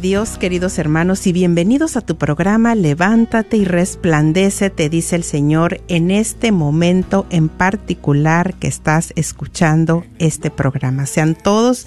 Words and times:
Dios. 0.00 0.38
Queridos 0.38 0.78
hermanos 0.78 1.26
y 1.26 1.32
bienvenidos 1.32 1.96
a 1.96 2.00
tu 2.00 2.16
programa 2.16 2.74
Levántate 2.74 3.56
y 3.56 3.64
resplandece, 3.64 4.70
te 4.70 4.88
dice 4.88 5.16
el 5.16 5.24
Señor 5.24 5.80
en 5.88 6.10
este 6.10 6.52
momento 6.52 7.26
en 7.30 7.48
particular 7.48 8.54
que 8.54 8.68
estás 8.68 9.12
escuchando 9.16 10.04
este 10.18 10.50
programa. 10.50 11.06
Sean 11.06 11.34
todos 11.34 11.86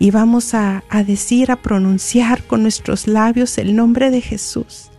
y 0.00 0.10
vamos 0.10 0.54
a, 0.54 0.82
a, 0.88 1.04
decir, 1.04 1.52
a 1.52 1.56
pronunciar 1.56 2.42
con 2.42 2.62
nuestros 2.62 3.06
labios 3.06 3.58
el 3.58 3.76
nombre 3.76 4.10
de 4.10 4.22
Jesús. 4.22 4.90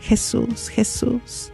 Jesús, 0.00 0.68
Jesús, 0.68 1.52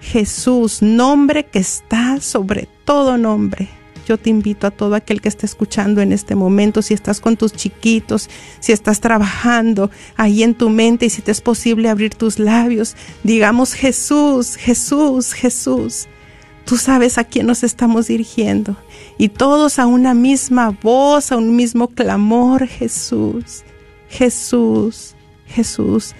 Jesús, 0.00 0.80
nombre 0.80 1.44
que 1.44 1.58
está 1.58 2.20
sobre 2.20 2.68
todo 2.84 3.18
nombre. 3.18 3.68
Yo 4.06 4.16
te 4.16 4.30
invito 4.30 4.68
a 4.68 4.70
todo 4.70 4.94
aquel 4.94 5.20
que 5.20 5.28
esté 5.28 5.46
escuchando 5.46 6.00
en 6.00 6.12
este 6.12 6.36
momento, 6.36 6.82
si 6.82 6.94
estás 6.94 7.20
con 7.20 7.36
tus 7.36 7.52
chiquitos, 7.52 8.30
si 8.60 8.70
estás 8.70 9.00
trabajando 9.00 9.90
ahí 10.16 10.44
en 10.44 10.54
tu 10.54 10.70
mente 10.70 11.06
y 11.06 11.10
si 11.10 11.22
te 11.22 11.32
es 11.32 11.40
posible 11.40 11.88
abrir 11.88 12.14
tus 12.14 12.38
labios, 12.38 12.94
digamos 13.24 13.72
Jesús, 13.72 14.54
Jesús, 14.54 15.32
Jesús. 15.32 16.06
Tú 16.66 16.76
sabes 16.76 17.16
a 17.16 17.22
quién 17.22 17.46
nos 17.46 17.62
estamos 17.62 18.08
dirigiendo. 18.08 18.76
Y 19.18 19.28
todos 19.28 19.78
a 19.78 19.86
una 19.86 20.14
misma 20.14 20.70
voz, 20.82 21.30
a 21.30 21.36
un 21.36 21.54
mismo 21.54 21.86
clamor, 21.86 22.66
Jesús, 22.66 23.62
Jesús, 24.08 25.14
Jesús. 25.46 26.16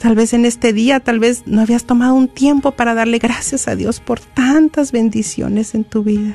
Tal 0.00 0.14
vez 0.14 0.32
en 0.32 0.46
este 0.46 0.72
día, 0.72 1.00
tal 1.00 1.20
vez 1.20 1.42
no 1.44 1.60
habías 1.60 1.84
tomado 1.84 2.14
un 2.14 2.28
tiempo 2.28 2.70
para 2.70 2.94
darle 2.94 3.18
gracias 3.18 3.68
a 3.68 3.76
Dios 3.76 4.00
por 4.00 4.20
tantas 4.20 4.90
bendiciones 4.90 5.74
en 5.74 5.84
tu 5.84 6.02
vida. 6.02 6.34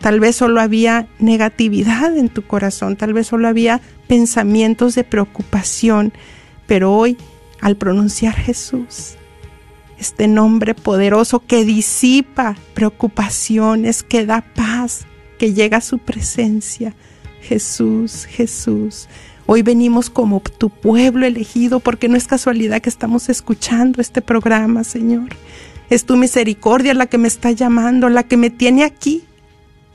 Tal 0.00 0.18
vez 0.18 0.36
solo 0.36 0.62
había 0.62 1.06
negatividad 1.18 2.16
en 2.16 2.30
tu 2.30 2.46
corazón, 2.46 2.96
tal 2.96 3.12
vez 3.12 3.26
solo 3.26 3.46
había 3.46 3.82
pensamientos 4.08 4.94
de 4.94 5.04
preocupación, 5.04 6.14
pero 6.66 6.94
hoy, 6.94 7.18
al 7.60 7.76
pronunciar 7.76 8.34
Jesús, 8.34 9.16
este 9.98 10.28
nombre 10.28 10.74
poderoso 10.74 11.40
que 11.40 11.64
disipa 11.64 12.56
preocupaciones, 12.74 14.02
que 14.02 14.26
da 14.26 14.42
paz, 14.54 15.06
que 15.38 15.54
llega 15.54 15.78
a 15.78 15.82
su 15.82 15.98
presencia. 15.98 16.94
Jesús, 17.40 18.24
Jesús. 18.24 19.08
Hoy 19.46 19.62
venimos 19.62 20.10
como 20.10 20.40
tu 20.40 20.70
pueblo 20.70 21.24
elegido 21.24 21.78
porque 21.78 22.08
no 22.08 22.16
es 22.16 22.26
casualidad 22.26 22.82
que 22.82 22.88
estamos 22.88 23.28
escuchando 23.28 24.00
este 24.00 24.20
programa, 24.20 24.82
Señor. 24.82 25.28
Es 25.88 26.04
tu 26.04 26.16
misericordia 26.16 26.94
la 26.94 27.06
que 27.06 27.18
me 27.18 27.28
está 27.28 27.52
llamando, 27.52 28.08
la 28.08 28.24
que 28.24 28.36
me 28.36 28.50
tiene 28.50 28.82
aquí. 28.82 29.22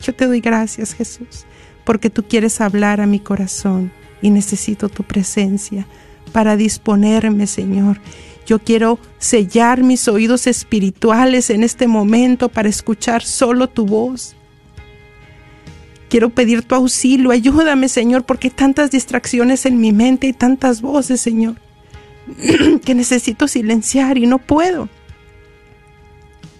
Yo 0.01 0.15
te 0.15 0.25
doy 0.25 0.39
gracias, 0.39 0.93
Jesús, 0.93 1.45
porque 1.83 2.09
tú 2.09 2.23
quieres 2.23 2.61
hablar 2.61 3.01
a 3.01 3.07
mi 3.07 3.19
corazón 3.19 3.91
y 4.21 4.29
necesito 4.29 4.87
tu 4.87 5.03
presencia 5.03 5.85
para 6.31 6.55
disponerme, 6.55 7.45
Señor. 7.45 7.99
Yo 8.45 8.59
quiero 8.59 8.99
sellar 9.19 9.83
mis 9.83 10.07
oídos 10.07 10.47
espirituales 10.47 11.49
en 11.49 11.63
este 11.63 11.87
momento 11.87 12.49
para 12.49 12.69
escuchar 12.69 13.23
solo 13.23 13.67
tu 13.67 13.85
voz. 13.85 14.35
Quiero 16.09 16.29
pedir 16.29 16.63
tu 16.63 16.75
auxilio, 16.75 17.31
ayúdame 17.31 17.87
Señor, 17.87 18.25
porque 18.25 18.47
hay 18.47 18.53
tantas 18.53 18.91
distracciones 18.91 19.65
en 19.65 19.79
mi 19.79 19.93
mente 19.93 20.27
y 20.27 20.33
tantas 20.33 20.81
voces, 20.81 21.21
Señor, 21.21 21.55
que 22.83 22.95
necesito 22.95 23.47
silenciar 23.47 24.17
y 24.17 24.25
no 24.25 24.37
puedo. 24.37 24.89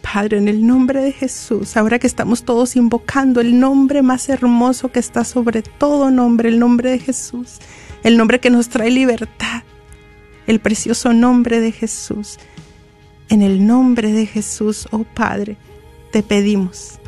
Padre, 0.01 0.37
en 0.37 0.47
el 0.47 0.65
nombre 0.65 1.01
de 1.01 1.11
Jesús, 1.11 1.77
ahora 1.77 1.99
que 1.99 2.07
estamos 2.07 2.43
todos 2.43 2.75
invocando 2.75 3.39
el 3.39 3.59
nombre 3.59 4.01
más 4.01 4.29
hermoso 4.29 4.91
que 4.91 4.99
está 4.99 5.23
sobre 5.23 5.61
todo 5.61 6.11
nombre, 6.11 6.49
el 6.49 6.59
nombre 6.59 6.91
de 6.91 6.99
Jesús, 6.99 7.59
el 8.03 8.17
nombre 8.17 8.39
que 8.39 8.49
nos 8.49 8.69
trae 8.69 8.91
libertad, 8.91 9.63
el 10.47 10.59
precioso 10.59 11.13
nombre 11.13 11.59
de 11.59 11.71
Jesús. 11.71 12.38
En 13.29 13.41
el 13.41 13.65
nombre 13.65 14.11
de 14.11 14.25
Jesús, 14.25 14.88
oh 14.91 15.03
Padre, 15.03 15.57
te 16.11 16.23
pedimos 16.23 16.99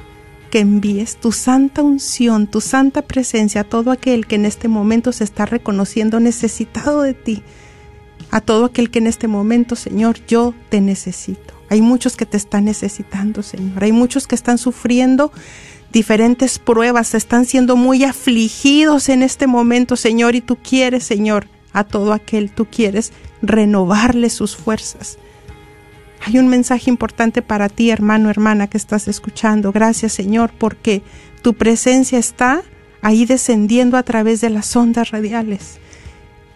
que 0.49 0.59
envíes 0.59 1.17
tu 1.17 1.31
santa 1.31 1.81
unción, 1.81 2.45
tu 2.45 2.61
santa 2.61 3.01
presencia 3.01 3.61
a 3.61 3.63
todo 3.63 3.91
aquel 3.91 4.27
que 4.27 4.35
en 4.35 4.45
este 4.45 4.67
momento 4.67 5.11
se 5.11 5.23
está 5.23 5.47
reconociendo 5.47 6.19
necesitado 6.19 7.01
de 7.01 7.15
ti, 7.15 7.41
a 8.29 8.39
todo 8.39 8.65
aquel 8.65 8.91
que 8.91 8.99
en 8.99 9.07
este 9.07 9.27
momento, 9.27 9.75
Señor, 9.75 10.17
yo 10.27 10.53
te 10.69 10.79
necesito. 10.79 11.55
Hay 11.69 11.81
muchos 11.81 12.15
que 12.15 12.27
te 12.27 12.37
están 12.37 12.65
necesitando, 12.65 13.41
Señor. 13.41 13.83
Hay 13.83 13.91
muchos 13.91 14.27
que 14.27 14.35
están 14.35 14.59
sufriendo 14.59 15.31
diferentes 15.91 16.59
pruebas, 16.59 17.15
están 17.15 17.45
siendo 17.45 17.75
muy 17.75 18.03
afligidos 18.03 19.09
en 19.09 19.23
este 19.23 19.47
momento, 19.47 19.95
Señor, 19.95 20.35
y 20.35 20.41
tú 20.41 20.57
quieres, 20.57 21.03
Señor, 21.03 21.47
a 21.73 21.83
todo 21.83 22.13
aquel, 22.13 22.51
tú 22.51 22.65
quieres 22.65 23.11
renovarle 23.41 24.29
sus 24.29 24.55
fuerzas. 24.55 25.17
Hay 26.25 26.37
un 26.37 26.47
mensaje 26.47 26.89
importante 26.89 27.41
para 27.41 27.67
ti, 27.67 27.89
hermano, 27.89 28.29
hermana, 28.29 28.67
que 28.67 28.77
estás 28.77 29.07
escuchando. 29.09 29.73
Gracias, 29.73 30.13
Señor, 30.13 30.51
porque 30.57 31.01
tu 31.41 31.53
presencia 31.53 32.17
está 32.17 32.61
ahí 33.01 33.25
descendiendo 33.25 33.97
a 33.97 34.03
través 34.03 34.39
de 34.39 34.49
las 34.49 34.73
ondas 34.75 35.11
radiales. 35.11 35.79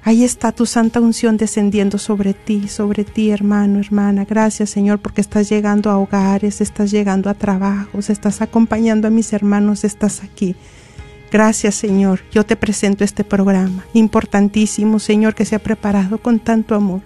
Ahí 0.03 0.23
está 0.23 0.53
tu 0.53 0.65
santa 0.65 1.01
unción 1.01 1.35
descendiendo 1.35 1.97
sobre 1.97 2.33
ti, 2.33 2.69
sobre 2.69 3.03
ti, 3.03 3.29
hermano, 3.29 3.81
hermana. 3.81 4.23
Gracias, 4.23 4.69
Señor, 4.69 4.99
porque 4.99 5.19
estás 5.19 5.49
llegando 5.49 5.89
a 5.89 5.97
hogares, 5.97 6.61
estás 6.61 6.91
llegando 6.91 7.29
a 7.29 7.33
trabajos, 7.33 8.09
estás 8.09 8.41
acompañando 8.41 9.09
a 9.09 9.11
mis 9.11 9.33
hermanos, 9.33 9.83
estás 9.83 10.23
aquí. 10.23 10.55
Gracias, 11.31 11.75
Señor. 11.75 12.21
Yo 12.31 12.45
te 12.45 12.55
presento 12.55 13.03
este 13.03 13.23
programa, 13.23 13.85
importantísimo, 13.93 14.99
Señor, 14.99 15.35
que 15.35 15.45
se 15.45 15.55
ha 15.55 15.59
preparado 15.59 16.19
con 16.19 16.39
tanto 16.39 16.73
amor, 16.73 17.01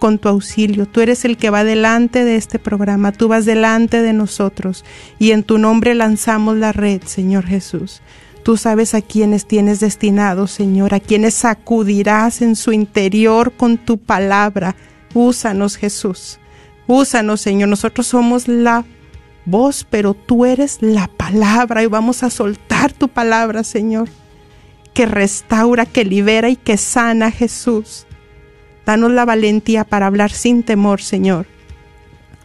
con 0.00 0.18
tu 0.18 0.28
auxilio. 0.28 0.86
Tú 0.86 1.00
eres 1.00 1.24
el 1.24 1.36
que 1.36 1.50
va 1.50 1.62
delante 1.62 2.24
de 2.24 2.36
este 2.36 2.58
programa, 2.58 3.12
tú 3.12 3.28
vas 3.28 3.44
delante 3.44 4.02
de 4.02 4.12
nosotros 4.12 4.84
y 5.18 5.30
en 5.30 5.44
tu 5.44 5.58
nombre 5.58 5.94
lanzamos 5.94 6.56
la 6.56 6.72
red, 6.72 7.02
Señor 7.04 7.46
Jesús. 7.46 8.02
Tú 8.42 8.56
sabes 8.56 8.94
a 8.94 9.02
quienes 9.02 9.46
tienes 9.46 9.78
destinados, 9.78 10.50
Señor, 10.50 10.94
a 10.94 11.00
quienes 11.00 11.34
sacudirás 11.34 12.42
en 12.42 12.56
su 12.56 12.72
interior 12.72 13.52
con 13.52 13.78
tu 13.78 13.98
palabra. 13.98 14.74
Úsanos, 15.14 15.76
Jesús. 15.76 16.40
Úsanos, 16.88 17.40
Señor. 17.40 17.68
Nosotros 17.68 18.08
somos 18.08 18.48
la 18.48 18.84
voz, 19.44 19.86
pero 19.88 20.14
tú 20.14 20.44
eres 20.44 20.78
la 20.80 21.06
palabra 21.06 21.84
y 21.84 21.86
vamos 21.86 22.24
a 22.24 22.30
soltar 22.30 22.71
tu 22.90 23.08
palabra, 23.08 23.62
Señor, 23.62 24.08
que 24.94 25.04
restaura, 25.04 25.84
que 25.84 26.06
libera 26.06 26.48
y 26.48 26.56
que 26.56 26.78
sana, 26.78 27.30
Jesús. 27.30 28.06
Danos 28.86 29.12
la 29.12 29.26
valentía 29.26 29.84
para 29.84 30.06
hablar 30.06 30.32
sin 30.32 30.62
temor, 30.62 31.02
Señor. 31.02 31.46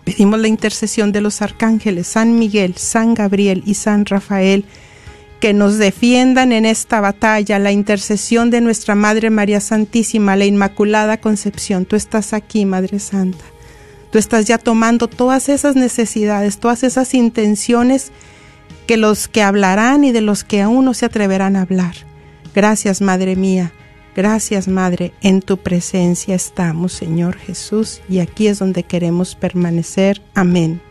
Pedimos 0.03 0.39
la 0.39 0.49
intercesión 0.49 1.13
de 1.13 1.21
los 1.21 1.41
arcángeles 1.41 2.07
San 2.07 2.37
Miguel, 2.37 2.75
San 2.75 3.13
Gabriel 3.13 3.63
y 3.65 3.73
San 3.73 4.05
Rafael 4.05 4.65
que 5.39 5.53
nos 5.53 5.77
defiendan 5.77 6.51
en 6.51 6.65
esta 6.65 6.99
batalla, 6.99 7.59
la 7.59 7.71
intercesión 7.71 8.49
de 8.49 8.61
nuestra 8.61 8.95
Madre 8.95 9.29
María 9.29 9.59
Santísima, 9.59 10.35
la 10.35 10.45
Inmaculada 10.45 11.17
Concepción. 11.17 11.85
Tú 11.85 11.95
estás 11.95 12.33
aquí, 12.33 12.65
Madre 12.65 12.99
Santa. 12.99 13.43
Tú 14.11 14.17
estás 14.17 14.45
ya 14.45 14.57
tomando 14.57 15.07
todas 15.07 15.49
esas 15.49 15.75
necesidades, 15.75 16.57
todas 16.57 16.83
esas 16.83 17.13
intenciones 17.13 18.11
que 18.87 18.97
los 18.97 19.27
que 19.27 19.43
hablarán 19.43 20.03
y 20.03 20.11
de 20.11 20.21
los 20.21 20.43
que 20.43 20.61
aún 20.61 20.85
no 20.85 20.93
se 20.95 21.05
atreverán 21.05 21.55
a 21.55 21.61
hablar. 21.61 21.95
Gracias, 22.55 23.01
Madre 23.01 23.35
mía. 23.35 23.71
Gracias, 24.15 24.67
Madre. 24.67 25.13
En 25.21 25.41
tu 25.41 25.57
presencia 25.57 26.33
estamos, 26.33 26.91
Señor 26.91 27.37
Jesús, 27.37 28.01
y 28.09 28.17
aquí 28.17 28.47
es 28.47 28.57
donde 28.57 28.81
queremos 28.81 29.35
permanecer. 29.35 30.23
Amén. 30.33 30.81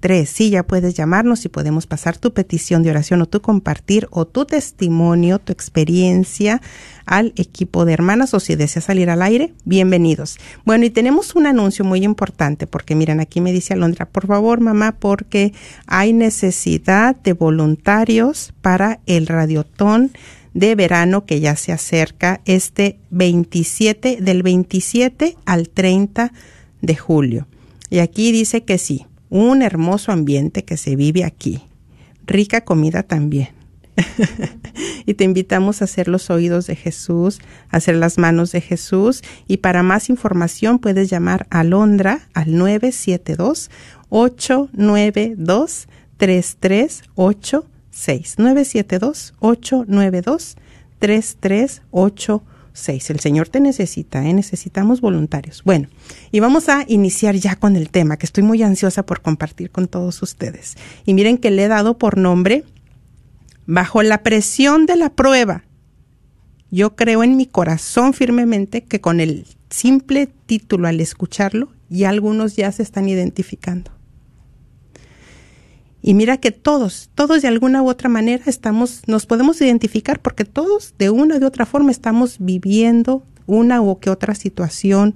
Tres 0.00 0.28
Sí, 0.28 0.50
ya 0.50 0.64
puedes 0.64 0.94
llamarnos 0.94 1.46
y 1.46 1.48
podemos 1.48 1.86
pasar 1.86 2.18
tu 2.18 2.34
petición 2.34 2.82
de 2.82 2.90
oración 2.90 3.22
o 3.22 3.26
tu 3.26 3.40
compartir 3.40 4.06
o 4.10 4.26
tu 4.26 4.44
testimonio, 4.44 5.38
tu 5.38 5.52
experiencia 5.52 6.60
al 7.06 7.32
equipo 7.36 7.86
de 7.86 7.94
hermanas 7.94 8.34
o 8.34 8.40
si 8.40 8.54
deseas 8.54 8.84
salir 8.84 9.08
al 9.08 9.22
aire, 9.22 9.54
bienvenidos. 9.64 10.38
Bueno, 10.66 10.84
y 10.84 10.90
tenemos 10.90 11.34
un 11.36 11.46
anuncio 11.46 11.86
muy 11.86 12.04
importante 12.04 12.66
porque 12.66 12.94
miren, 12.94 13.20
aquí 13.20 13.40
me 13.40 13.52
dice 13.52 13.72
Alondra, 13.72 14.04
por 14.04 14.26
favor 14.26 14.60
mamá, 14.60 14.92
porque 14.92 15.54
hay 15.86 16.12
necesidad 16.12 17.16
de 17.16 17.32
voluntarios 17.32 18.52
para 18.60 19.00
el 19.06 19.26
radiotón 19.26 20.10
de 20.54 20.74
verano 20.74 21.24
que 21.24 21.40
ya 21.40 21.56
se 21.56 21.72
acerca 21.72 22.40
este 22.44 22.98
27, 23.10 24.18
del 24.20 24.42
27 24.42 25.36
al 25.44 25.68
30 25.68 26.32
de 26.80 26.96
julio. 26.96 27.46
Y 27.88 27.98
aquí 27.98 28.32
dice 28.32 28.64
que 28.64 28.78
sí, 28.78 29.06
un 29.28 29.62
hermoso 29.62 30.12
ambiente 30.12 30.64
que 30.64 30.76
se 30.76 30.96
vive 30.96 31.24
aquí, 31.24 31.62
rica 32.26 32.62
comida 32.62 33.02
también. 33.02 33.48
y 35.06 35.14
te 35.14 35.24
invitamos 35.24 35.80
a 35.80 35.84
hacer 35.84 36.08
los 36.08 36.30
oídos 36.30 36.66
de 36.66 36.76
Jesús, 36.76 37.40
a 37.70 37.78
hacer 37.78 37.96
las 37.96 38.18
manos 38.18 38.52
de 38.52 38.60
Jesús. 38.60 39.22
Y 39.46 39.58
para 39.58 39.82
más 39.82 40.08
información 40.08 40.78
puedes 40.78 41.10
llamar 41.10 41.46
a 41.50 41.64
Londra 41.64 42.28
al 42.32 42.56
972 42.56 43.70
892 44.08 45.88
3386 46.16 47.79
972 48.06 49.34
892 49.40 50.56
3386 50.98 52.60
6. 52.72 53.10
El 53.10 53.20
Señor 53.20 53.48
te 53.48 53.60
necesita, 53.60 54.26
¿eh? 54.26 54.32
necesitamos 54.32 55.00
voluntarios. 55.00 55.62
Bueno, 55.64 55.88
y 56.30 56.40
vamos 56.40 56.68
a 56.68 56.84
iniciar 56.88 57.34
ya 57.36 57.56
con 57.56 57.76
el 57.76 57.90
tema 57.90 58.16
que 58.16 58.26
estoy 58.26 58.42
muy 58.42 58.62
ansiosa 58.62 59.04
por 59.04 59.22
compartir 59.22 59.70
con 59.70 59.88
todos 59.88 60.22
ustedes. 60.22 60.76
Y 61.04 61.14
miren 61.14 61.38
que 61.38 61.50
le 61.50 61.64
he 61.64 61.68
dado 61.68 61.98
por 61.98 62.16
nombre, 62.16 62.64
bajo 63.66 64.02
la 64.02 64.22
presión 64.22 64.86
de 64.86 64.96
la 64.96 65.10
prueba. 65.10 65.64
Yo 66.70 66.94
creo 66.94 67.24
en 67.24 67.36
mi 67.36 67.46
corazón 67.46 68.12
firmemente 68.14 68.82
que 68.84 69.00
con 69.00 69.20
el 69.20 69.46
simple 69.70 70.28
título 70.46 70.88
al 70.88 71.00
escucharlo, 71.00 71.72
ya 71.88 72.08
algunos 72.08 72.56
ya 72.56 72.70
se 72.70 72.82
están 72.82 73.08
identificando. 73.08 73.90
Y 76.02 76.14
mira 76.14 76.38
que 76.38 76.50
todos, 76.50 77.10
todos 77.14 77.42
de 77.42 77.48
alguna 77.48 77.82
u 77.82 77.88
otra 77.88 78.08
manera 78.08 78.44
estamos, 78.46 79.02
nos 79.06 79.26
podemos 79.26 79.60
identificar 79.60 80.20
porque 80.20 80.44
todos 80.44 80.94
de 80.98 81.10
una 81.10 81.36
u 81.36 81.44
otra 81.44 81.66
forma 81.66 81.90
estamos 81.90 82.36
viviendo 82.38 83.22
una 83.46 83.82
u 83.82 83.98
que 83.98 84.10
otra 84.10 84.34
situación 84.34 85.14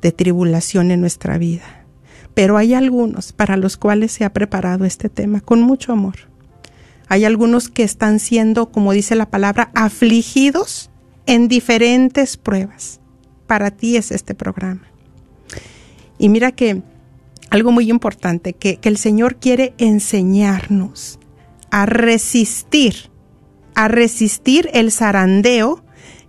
de 0.00 0.12
tribulación 0.12 0.90
en 0.90 1.00
nuestra 1.00 1.38
vida. 1.38 1.84
Pero 2.34 2.56
hay 2.56 2.74
algunos 2.74 3.32
para 3.32 3.56
los 3.56 3.76
cuales 3.76 4.12
se 4.12 4.24
ha 4.24 4.32
preparado 4.32 4.84
este 4.84 5.08
tema 5.08 5.40
con 5.40 5.60
mucho 5.62 5.92
amor. 5.92 6.14
Hay 7.08 7.24
algunos 7.24 7.68
que 7.68 7.82
están 7.82 8.18
siendo, 8.18 8.70
como 8.70 8.92
dice 8.92 9.14
la 9.14 9.30
palabra, 9.30 9.70
afligidos 9.74 10.90
en 11.26 11.48
diferentes 11.48 12.36
pruebas. 12.36 13.00
Para 13.46 13.70
ti 13.70 13.96
es 13.96 14.10
este 14.10 14.34
programa. 14.34 14.82
Y 16.18 16.28
mira 16.28 16.52
que 16.52 16.82
algo 17.54 17.70
muy 17.70 17.88
importante, 17.88 18.52
que, 18.52 18.78
que 18.78 18.88
el 18.88 18.96
Señor 18.96 19.36
quiere 19.36 19.74
enseñarnos 19.78 21.20
a 21.70 21.86
resistir, 21.86 23.12
a 23.76 23.86
resistir 23.86 24.68
el 24.72 24.90
zarandeo 24.90 25.84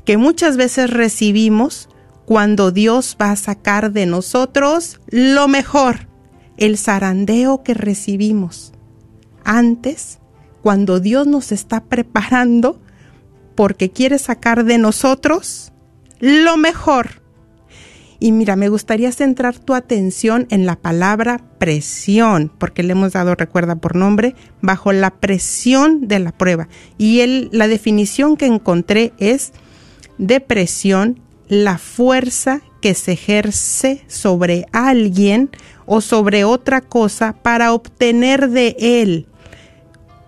que 0.06 0.18
muchas 0.18 0.56
veces 0.56 0.92
recibimos 0.92 1.90
cuando 2.26 2.70
Dios 2.70 3.18
va 3.20 3.32
a 3.32 3.36
sacar 3.36 3.92
de 3.92 4.06
nosotros 4.06 5.02
lo 5.08 5.48
mejor, 5.48 6.10
el 6.58 6.78
zarandeo 6.78 7.64
que 7.64 7.74
recibimos 7.74 8.72
antes, 9.44 10.20
cuando 10.62 11.00
Dios 11.00 11.26
nos 11.26 11.52
está 11.52 11.86
preparando 11.86 12.80
porque 13.56 13.90
quiere 13.90 14.20
sacar 14.20 14.64
de 14.64 14.78
nosotros 14.78 15.74
lo 16.20 16.56
mejor. 16.56 17.25
Y 18.26 18.32
mira, 18.32 18.56
me 18.56 18.70
gustaría 18.70 19.12
centrar 19.12 19.60
tu 19.60 19.76
atención 19.76 20.48
en 20.50 20.66
la 20.66 20.76
palabra 20.76 21.42
presión, 21.60 22.52
porque 22.58 22.82
le 22.82 22.94
hemos 22.94 23.14
dado, 23.14 23.36
recuerda 23.36 23.76
por 23.76 23.96
nombre, 23.96 24.34
bajo 24.64 24.92
la 24.94 25.12
presión 25.12 26.08
de 26.08 26.18
la 26.18 26.32
prueba. 26.32 26.68
Y 26.98 27.24
la 27.52 27.68
definición 27.68 28.36
que 28.36 28.48
encontré 28.48 29.14
es 29.20 29.52
depresión 30.18 31.20
la 31.50 31.78
fuerza 31.78 32.62
que 32.82 32.96
se 32.96 33.12
ejerce 33.12 34.04
sobre 34.08 34.66
alguien 34.72 35.52
o 35.86 36.02
sobre 36.02 36.46
otra 36.46 36.82
cosa 36.82 37.36
para 37.44 37.74
obtener 37.74 38.50
de 38.50 38.76
él 38.80 39.28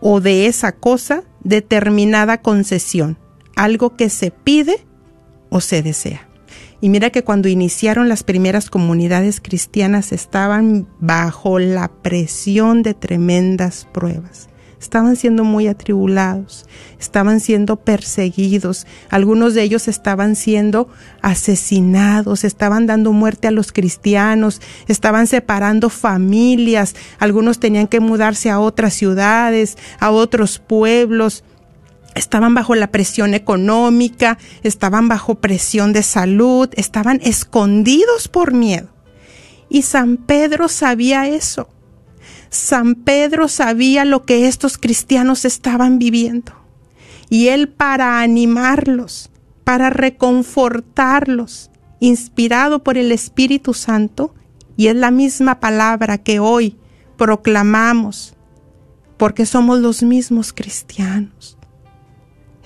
o 0.02 0.22
de 0.22 0.46
esa 0.46 0.72
cosa 0.72 1.24
determinada 1.44 2.44
concesión, 2.44 3.18
algo 3.56 3.96
que 3.96 4.10
se 4.10 4.30
pide 4.30 4.86
o 5.50 5.62
se 5.62 5.82
desea. 5.82 6.27
Y 6.80 6.90
mira 6.90 7.10
que 7.10 7.24
cuando 7.24 7.48
iniciaron 7.48 8.08
las 8.08 8.24
primeras 8.24 8.70
comunidades 8.70 9.42
cristianas 9.42 10.12
estaban 10.12 10.88
bajo 11.00 11.58
la 11.58 11.88
presión 11.88 12.84
de 12.84 12.94
tremendas 12.94 13.88
pruebas. 13.92 14.50
Estaban 14.80 15.16
siendo 15.16 15.44
muy 15.44 15.68
atribulados, 15.68 16.68
estaban 17.00 17.40
siendo 17.40 17.78
perseguidos, 17.78 18.86
algunos 19.10 19.56
de 19.56 19.64
ellos 19.64 19.88
estaban 19.88 20.36
siendo 20.36 20.88
asesinados, 21.24 22.44
estaban 22.44 22.86
dando 22.86 23.12
muerte 23.12 23.48
a 23.48 23.52
los 23.52 23.72
cristianos, 23.72 24.62
estaban 24.88 25.26
separando 25.26 25.90
familias, 25.90 26.96
algunos 27.18 27.60
tenían 27.60 27.88
que 27.88 28.00
mudarse 28.00 28.52
a 28.52 28.60
otras 28.60 28.94
ciudades, 28.94 29.80
a 30.00 30.12
otros 30.12 30.60
pueblos, 30.60 31.44
estaban 32.18 32.54
bajo 32.54 32.76
la 32.76 32.92
presión 32.92 33.34
económica, 33.34 34.38
estaban 34.64 35.08
bajo 35.08 35.36
presión 35.36 35.94
de 35.94 36.04
salud, 36.04 36.70
estaban 36.74 37.20
escondidos 37.24 38.28
por 38.28 38.54
miedo. 38.54 38.90
Y 39.70 39.82
San 39.82 40.18
Pedro 40.18 40.68
sabía 40.68 41.28
eso. 41.28 41.70
San 42.50 42.96
Pedro 42.96 43.48
sabía 43.48 44.06
lo 44.06 44.24
que 44.24 44.48
estos 44.48 44.78
cristianos 44.78 45.46
estaban 45.46 46.00
viviendo. 46.00 46.54
Y 47.30 47.50
él 47.50 47.68
para 47.70 48.22
animarlos, 48.22 49.30
para 49.64 49.90
reconfortarlos, 49.90 51.72
inspirado 52.00 52.84
por 52.84 52.98
el 52.98 53.12
Espíritu 53.12 53.74
Santo, 53.74 54.34
y 54.78 54.88
es 54.88 54.96
la 54.96 55.12
misma 55.12 55.60
palabra 55.60 56.20
que 56.20 56.40
hoy 56.40 56.78
proclamamos, 57.18 58.36
porque 59.18 59.46
somos 59.46 59.80
los 59.80 60.04
mismos 60.04 60.54
cristianos. 60.54 61.57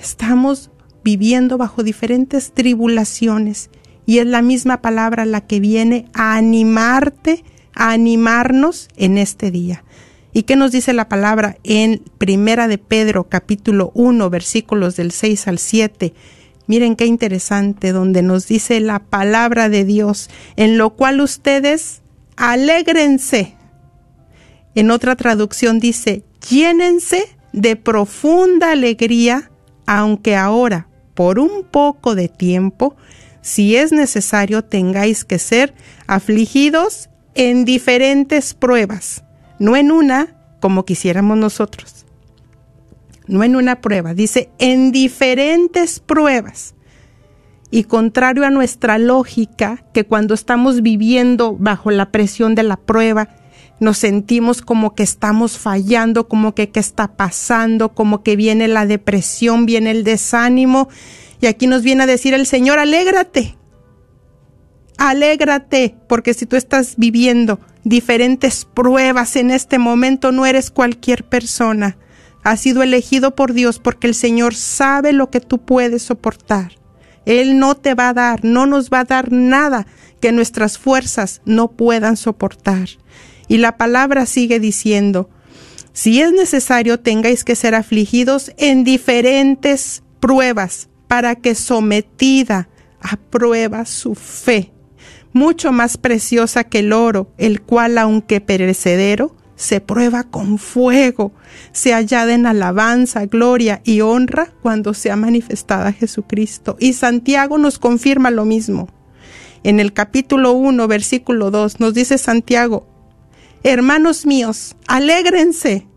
Estamos 0.02 0.72
viviendo 1.04 1.60
bajo 1.60 1.84
diferentes 1.84 2.54
tribulaciones 2.54 3.70
y 4.08 4.18
es 4.18 4.26
la 4.26 4.42
misma 4.42 4.82
palabra 4.82 5.26
la 5.26 5.42
que 5.42 5.60
viene 5.60 6.06
a 6.16 6.36
animarte 6.38 7.44
a 7.76 7.92
animarnos 7.92 8.88
en 8.98 9.20
este 9.20 9.52
día. 9.52 9.84
¿Y 10.34 10.44
qué 10.44 10.56
nos 10.56 10.72
dice 10.72 10.94
la 10.94 11.08
palabra 11.08 11.58
en 11.64 12.02
Primera 12.18 12.68
de 12.68 12.80
Pedro 12.80 13.30
capítulo 13.30 13.92
1 13.94 14.28
versículos 14.32 14.96
del 14.96 15.12
6 15.12 15.48
al 15.48 15.60
7? 15.60 16.16
Miren 16.66 16.96
qué 16.96 17.06
interesante 17.06 17.92
donde 17.92 18.24
nos 18.24 18.48
dice 18.48 18.80
la 18.80 19.04
palabra 19.04 19.70
de 19.70 19.86
Dios, 19.86 20.32
en 20.56 20.80
lo 20.80 20.96
cual 20.96 21.22
ustedes 21.22 22.02
alégrense. 22.38 23.56
En 24.74 24.90
otra 24.90 25.16
traducción 25.16 25.80
dice, 25.80 26.24
llénense 26.50 27.38
de 27.54 27.76
profunda 27.76 28.72
alegría, 28.72 29.51
aunque 29.94 30.38
ahora, 30.38 30.88
por 31.16 31.38
un 31.38 31.66
poco 31.70 32.16
de 32.16 32.30
tiempo, 32.30 32.96
si 33.42 33.76
es 33.76 33.92
necesario, 33.92 34.64
tengáis 34.64 35.26
que 35.26 35.38
ser 35.38 35.74
afligidos 36.08 37.10
en 37.36 37.66
diferentes 37.66 38.54
pruebas, 38.54 39.26
no 39.60 39.76
en 39.76 39.92
una 39.92 40.38
como 40.62 40.86
quisiéramos 40.86 41.38
nosotros, 41.38 42.06
no 43.28 43.44
en 43.44 43.58
una 43.58 43.82
prueba, 43.82 44.14
dice 44.14 44.50
en 44.60 44.94
diferentes 44.94 46.00
pruebas. 46.00 46.74
Y 47.70 47.84
contrario 47.84 48.46
a 48.46 48.50
nuestra 48.50 48.98
lógica, 48.98 49.84
que 49.94 50.06
cuando 50.06 50.34
estamos 50.34 50.82
viviendo 50.82 51.58
bajo 51.58 51.92
la 51.92 52.12
presión 52.12 52.56
de 52.56 52.64
la 52.64 52.78
prueba, 52.78 53.28
nos 53.82 53.98
sentimos 53.98 54.62
como 54.62 54.96
que 54.96 55.04
estamos 55.04 55.58
fallando, 55.58 56.30
como 56.30 56.56
que 56.56 56.70
qué 56.70 56.80
está 56.80 57.18
pasando, 57.18 57.90
como 57.90 58.24
que 58.24 58.38
viene 58.38 58.70
la 58.70 58.86
depresión, 58.86 59.66
viene 59.66 59.92
el 59.92 60.06
desánimo. 60.06 60.88
Y 61.42 61.48
aquí 61.48 61.68
nos 61.68 61.82
viene 61.82 62.04
a 62.04 62.06
decir 62.08 62.34
el 62.34 62.46
Señor, 62.46 62.80
alégrate, 62.80 63.58
Alégrate, 65.02 65.96
porque 66.08 66.36
si 66.36 66.46
tú 66.46 66.56
estás 66.56 66.94
viviendo 66.96 67.60
diferentes 67.84 68.66
pruebas 68.66 69.36
en 69.36 69.50
este 69.50 69.80
momento, 69.80 70.32
no 70.32 70.46
eres 70.46 70.70
cualquier 70.70 71.24
persona. 71.24 71.98
Has 72.44 72.60
sido 72.60 72.84
elegido 72.84 73.34
por 73.34 73.54
Dios 73.54 73.80
porque 73.80 74.06
el 74.06 74.14
Señor 74.14 74.54
sabe 74.54 75.12
lo 75.12 75.32
que 75.32 75.40
tú 75.40 75.58
puedes 75.58 76.04
soportar. 76.04 76.74
Él 77.26 77.58
no 77.58 77.74
te 77.74 77.96
va 77.96 78.10
a 78.10 78.14
dar, 78.14 78.46
no 78.46 78.68
nos 78.68 78.92
va 78.92 79.00
a 79.00 79.06
dar 79.06 79.32
nada 79.32 79.88
que 80.20 80.32
nuestras 80.32 80.78
fuerzas 80.78 81.42
no 81.46 81.72
puedan 81.72 82.16
soportar. 82.16 82.88
Y 83.52 83.58
la 83.58 83.76
palabra 83.76 84.26
sigue 84.26 84.62
diciendo, 84.62 85.30
si 85.92 86.22
es 86.22 86.32
necesario 86.32 87.02
tengáis 87.02 87.44
que 87.44 87.58
ser 87.58 87.76
afligidos 87.76 88.54
en 88.56 88.86
diferentes 88.86 90.04
pruebas 90.22 90.88
para 91.10 91.36
que 91.36 91.54
sometida 91.54 92.70
a 93.02 93.18
prueba 93.18 93.86
su 93.86 94.16
fe 94.16 94.72
mucho 95.34 95.74
más 95.74 95.98
preciosa 95.98 96.64
que 96.64 96.80
el 96.80 96.94
oro, 96.94 97.34
el 97.38 97.62
cual, 97.62 97.98
aunque 97.98 98.40
perecedero, 98.40 99.36
se 99.58 99.82
prueba 99.82 100.24
con 100.24 100.58
fuego, 100.58 101.34
se 101.74 101.92
hallada 101.92 102.34
en 102.34 102.46
alabanza, 102.46 103.26
gloria 103.26 103.82
y 103.84 104.00
honra 104.00 104.54
cuando 104.62 104.94
sea 104.94 105.18
manifestada 105.18 105.92
Jesucristo. 105.92 106.78
Y 106.80 106.94
Santiago 106.94 107.58
nos 107.58 107.80
confirma 107.80 108.32
lo 108.32 108.46
mismo. 108.46 108.88
En 109.64 109.82
el 109.82 109.92
capítulo 109.92 110.54
1, 110.54 110.88
versículo 110.88 111.52
2, 111.52 111.82
nos 111.82 111.94
dice 111.94 112.18
Santiago, 112.18 112.88
Hermanos 113.64 114.26
míos, 114.26 114.76
alégrense, 114.88 115.88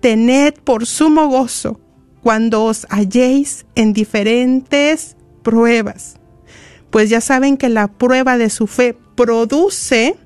tened 0.00 0.54
por 0.62 0.86
sumo 0.86 1.28
gozo 1.28 1.80
cuando 2.22 2.64
os 2.64 2.86
halléis 2.88 3.66
en 3.74 3.92
diferentes 3.92 5.16
pruebas. 5.42 6.16
Pues 6.90 7.10
ya 7.10 7.20
saben 7.20 7.56
que 7.56 7.68
la 7.68 7.88
prueba 7.88 8.38
de 8.38 8.48
su 8.48 8.68
fe 8.68 8.96
produce, 9.16 10.16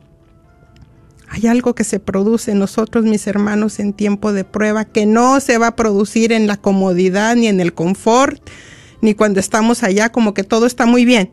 hay 1.29 1.47
algo 1.47 1.75
que 1.75 1.85
se 1.85 2.00
produce 2.00 2.53
en 2.53 2.59
nosotros, 2.59 3.05
mis 3.05 3.26
hermanos, 3.26 3.81
en 3.81 3.95
tiempo 3.95 4.35
de 4.35 4.45
prueba, 4.45 4.85
que 4.85 5.07
no 5.07 5.41
se 5.41 5.57
va 5.57 5.69
a 5.69 5.76
producir 5.76 6.33
en 6.33 6.47
la 6.47 6.59
comodidad 6.59 7.35
ni 7.35 7.47
en 7.47 7.61
el 7.61 7.73
confort, 7.73 8.43
ni 9.00 9.14
cuando 9.14 9.41
estamos 9.41 9.83
allá 9.83 10.12
como 10.12 10.35
que 10.35 10.45
todo 10.45 10.67
está 10.67 10.85
muy 10.85 11.07
bien, 11.07 11.33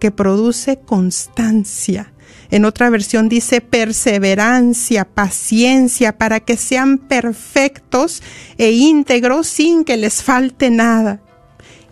que 0.00 0.10
produce 0.10 0.78
constancia. 0.78 2.14
En 2.50 2.64
otra 2.64 2.88
versión 2.88 3.28
dice 3.28 3.60
perseverancia, 3.60 5.04
paciencia, 5.04 6.16
para 6.16 6.40
que 6.40 6.56
sean 6.56 6.98
perfectos 6.98 8.22
e 8.56 8.70
íntegros 8.70 9.46
sin 9.46 9.84
que 9.84 9.96
les 9.96 10.22
falte 10.22 10.70
nada. 10.70 11.20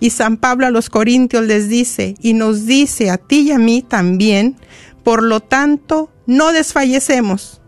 Y 0.01 0.11
San 0.11 0.37
Pablo 0.37 0.67
a 0.67 0.71
los 0.71 0.91
Corintios 0.91 1.45
les 1.45 1.69
dice, 1.69 2.15
y 2.21 2.33
nos 2.33 2.67
dice 2.67 3.11
a 3.11 3.19
ti 3.19 3.49
y 3.49 3.53
a 3.53 3.59
mí 3.59 3.83
también, 3.83 4.57
por 5.05 5.23
lo 5.23 5.41
tanto, 5.41 6.11
no 6.27 6.53
desfallecemos. 6.53 7.61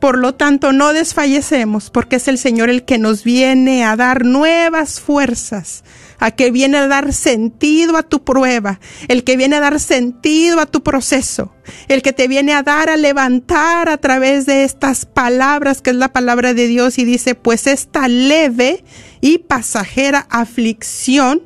Por 0.00 0.18
lo 0.18 0.34
tanto, 0.34 0.72
no 0.72 0.92
desfallecemos, 0.92 1.90
porque 1.90 2.16
es 2.16 2.28
el 2.28 2.38
Señor 2.38 2.68
el 2.68 2.84
que 2.84 2.98
nos 2.98 3.24
viene 3.24 3.84
a 3.84 3.96
dar 3.96 4.24
nuevas 4.24 5.00
fuerzas, 5.00 5.84
a 6.18 6.30
que 6.32 6.50
viene 6.50 6.78
a 6.78 6.88
dar 6.88 7.12
sentido 7.12 7.96
a 7.96 8.02
tu 8.02 8.24
prueba, 8.24 8.80
el 9.08 9.24
que 9.24 9.36
viene 9.36 9.56
a 9.56 9.60
dar 9.60 9.80
sentido 9.80 10.60
a 10.60 10.66
tu 10.66 10.82
proceso, 10.82 11.54
el 11.88 12.02
que 12.02 12.12
te 12.12 12.28
viene 12.28 12.52
a 12.52 12.62
dar 12.62 12.90
a 12.90 12.96
levantar 12.96 13.88
a 13.88 13.96
través 13.96 14.46
de 14.46 14.64
estas 14.64 15.06
palabras 15.06 15.80
que 15.80 15.90
es 15.90 15.96
la 15.96 16.12
palabra 16.12 16.54
de 16.54 16.66
Dios 16.66 16.98
y 16.98 17.04
dice, 17.04 17.34
pues 17.34 17.66
esta 17.66 18.08
leve 18.08 18.84
y 19.20 19.38
pasajera 19.38 20.26
aflicción, 20.28 21.42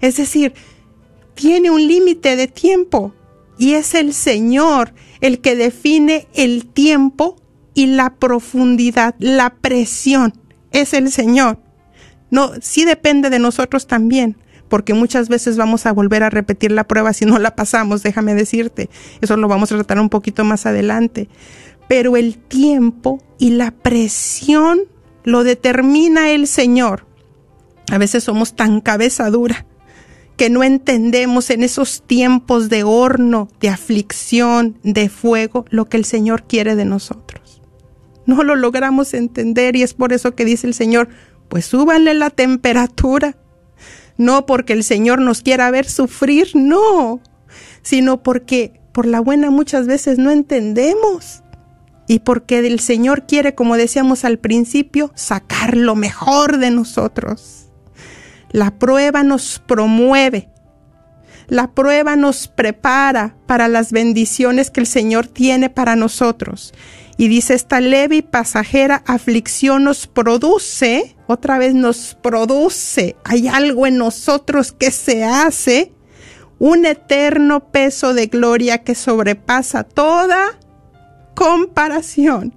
es 0.00 0.16
decir, 0.16 0.54
tiene 1.34 1.70
un 1.70 1.86
límite 1.86 2.36
de 2.36 2.46
tiempo 2.46 3.14
y 3.58 3.74
es 3.74 3.94
el 3.94 4.12
Señor 4.12 4.92
el 5.20 5.40
que 5.40 5.56
define 5.56 6.26
el 6.34 6.66
tiempo 6.66 7.39
y 7.74 7.86
la 7.86 8.14
profundidad, 8.16 9.14
la 9.18 9.50
presión, 9.50 10.34
es 10.72 10.94
el 10.94 11.10
Señor. 11.10 11.58
No, 12.30 12.52
sí 12.60 12.84
depende 12.84 13.30
de 13.30 13.38
nosotros 13.38 13.86
también, 13.86 14.36
porque 14.68 14.94
muchas 14.94 15.28
veces 15.28 15.56
vamos 15.56 15.86
a 15.86 15.92
volver 15.92 16.22
a 16.22 16.30
repetir 16.30 16.72
la 16.72 16.86
prueba 16.86 17.12
si 17.12 17.26
no 17.26 17.38
la 17.38 17.56
pasamos, 17.56 18.02
déjame 18.02 18.34
decirte. 18.34 18.88
Eso 19.20 19.36
lo 19.36 19.48
vamos 19.48 19.72
a 19.72 19.76
tratar 19.76 19.98
un 20.00 20.08
poquito 20.08 20.44
más 20.44 20.66
adelante. 20.66 21.28
Pero 21.88 22.16
el 22.16 22.38
tiempo 22.38 23.20
y 23.38 23.50
la 23.50 23.72
presión 23.72 24.80
lo 25.24 25.42
determina 25.42 26.30
el 26.30 26.46
Señor. 26.46 27.06
A 27.90 27.98
veces 27.98 28.22
somos 28.22 28.54
tan 28.54 28.80
cabeza 28.80 29.28
dura 29.30 29.66
que 30.36 30.50
no 30.50 30.62
entendemos 30.62 31.50
en 31.50 31.64
esos 31.64 32.02
tiempos 32.06 32.68
de 32.68 32.84
horno, 32.84 33.48
de 33.60 33.68
aflicción, 33.68 34.78
de 34.84 35.08
fuego, 35.08 35.66
lo 35.68 35.86
que 35.86 35.96
el 35.96 36.04
Señor 36.04 36.44
quiere 36.44 36.76
de 36.76 36.84
nosotros 36.84 37.49
no 38.30 38.44
lo 38.44 38.54
logramos 38.54 39.12
entender 39.12 39.74
y 39.76 39.82
es 39.82 39.92
por 39.92 40.12
eso 40.12 40.34
que 40.34 40.44
dice 40.44 40.66
el 40.66 40.74
Señor, 40.74 41.08
pues 41.48 41.66
súbanle 41.66 42.14
la 42.14 42.30
temperatura. 42.30 43.36
No 44.16 44.46
porque 44.46 44.72
el 44.72 44.84
Señor 44.84 45.20
nos 45.20 45.42
quiera 45.42 45.70
ver 45.70 45.88
sufrir, 45.88 46.50
no, 46.54 47.20
sino 47.82 48.22
porque 48.22 48.80
por 48.92 49.06
la 49.06 49.20
buena 49.20 49.50
muchas 49.50 49.86
veces 49.86 50.18
no 50.18 50.30
entendemos 50.30 51.42
y 52.06 52.20
porque 52.20 52.58
el 52.58 52.80
Señor 52.80 53.26
quiere, 53.26 53.54
como 53.54 53.76
decíamos 53.76 54.24
al 54.24 54.38
principio, 54.38 55.10
sacar 55.14 55.76
lo 55.76 55.96
mejor 55.96 56.58
de 56.58 56.70
nosotros. 56.70 57.68
La 58.52 58.78
prueba 58.78 59.22
nos 59.22 59.60
promueve, 59.60 60.50
la 61.48 61.72
prueba 61.72 62.14
nos 62.14 62.46
prepara 62.46 63.36
para 63.46 63.68
las 63.68 63.90
bendiciones 63.90 64.70
que 64.70 64.80
el 64.80 64.86
Señor 64.86 65.26
tiene 65.26 65.70
para 65.70 65.96
nosotros. 65.96 66.72
Y 67.20 67.28
dice, 67.28 67.52
esta 67.52 67.82
leve 67.82 68.16
y 68.16 68.22
pasajera 68.22 69.02
aflicción 69.04 69.84
nos 69.84 70.06
produce, 70.06 71.16
otra 71.26 71.58
vez 71.58 71.74
nos 71.74 72.16
produce, 72.22 73.14
hay 73.24 73.46
algo 73.46 73.86
en 73.86 73.98
nosotros 73.98 74.72
que 74.72 74.90
se 74.90 75.22
hace, 75.22 75.92
un 76.58 76.86
eterno 76.86 77.70
peso 77.70 78.14
de 78.14 78.28
gloria 78.28 78.78
que 78.78 78.94
sobrepasa 78.94 79.84
toda 79.84 80.58
comparación, 81.34 82.54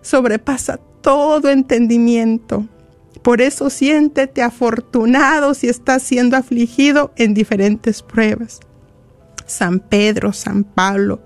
sobrepasa 0.00 0.80
todo 1.02 1.50
entendimiento. 1.50 2.66
Por 3.20 3.42
eso 3.42 3.68
siéntete 3.68 4.40
afortunado 4.40 5.52
si 5.52 5.68
estás 5.68 6.02
siendo 6.02 6.38
afligido 6.38 7.12
en 7.16 7.34
diferentes 7.34 8.02
pruebas. 8.02 8.60
San 9.44 9.78
Pedro, 9.78 10.32
San 10.32 10.64
Pablo, 10.64 11.20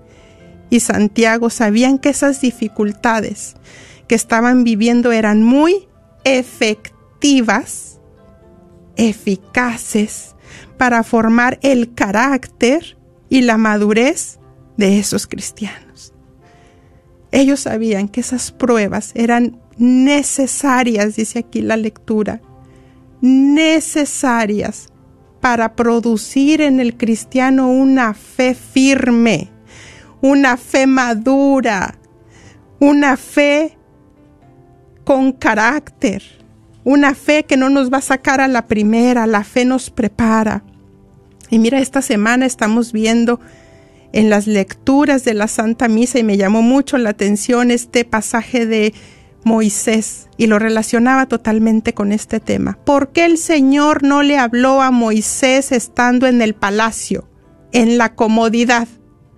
y 0.73 0.79
Santiago 0.79 1.51
sabían 1.51 1.99
que 1.99 2.09
esas 2.09 2.41
dificultades 2.41 3.53
que 4.07 4.15
estaban 4.15 4.63
viviendo 4.63 5.11
eran 5.11 5.43
muy 5.43 5.87
efectivas, 6.23 7.99
eficaces 8.95 10.35
para 10.79 11.03
formar 11.03 11.59
el 11.61 11.93
carácter 11.93 12.97
y 13.29 13.41
la 13.41 13.57
madurez 13.57 14.39
de 14.75 14.97
esos 14.97 15.27
cristianos. 15.27 16.11
Ellos 17.31 17.59
sabían 17.59 18.07
que 18.07 18.21
esas 18.21 18.51
pruebas 18.51 19.11
eran 19.13 19.61
necesarias, 19.77 21.17
dice 21.17 21.37
aquí 21.37 21.61
la 21.61 21.77
lectura, 21.77 22.41
necesarias 23.21 24.87
para 25.39 25.75
producir 25.75 26.61
en 26.61 26.79
el 26.79 26.97
cristiano 26.97 27.69
una 27.69 28.15
fe 28.15 28.55
firme, 28.55 29.52
una 30.23 30.55
fe 30.55 30.87
madura, 30.87 31.95
una 32.79 33.17
fe 33.17 33.77
con 35.03 35.33
carácter, 35.33 36.23
una 36.85 37.13
fe 37.13 37.43
que 37.43 37.57
no 37.57 37.69
nos 37.69 37.91
va 37.91 37.97
a 37.97 38.01
sacar 38.01 38.39
a 38.39 38.47
la 38.47 38.67
primera, 38.67 39.27
la 39.27 39.43
fe 39.43 39.65
nos 39.65 39.89
prepara. 39.89 40.63
Y 41.49 41.59
mira, 41.59 41.79
esta 41.79 42.01
semana 42.01 42.45
estamos 42.45 42.93
viendo 42.93 43.41
en 44.13 44.29
las 44.29 44.47
lecturas 44.47 45.25
de 45.25 45.33
la 45.33 45.49
Santa 45.49 45.89
Misa 45.89 46.19
y 46.19 46.23
me 46.23 46.37
llamó 46.37 46.61
mucho 46.61 46.97
la 46.97 47.09
atención 47.09 47.69
este 47.69 48.05
pasaje 48.05 48.65
de 48.65 48.93
Moisés 49.43 50.29
y 50.37 50.47
lo 50.47 50.57
relacionaba 50.57 51.25
totalmente 51.25 51.93
con 51.93 52.13
este 52.13 52.39
tema. 52.39 52.79
¿Por 52.85 53.11
qué 53.11 53.25
el 53.25 53.37
Señor 53.37 54.03
no 54.03 54.23
le 54.23 54.37
habló 54.37 54.81
a 54.81 54.89
Moisés 54.89 55.73
estando 55.73 56.27
en 56.27 56.41
el 56.41 56.55
palacio, 56.55 57.27
en 57.73 57.97
la 57.97 58.15
comodidad? 58.15 58.87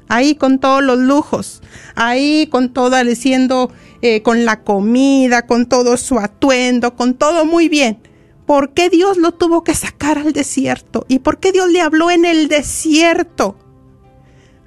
Ahí 0.07 0.35
con 0.35 0.59
todos 0.59 0.83
los 0.83 0.97
lujos, 0.97 1.61
ahí 1.95 2.47
con 2.47 2.73
todo 2.73 3.03
diciendo 3.03 3.71
eh, 4.01 4.21
con 4.21 4.45
la 4.45 4.63
comida, 4.63 5.47
con 5.47 5.65
todo 5.65 5.97
su 5.97 6.19
atuendo, 6.19 6.95
con 6.95 7.15
todo 7.15 7.45
muy 7.45 7.69
bien. 7.69 7.99
¿Por 8.45 8.73
qué 8.73 8.89
Dios 8.89 9.17
lo 9.17 9.31
tuvo 9.31 9.63
que 9.63 9.73
sacar 9.73 10.19
al 10.19 10.33
desierto? 10.33 11.05
¿Y 11.07 11.19
por 11.19 11.39
qué 11.39 11.51
Dios 11.51 11.69
le 11.69 11.81
habló 11.81 12.11
en 12.11 12.25
el 12.25 12.47
desierto? 12.47 13.57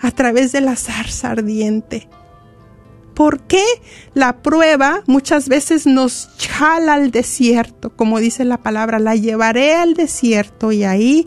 A 0.01 0.11
través 0.11 0.53
de 0.53 0.61
la 0.61 0.75
zarza 0.75 1.31
ardiente. 1.31 2.09
¿Por 3.15 3.41
qué 3.41 3.65
la 4.15 4.43
prueba 4.43 5.03
muchas 5.07 5.49
veces 5.49 5.87
nos 5.87 6.31
jala 6.49 6.95
al 6.95 7.11
desierto? 7.11 7.91
Como 7.91 8.21
dice 8.21 8.45
la 8.45 8.59
palabra, 8.59 8.99
la 8.99 9.15
llevaré 9.15 9.75
al 9.75 9.95
desierto 9.95 10.73
y 10.73 10.85
ahí 10.85 11.27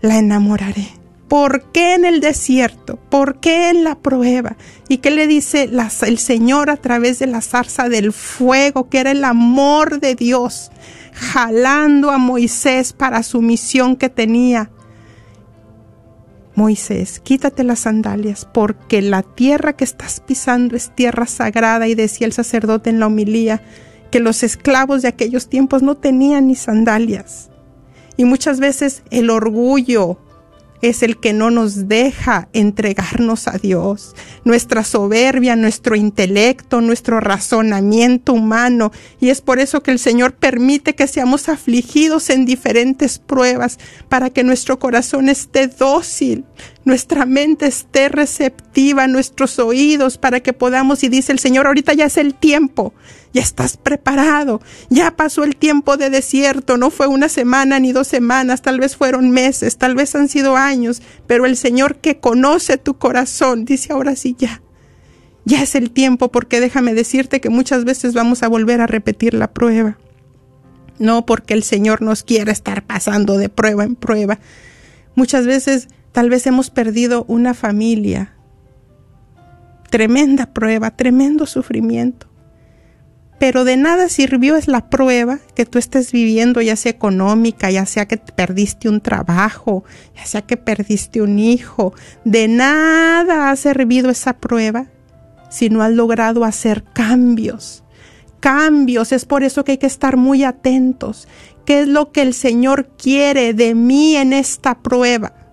la 0.00 0.18
enamoraré. 0.18 1.03
¿Por 1.28 1.72
qué 1.72 1.94
en 1.94 2.04
el 2.04 2.20
desierto? 2.20 2.98
¿Por 3.10 3.40
qué 3.40 3.70
en 3.70 3.82
la 3.82 3.96
prueba? 3.96 4.56
¿Y 4.88 4.98
qué 4.98 5.10
le 5.10 5.26
dice 5.26 5.70
el 6.02 6.18
Señor 6.18 6.70
a 6.70 6.76
través 6.76 7.18
de 7.18 7.26
la 7.26 7.40
zarza 7.40 7.88
del 7.88 8.12
fuego, 8.12 8.88
que 8.88 8.98
era 8.98 9.10
el 9.10 9.24
amor 9.24 10.00
de 10.00 10.14
Dios, 10.14 10.70
jalando 11.12 12.10
a 12.10 12.18
Moisés 12.18 12.92
para 12.92 13.22
su 13.22 13.40
misión 13.40 13.96
que 13.96 14.10
tenía? 14.10 14.70
Moisés, 16.56 17.18
quítate 17.18 17.64
las 17.64 17.80
sandalias, 17.80 18.46
porque 18.52 19.02
la 19.02 19.22
tierra 19.22 19.72
que 19.72 19.82
estás 19.82 20.20
pisando 20.20 20.76
es 20.76 20.94
tierra 20.94 21.26
sagrada, 21.26 21.88
y 21.88 21.96
decía 21.96 22.26
el 22.26 22.32
sacerdote 22.32 22.90
en 22.90 23.00
la 23.00 23.08
homilía, 23.08 23.62
que 24.12 24.20
los 24.20 24.44
esclavos 24.44 25.02
de 25.02 25.08
aquellos 25.08 25.48
tiempos 25.48 25.82
no 25.82 25.96
tenían 25.96 26.46
ni 26.46 26.54
sandalias. 26.54 27.50
Y 28.16 28.24
muchas 28.24 28.60
veces 28.60 29.02
el 29.10 29.30
orgullo, 29.30 30.20
es 30.82 31.02
el 31.02 31.18
que 31.18 31.32
no 31.32 31.50
nos 31.50 31.88
deja 31.88 32.48
entregarnos 32.52 33.48
a 33.48 33.58
Dios. 33.58 34.14
Nuestra 34.44 34.84
soberbia, 34.84 35.56
nuestro 35.56 35.96
intelecto, 35.96 36.80
nuestro 36.80 37.20
razonamiento 37.20 38.32
humano. 38.32 38.92
Y 39.20 39.30
es 39.30 39.40
por 39.40 39.58
eso 39.58 39.82
que 39.82 39.90
el 39.90 39.98
Señor 39.98 40.34
permite 40.34 40.94
que 40.94 41.06
seamos 41.06 41.48
afligidos 41.48 42.30
en 42.30 42.44
diferentes 42.44 43.18
pruebas, 43.18 43.78
para 44.08 44.30
que 44.30 44.44
nuestro 44.44 44.78
corazón 44.78 45.28
esté 45.28 45.68
dócil, 45.68 46.44
nuestra 46.84 47.26
mente 47.26 47.66
esté 47.66 48.08
receptiva, 48.08 49.06
nuestros 49.06 49.58
oídos, 49.58 50.18
para 50.18 50.40
que 50.40 50.52
podamos, 50.52 51.02
y 51.04 51.08
dice 51.08 51.32
el 51.32 51.38
Señor, 51.38 51.66
ahorita 51.66 51.92
ya 51.94 52.06
es 52.06 52.16
el 52.16 52.34
tiempo 52.34 52.92
ya 53.34 53.42
estás 53.42 53.76
preparado, 53.76 54.62
ya 54.90 55.16
pasó 55.16 55.42
el 55.42 55.56
tiempo 55.56 55.96
de 55.96 56.08
desierto, 56.08 56.76
no 56.76 56.90
fue 56.90 57.08
una 57.08 57.28
semana 57.28 57.80
ni 57.80 57.90
dos 57.90 58.06
semanas, 58.06 58.62
tal 58.62 58.78
vez 58.78 58.96
fueron 58.96 59.30
meses, 59.32 59.76
tal 59.76 59.96
vez 59.96 60.14
han 60.14 60.28
sido 60.28 60.56
años, 60.56 61.02
pero 61.26 61.44
el 61.44 61.56
Señor 61.56 61.96
que 61.96 62.18
conoce 62.20 62.78
tu 62.78 62.94
corazón 62.94 63.64
dice 63.64 63.92
ahora 63.92 64.14
sí 64.14 64.36
ya, 64.38 64.62
ya 65.44 65.62
es 65.62 65.74
el 65.74 65.90
tiempo 65.90 66.30
porque 66.30 66.60
déjame 66.60 66.94
decirte 66.94 67.40
que 67.40 67.50
muchas 67.50 67.84
veces 67.84 68.14
vamos 68.14 68.44
a 68.44 68.48
volver 68.48 68.80
a 68.80 68.86
repetir 68.86 69.34
la 69.34 69.52
prueba. 69.52 69.98
No 71.00 71.26
porque 71.26 71.54
el 71.54 71.64
Señor 71.64 72.02
nos 72.02 72.22
quiera 72.22 72.52
estar 72.52 72.86
pasando 72.86 73.36
de 73.36 73.48
prueba 73.48 73.82
en 73.82 73.96
prueba. 73.96 74.38
Muchas 75.16 75.44
veces 75.44 75.88
tal 76.14 76.30
vez 76.30 76.46
hemos 76.46 76.70
perdido 76.70 77.26
una 77.28 77.52
familia. 77.52 78.32
Tremenda 79.90 80.46
prueba, 80.54 80.90
tremendo 80.92 81.44
sufrimiento 81.44 82.34
pero 83.44 83.64
de 83.64 83.76
nada 83.76 84.08
sirvió 84.08 84.56
es 84.56 84.68
la 84.68 84.88
prueba 84.88 85.38
que 85.54 85.66
tú 85.66 85.78
estés 85.78 86.12
viviendo, 86.12 86.62
ya 86.62 86.76
sea 86.76 86.92
económica, 86.92 87.70
ya 87.70 87.84
sea 87.84 88.06
que 88.06 88.16
perdiste 88.16 88.88
un 88.88 89.02
trabajo, 89.02 89.84
ya 90.16 90.24
sea 90.24 90.40
que 90.42 90.56
perdiste 90.56 91.20
un 91.20 91.38
hijo. 91.38 91.92
De 92.24 92.48
nada 92.48 93.50
ha 93.50 93.56
servido 93.56 94.08
esa 94.08 94.38
prueba 94.38 94.86
si 95.50 95.68
no 95.68 95.82
has 95.82 95.92
logrado 95.92 96.44
hacer 96.44 96.84
cambios. 96.84 97.84
Cambios, 98.40 99.12
es 99.12 99.26
por 99.26 99.42
eso 99.42 99.62
que 99.62 99.72
hay 99.72 99.78
que 99.78 99.86
estar 99.86 100.16
muy 100.16 100.44
atentos. 100.44 101.28
¿Qué 101.66 101.80
es 101.80 101.88
lo 101.88 102.12
que 102.12 102.22
el 102.22 102.32
Señor 102.34 102.88
quiere 102.96 103.52
de 103.52 103.74
mí 103.74 104.16
en 104.16 104.32
esta 104.32 104.80
prueba? 104.80 105.43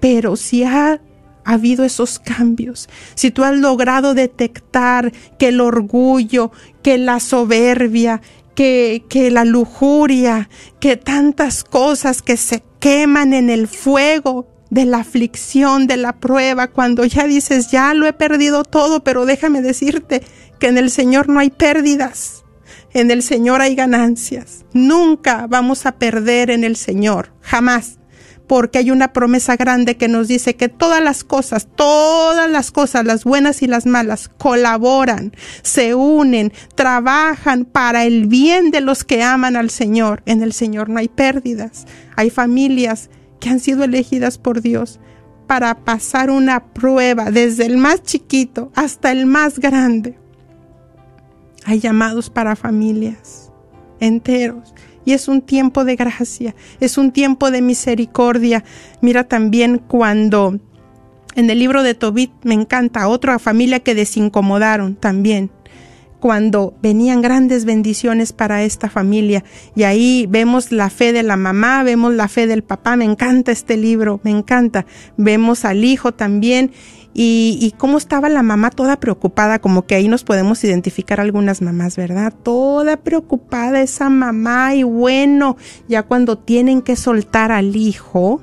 Pero 0.00 0.36
si 0.36 0.64
ha 0.64 1.00
habido 1.44 1.84
esos 1.84 2.18
cambios, 2.18 2.88
si 3.14 3.30
tú 3.30 3.44
has 3.44 3.56
logrado 3.56 4.14
detectar 4.14 5.12
que 5.38 5.48
el 5.48 5.60
orgullo, 5.60 6.52
que 6.82 6.98
la 6.98 7.20
soberbia, 7.20 8.20
que, 8.54 9.04
que, 9.08 9.30
la 9.30 9.44
lujuria, 9.44 10.48
que 10.80 10.96
tantas 10.96 11.64
cosas 11.64 12.22
que 12.22 12.36
se 12.36 12.62
queman 12.78 13.32
en 13.32 13.48
el 13.50 13.68
fuego 13.68 14.48
de 14.70 14.84
la 14.84 14.98
aflicción, 14.98 15.86
de 15.86 15.96
la 15.96 16.18
prueba, 16.18 16.68
cuando 16.68 17.04
ya 17.04 17.26
dices, 17.26 17.70
ya 17.70 17.94
lo 17.94 18.06
he 18.06 18.12
perdido 18.12 18.64
todo, 18.64 19.02
pero 19.02 19.26
déjame 19.26 19.62
decirte 19.62 20.22
que 20.58 20.68
en 20.68 20.78
el 20.78 20.90
Señor 20.90 21.28
no 21.28 21.40
hay 21.40 21.50
pérdidas, 21.50 22.44
en 22.92 23.10
el 23.10 23.22
Señor 23.22 23.60
hay 23.60 23.74
ganancias. 23.74 24.64
Nunca 24.72 25.46
vamos 25.48 25.86
a 25.86 25.92
perder 25.92 26.50
en 26.50 26.64
el 26.64 26.76
Señor, 26.76 27.32
jamás 27.40 27.99
porque 28.50 28.78
hay 28.78 28.90
una 28.90 29.12
promesa 29.12 29.54
grande 29.54 29.96
que 29.96 30.08
nos 30.08 30.26
dice 30.26 30.56
que 30.56 30.68
todas 30.68 31.00
las 31.00 31.22
cosas, 31.22 31.68
todas 31.76 32.50
las 32.50 32.72
cosas, 32.72 33.04
las 33.04 33.22
buenas 33.22 33.62
y 33.62 33.68
las 33.68 33.86
malas, 33.86 34.28
colaboran, 34.28 35.32
se 35.62 35.94
unen, 35.94 36.52
trabajan 36.74 37.64
para 37.64 38.06
el 38.06 38.26
bien 38.26 38.72
de 38.72 38.80
los 38.80 39.04
que 39.04 39.22
aman 39.22 39.54
al 39.54 39.70
Señor. 39.70 40.24
En 40.26 40.42
el 40.42 40.52
Señor 40.52 40.88
no 40.88 40.98
hay 40.98 41.06
pérdidas. 41.06 41.86
Hay 42.16 42.30
familias 42.30 43.08
que 43.38 43.50
han 43.50 43.60
sido 43.60 43.84
elegidas 43.84 44.36
por 44.36 44.62
Dios 44.62 44.98
para 45.46 45.84
pasar 45.84 46.28
una 46.28 46.72
prueba 46.72 47.30
desde 47.30 47.66
el 47.66 47.76
más 47.76 48.02
chiquito 48.02 48.72
hasta 48.74 49.12
el 49.12 49.26
más 49.26 49.60
grande. 49.60 50.18
Hay 51.66 51.78
llamados 51.78 52.30
para 52.30 52.56
familias 52.56 53.52
enteros 54.00 54.74
y 55.04 55.12
es 55.12 55.28
un 55.28 55.42
tiempo 55.42 55.84
de 55.84 55.96
gracia, 55.96 56.54
es 56.80 56.98
un 56.98 57.12
tiempo 57.12 57.50
de 57.50 57.62
misericordia. 57.62 58.64
Mira 59.00 59.24
también 59.24 59.78
cuando 59.78 60.58
en 61.34 61.50
el 61.50 61.58
libro 61.58 61.82
de 61.82 61.94
Tobit 61.94 62.32
me 62.42 62.54
encanta 62.54 63.08
otra 63.08 63.38
familia 63.38 63.80
que 63.80 63.94
desincomodaron 63.94 64.96
también 64.96 65.50
cuando 66.20 66.74
venían 66.82 67.22
grandes 67.22 67.64
bendiciones 67.64 68.32
para 68.32 68.62
esta 68.62 68.88
familia. 68.88 69.42
Y 69.74 69.82
ahí 69.82 70.26
vemos 70.28 70.70
la 70.70 70.90
fe 70.90 71.12
de 71.12 71.22
la 71.22 71.36
mamá, 71.36 71.82
vemos 71.82 72.14
la 72.14 72.28
fe 72.28 72.46
del 72.46 72.62
papá. 72.62 72.94
Me 72.96 73.06
encanta 73.06 73.50
este 73.50 73.76
libro, 73.76 74.20
me 74.22 74.30
encanta. 74.30 74.86
Vemos 75.16 75.64
al 75.64 75.82
hijo 75.82 76.12
también 76.12 76.70
y, 77.12 77.58
y, 77.60 77.72
cómo 77.72 77.98
estaba 77.98 78.28
la 78.28 78.42
mamá 78.42 78.70
toda 78.70 79.00
preocupada, 79.00 79.58
como 79.58 79.86
que 79.86 79.96
ahí 79.96 80.06
nos 80.06 80.22
podemos 80.22 80.62
identificar 80.62 81.20
algunas 81.20 81.60
mamás, 81.60 81.96
¿verdad? 81.96 82.32
Toda 82.42 82.96
preocupada 82.98 83.82
esa 83.82 84.08
mamá 84.08 84.74
y 84.74 84.84
bueno, 84.84 85.56
ya 85.88 86.04
cuando 86.04 86.38
tienen 86.38 86.82
que 86.82 86.94
soltar 86.94 87.50
al 87.50 87.74
hijo, 87.74 88.40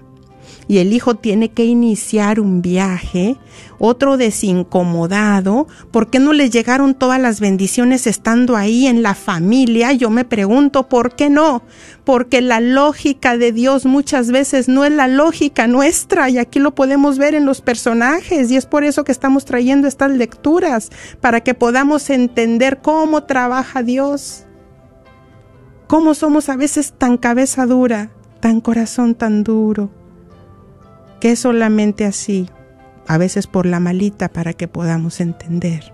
y 0.68 0.80
el 0.80 0.92
hijo 0.92 1.16
tiene 1.16 1.52
que 1.52 1.66
iniciar 1.66 2.40
un 2.40 2.62
viaje, 2.62 3.38
otro 3.80 4.18
desincomodado, 4.18 5.68
¿por 5.92 6.10
qué 6.10 6.20
no 6.20 6.34
le 6.34 6.50
llegaron 6.50 6.94
todas 6.94 7.22
las 7.22 7.40
bendiciones 7.40 8.06
estando 8.06 8.58
ahí 8.58 8.88
en 8.88 9.02
la 9.02 9.16
familia? 9.16 9.94
Yo 9.94 10.10
me 10.10 10.26
pregunto, 10.26 10.90
¿por 10.90 11.16
qué 11.16 11.30
no? 11.30 11.62
Porque 12.04 12.42
la 12.42 12.60
lógica 12.60 13.38
de 13.38 13.52
Dios 13.54 13.86
muchas 13.86 14.30
veces 14.32 14.68
no 14.68 14.84
es 14.84 14.92
la 14.92 15.08
lógica 15.08 15.68
nuestra 15.68 16.30
y 16.30 16.38
aquí 16.38 16.60
lo 16.60 16.76
podemos 16.76 17.18
ver 17.18 17.34
en 17.34 17.46
los 17.46 17.62
personajes 17.62 18.52
y 18.52 18.58
es 18.58 18.66
por 18.66 18.84
eso 18.84 19.06
que 19.06 19.12
estamos 19.12 19.46
trayendo 19.46 19.88
estas 19.88 20.12
lecturas, 20.12 20.90
para 21.22 21.42
que 21.42 21.54
podamos 21.54 22.10
entender 22.10 22.80
cómo 22.82 23.24
trabaja 23.24 23.84
Dios, 23.84 24.46
cómo 25.88 26.14
somos 26.14 26.50
a 26.50 26.58
veces 26.58 26.94
tan 26.98 27.18
cabeza 27.18 27.66
dura, 27.66 28.12
tan 28.42 28.60
corazón 28.60 29.16
tan 29.16 29.44
duro 29.44 29.97
que 31.20 31.32
es 31.32 31.40
solamente 31.40 32.06
así, 32.06 32.50
a 33.08 33.18
veces 33.18 33.48
por 33.48 33.66
la 33.66 33.80
malita 33.80 34.30
para 34.30 34.54
que 34.54 34.68
podamos 34.68 35.20
entender. 35.20 35.94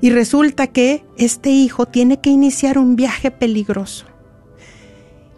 Y 0.00 0.10
resulta 0.10 0.68
que 0.68 1.04
este 1.16 1.50
hijo 1.50 1.86
tiene 1.86 2.20
que 2.20 2.30
iniciar 2.30 2.78
un 2.78 2.94
viaje 2.94 3.30
peligroso. 3.30 4.06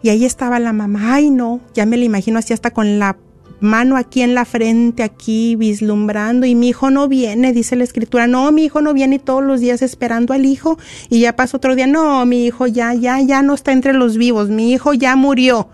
Y 0.03 0.09
ahí 0.09 0.25
estaba 0.25 0.59
la 0.59 0.73
mamá, 0.73 1.15
ay 1.15 1.29
no, 1.29 1.61
ya 1.73 1.85
me 1.85 1.97
lo 1.97 2.03
imagino 2.03 2.39
así 2.39 2.53
hasta 2.53 2.71
con 2.71 2.99
la 2.99 3.17
mano 3.59 3.95
aquí 3.95 4.21
en 4.21 4.33
la 4.33 4.43
frente, 4.43 5.03
aquí 5.03 5.55
vislumbrando, 5.55 6.45
y 6.45 6.55
mi 6.55 6.69
hijo 6.69 6.89
no 6.89 7.07
viene, 7.07 7.53
dice 7.53 7.75
la 7.75 7.83
escritura, 7.83 8.27
no, 8.27 8.51
mi 8.51 8.65
hijo 8.65 8.81
no 8.81 8.93
viene 8.93 9.17
y 9.17 9.19
todos 9.19 9.43
los 9.43 9.61
días 9.61 9.81
esperando 9.83 10.33
al 10.33 10.45
hijo, 10.45 10.77
y 11.09 11.21
ya 11.21 11.35
pasa 11.35 11.57
otro 11.57 11.75
día, 11.75 11.87
no, 11.87 12.25
mi 12.25 12.45
hijo 12.45 12.65
ya, 12.65 12.93
ya, 12.95 13.21
ya 13.21 13.43
no 13.43 13.53
está 13.53 13.71
entre 13.71 13.93
los 13.93 14.17
vivos, 14.17 14.49
mi 14.49 14.73
hijo 14.73 14.93
ya 14.93 15.15
murió. 15.15 15.69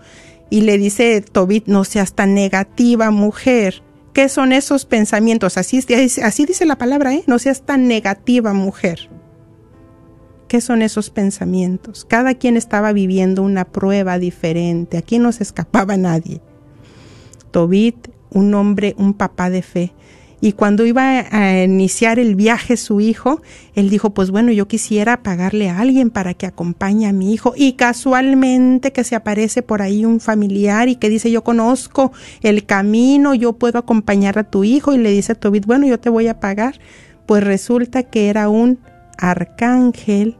Y 0.50 0.62
le 0.62 0.78
dice 0.78 1.20
Tobit, 1.20 1.66
no 1.66 1.84
seas 1.84 2.14
tan 2.14 2.34
negativa, 2.34 3.10
mujer. 3.10 3.82
¿Qué 4.12 4.28
son 4.28 4.52
esos 4.52 4.84
pensamientos? 4.86 5.58
Así, 5.58 5.80
así 6.22 6.46
dice 6.46 6.64
la 6.64 6.76
palabra, 6.76 7.14
¿eh? 7.14 7.22
No 7.26 7.38
seas 7.38 7.62
tan 7.62 7.86
negativa, 7.86 8.52
mujer. 8.52 9.10
¿Qué 10.48 10.62
son 10.62 10.80
esos 10.80 11.10
pensamientos? 11.10 12.06
Cada 12.06 12.34
quien 12.34 12.56
estaba 12.56 12.92
viviendo 12.92 13.42
una 13.42 13.66
prueba 13.66 14.18
diferente. 14.18 14.96
Aquí 14.96 15.18
no 15.18 15.30
se 15.32 15.42
escapaba 15.42 15.98
nadie. 15.98 16.40
Tobit, 17.50 18.08
un 18.30 18.54
hombre, 18.54 18.94
un 18.98 19.12
papá 19.14 19.50
de 19.50 19.62
fe, 19.62 19.92
y 20.40 20.52
cuando 20.52 20.86
iba 20.86 21.26
a 21.30 21.64
iniciar 21.64 22.20
el 22.20 22.36
viaje 22.36 22.76
su 22.76 23.00
hijo, 23.00 23.42
él 23.74 23.90
dijo, 23.90 24.10
pues 24.10 24.30
bueno, 24.30 24.52
yo 24.52 24.68
quisiera 24.68 25.22
pagarle 25.24 25.68
a 25.68 25.80
alguien 25.80 26.10
para 26.10 26.34
que 26.34 26.46
acompañe 26.46 27.08
a 27.08 27.12
mi 27.12 27.32
hijo. 27.34 27.54
Y 27.56 27.72
casualmente 27.72 28.92
que 28.92 29.02
se 29.02 29.16
aparece 29.16 29.62
por 29.62 29.82
ahí 29.82 30.04
un 30.04 30.20
familiar 30.20 30.88
y 30.88 30.94
que 30.94 31.08
dice, 31.08 31.32
yo 31.32 31.42
conozco 31.42 32.12
el 32.40 32.66
camino, 32.66 33.34
yo 33.34 33.54
puedo 33.54 33.80
acompañar 33.80 34.38
a 34.38 34.44
tu 34.44 34.62
hijo. 34.62 34.94
Y 34.94 34.98
le 34.98 35.10
dice 35.10 35.32
a 35.32 35.34
Tobit, 35.34 35.66
bueno, 35.66 35.88
yo 35.88 35.98
te 35.98 36.08
voy 36.08 36.28
a 36.28 36.38
pagar. 36.38 36.78
Pues 37.26 37.42
resulta 37.42 38.04
que 38.04 38.28
era 38.28 38.48
un 38.48 38.78
arcángel 39.18 40.36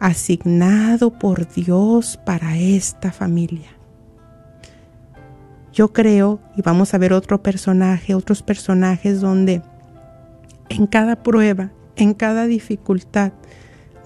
asignado 0.00 1.16
por 1.16 1.48
Dios 1.54 2.18
para 2.26 2.58
esta 2.58 3.12
familia. 3.12 3.75
Yo 5.76 5.92
creo, 5.92 6.40
y 6.56 6.62
vamos 6.62 6.94
a 6.94 6.98
ver 6.98 7.12
otro 7.12 7.42
personaje, 7.42 8.14
otros 8.14 8.42
personajes 8.42 9.20
donde 9.20 9.60
en 10.70 10.86
cada 10.86 11.22
prueba, 11.22 11.70
en 11.96 12.14
cada 12.14 12.46
dificultad, 12.46 13.32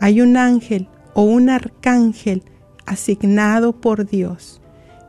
hay 0.01 0.21
un 0.21 0.37
ángel 0.37 0.89
o 1.15 1.23
un 1.23 1.49
arcángel 1.49 2.43
asignado 2.87 3.81
por 3.81 4.05
Dios, 4.05 4.61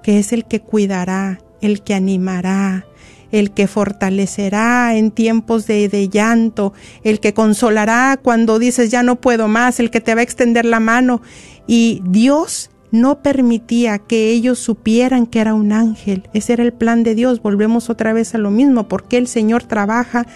que 0.03 0.19
es 0.19 0.33
el 0.33 0.45
que 0.45 0.59
cuidará, 0.59 1.39
el 1.61 1.81
que 1.81 1.95
animará, 1.95 2.85
el 3.31 3.53
que 3.53 3.65
fortalecerá 3.65 4.95
en 4.95 5.09
tiempos 5.09 5.65
de, 5.65 5.89
de, 5.89 6.09
llanto, 6.09 6.73
el 7.03 7.19
que 7.19 7.33
consolará 7.33 8.19
cuando 8.21 8.59
dices 8.59 8.91
ya 8.91 9.01
no 9.01 9.19
puedo 9.19 9.47
más, 9.47 9.79
el 9.79 9.89
que 9.89 9.99
te 9.99 10.13
va 10.13 10.19
a 10.19 10.25
extender 10.25 10.65
la 10.65 10.79
mano. 10.79 11.23
Y 11.65 12.03
Dios 12.05 12.70
no 12.91 13.21
permitía 13.21 13.99
que 13.99 14.29
ellos 14.29 14.59
supieran 14.59 15.25
que 15.25 15.39
era 15.39 15.53
un 15.53 15.71
ángel. 15.71 16.29
Ese 16.33 16.53
era 16.53 16.63
el 16.63 16.73
plan 16.73 17.03
de 17.03 17.15
Dios. 17.15 17.41
Volvemos 17.41 17.89
otra 17.89 18.13
vez 18.13 18.35
a 18.35 18.37
lo 18.37 18.51
mismo, 18.51 18.87
porque 18.87 19.17
el 19.17 19.27
Señor 19.27 19.63
trabaja 19.63 20.27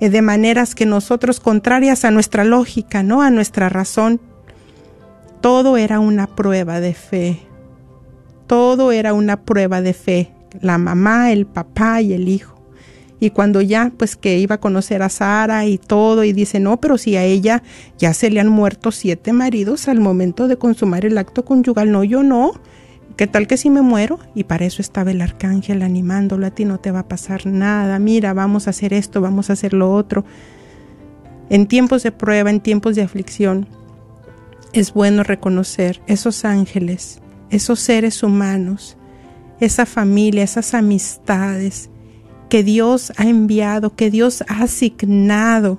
eh, 0.00 0.10
de 0.10 0.22
maneras 0.22 0.74
que 0.74 0.86
nosotros 0.86 1.40
contrarias 1.40 2.04
a 2.04 2.12
nuestra 2.12 2.44
lógica, 2.44 3.02
¿no? 3.02 3.20
A 3.22 3.30
nuestra 3.30 3.68
razón. 3.68 4.20
Todo 5.40 5.76
era 5.76 5.98
una 5.98 6.28
prueba 6.28 6.80
de 6.80 6.94
fe. 6.94 7.40
Todo 8.46 8.92
era 8.92 9.12
una 9.12 9.42
prueba 9.42 9.80
de 9.80 9.92
fe. 9.92 10.32
La 10.60 10.78
mamá, 10.78 11.32
el 11.32 11.46
papá 11.46 12.00
y 12.00 12.12
el 12.12 12.28
hijo. 12.28 12.53
Y 13.24 13.30
cuando 13.30 13.62
ya, 13.62 13.90
pues 13.96 14.16
que 14.16 14.38
iba 14.38 14.56
a 14.56 14.60
conocer 14.60 15.00
a 15.00 15.08
Sara 15.08 15.64
y 15.64 15.78
todo, 15.78 16.24
y 16.24 16.34
dice, 16.34 16.60
no, 16.60 16.78
pero 16.78 16.98
si 16.98 17.16
a 17.16 17.24
ella 17.24 17.62
ya 17.96 18.12
se 18.12 18.28
le 18.28 18.38
han 18.38 18.50
muerto 18.50 18.92
siete 18.92 19.32
maridos 19.32 19.88
al 19.88 19.98
momento 19.98 20.46
de 20.46 20.58
consumar 20.58 21.06
el 21.06 21.16
acto 21.16 21.42
conyugal, 21.42 21.90
no, 21.90 22.04
yo 22.04 22.22
no. 22.22 22.52
¿Qué 23.16 23.26
tal 23.26 23.46
que 23.46 23.56
si 23.56 23.70
me 23.70 23.80
muero? 23.80 24.18
Y 24.34 24.44
para 24.44 24.66
eso 24.66 24.82
estaba 24.82 25.10
el 25.10 25.22
arcángel 25.22 25.80
animándolo, 25.80 26.44
a 26.44 26.50
ti 26.50 26.66
no 26.66 26.80
te 26.80 26.90
va 26.90 26.98
a 26.98 27.08
pasar 27.08 27.46
nada, 27.46 27.98
mira, 27.98 28.34
vamos 28.34 28.66
a 28.66 28.70
hacer 28.70 28.92
esto, 28.92 29.22
vamos 29.22 29.48
a 29.48 29.54
hacer 29.54 29.72
lo 29.72 29.90
otro. 29.90 30.26
En 31.48 31.66
tiempos 31.66 32.02
de 32.02 32.12
prueba, 32.12 32.50
en 32.50 32.60
tiempos 32.60 32.94
de 32.94 33.00
aflicción, 33.00 33.66
es 34.74 34.92
bueno 34.92 35.22
reconocer 35.22 36.02
esos 36.06 36.44
ángeles, 36.44 37.22
esos 37.48 37.80
seres 37.80 38.22
humanos, 38.22 38.98
esa 39.60 39.86
familia, 39.86 40.44
esas 40.44 40.74
amistades, 40.74 41.88
que 42.48 42.62
Dios 42.62 43.12
ha 43.16 43.24
enviado, 43.24 43.94
que 43.94 44.10
Dios 44.10 44.42
ha 44.48 44.62
asignado 44.62 45.78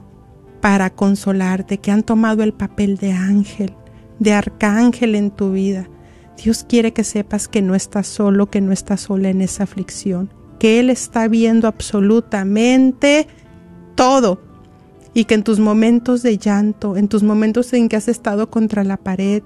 para 0.61 0.89
consolarte, 0.89 1.77
que 1.77 1.91
han 1.91 2.03
tomado 2.03 2.43
el 2.43 2.53
papel 2.53 2.97
de 2.97 3.11
ángel, 3.11 3.73
de 4.19 4.33
arcángel 4.33 5.15
en 5.15 5.31
tu 5.31 5.51
vida. 5.51 5.87
Dios 6.43 6.65
quiere 6.67 6.91
que 6.91 7.03
sepas 7.03 7.47
que 7.47 7.61
no 7.61 7.75
estás 7.75 8.07
solo, 8.07 8.49
que 8.49 8.61
no 8.61 8.71
estás 8.71 9.01
sola 9.01 9.29
en 9.29 9.41
esa 9.41 9.63
aflicción, 9.63 10.33
que 10.59 10.79
Él 10.79 10.89
está 10.89 11.27
viendo 11.27 11.67
absolutamente 11.67 13.27
todo. 13.95 14.41
Y 15.13 15.25
que 15.25 15.35
en 15.35 15.43
tus 15.43 15.59
momentos 15.61 16.23
de 16.23 16.37
llanto, 16.37 16.97
en 16.97 17.07
tus 17.07 17.23
momentos 17.23 17.71
en 17.71 17.87
que 17.87 17.95
has 17.95 18.09
estado 18.09 18.49
contra 18.49 18.83
la 18.83 18.97
pared, 18.97 19.43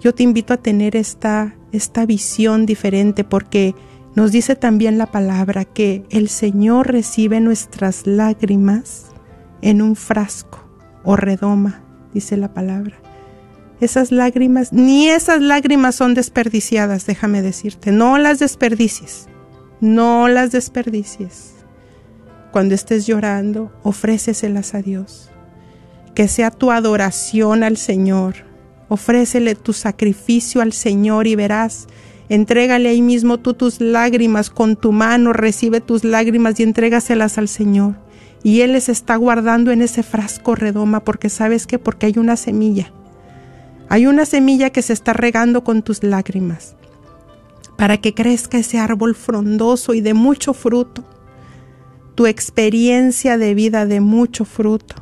yo 0.00 0.12
te 0.12 0.24
invito 0.24 0.54
a 0.54 0.56
tener 0.56 0.96
esta, 0.96 1.54
esta 1.72 2.04
visión 2.04 2.66
diferente 2.66 3.22
porque 3.22 3.76
nos 4.18 4.32
dice 4.32 4.56
también 4.56 4.98
la 4.98 5.06
palabra 5.06 5.64
que 5.64 6.02
el 6.10 6.28
Señor 6.28 6.90
recibe 6.90 7.38
nuestras 7.38 8.04
lágrimas 8.04 9.12
en 9.62 9.80
un 9.80 9.94
frasco 9.94 10.68
o 11.04 11.14
redoma, 11.14 11.84
dice 12.12 12.36
la 12.36 12.52
palabra. 12.52 12.96
Esas 13.80 14.10
lágrimas, 14.10 14.72
ni 14.72 15.08
esas 15.08 15.40
lágrimas 15.40 15.94
son 15.94 16.14
desperdiciadas, 16.14 17.06
déjame 17.06 17.42
decirte. 17.42 17.92
No 17.92 18.18
las 18.18 18.40
desperdicies, 18.40 19.28
no 19.80 20.26
las 20.26 20.50
desperdicies. 20.50 21.52
Cuando 22.50 22.74
estés 22.74 23.06
llorando, 23.06 23.72
ofréceselas 23.84 24.74
a 24.74 24.82
Dios. 24.82 25.30
Que 26.16 26.26
sea 26.26 26.50
tu 26.50 26.72
adoración 26.72 27.62
al 27.62 27.76
Señor. 27.76 28.34
Ofrécele 28.88 29.54
tu 29.54 29.72
sacrificio 29.72 30.60
al 30.60 30.72
Señor 30.72 31.28
y 31.28 31.36
verás. 31.36 31.86
Entrégale 32.28 32.88
ahí 32.88 33.02
mismo 33.02 33.38
tú 33.38 33.54
tus 33.54 33.80
lágrimas 33.80 34.50
con 34.50 34.76
tu 34.76 34.92
mano, 34.92 35.32
recibe 35.32 35.80
tus 35.80 36.04
lágrimas 36.04 36.58
y 36.60 36.62
entrégaselas 36.62 37.38
al 37.38 37.48
Señor. 37.48 37.96
Y 38.42 38.60
Él 38.60 38.72
les 38.72 38.88
está 38.88 39.16
guardando 39.16 39.70
en 39.70 39.82
ese 39.82 40.02
frasco 40.02 40.54
redoma 40.54 41.04
porque 41.04 41.28
sabes 41.28 41.66
que 41.66 41.78
porque 41.78 42.06
hay 42.06 42.14
una 42.18 42.36
semilla 42.36 42.92
hay 43.90 44.06
una 44.06 44.26
semilla 44.26 44.70
que 44.70 44.82
se 44.82 44.92
está 44.92 45.14
regando 45.14 45.64
con 45.64 45.82
tus 45.82 46.02
lágrimas 46.02 46.76
para 47.76 47.98
que 47.98 48.12
crezca 48.12 48.58
ese 48.58 48.78
árbol 48.78 49.14
frondoso 49.14 49.94
y 49.94 50.00
de 50.00 50.12
mucho 50.12 50.52
fruto. 50.52 51.04
Tu 52.14 52.26
experiencia 52.26 53.38
de 53.38 53.54
vida 53.54 53.86
de 53.86 54.00
mucho 54.00 54.44
fruto. 54.44 54.96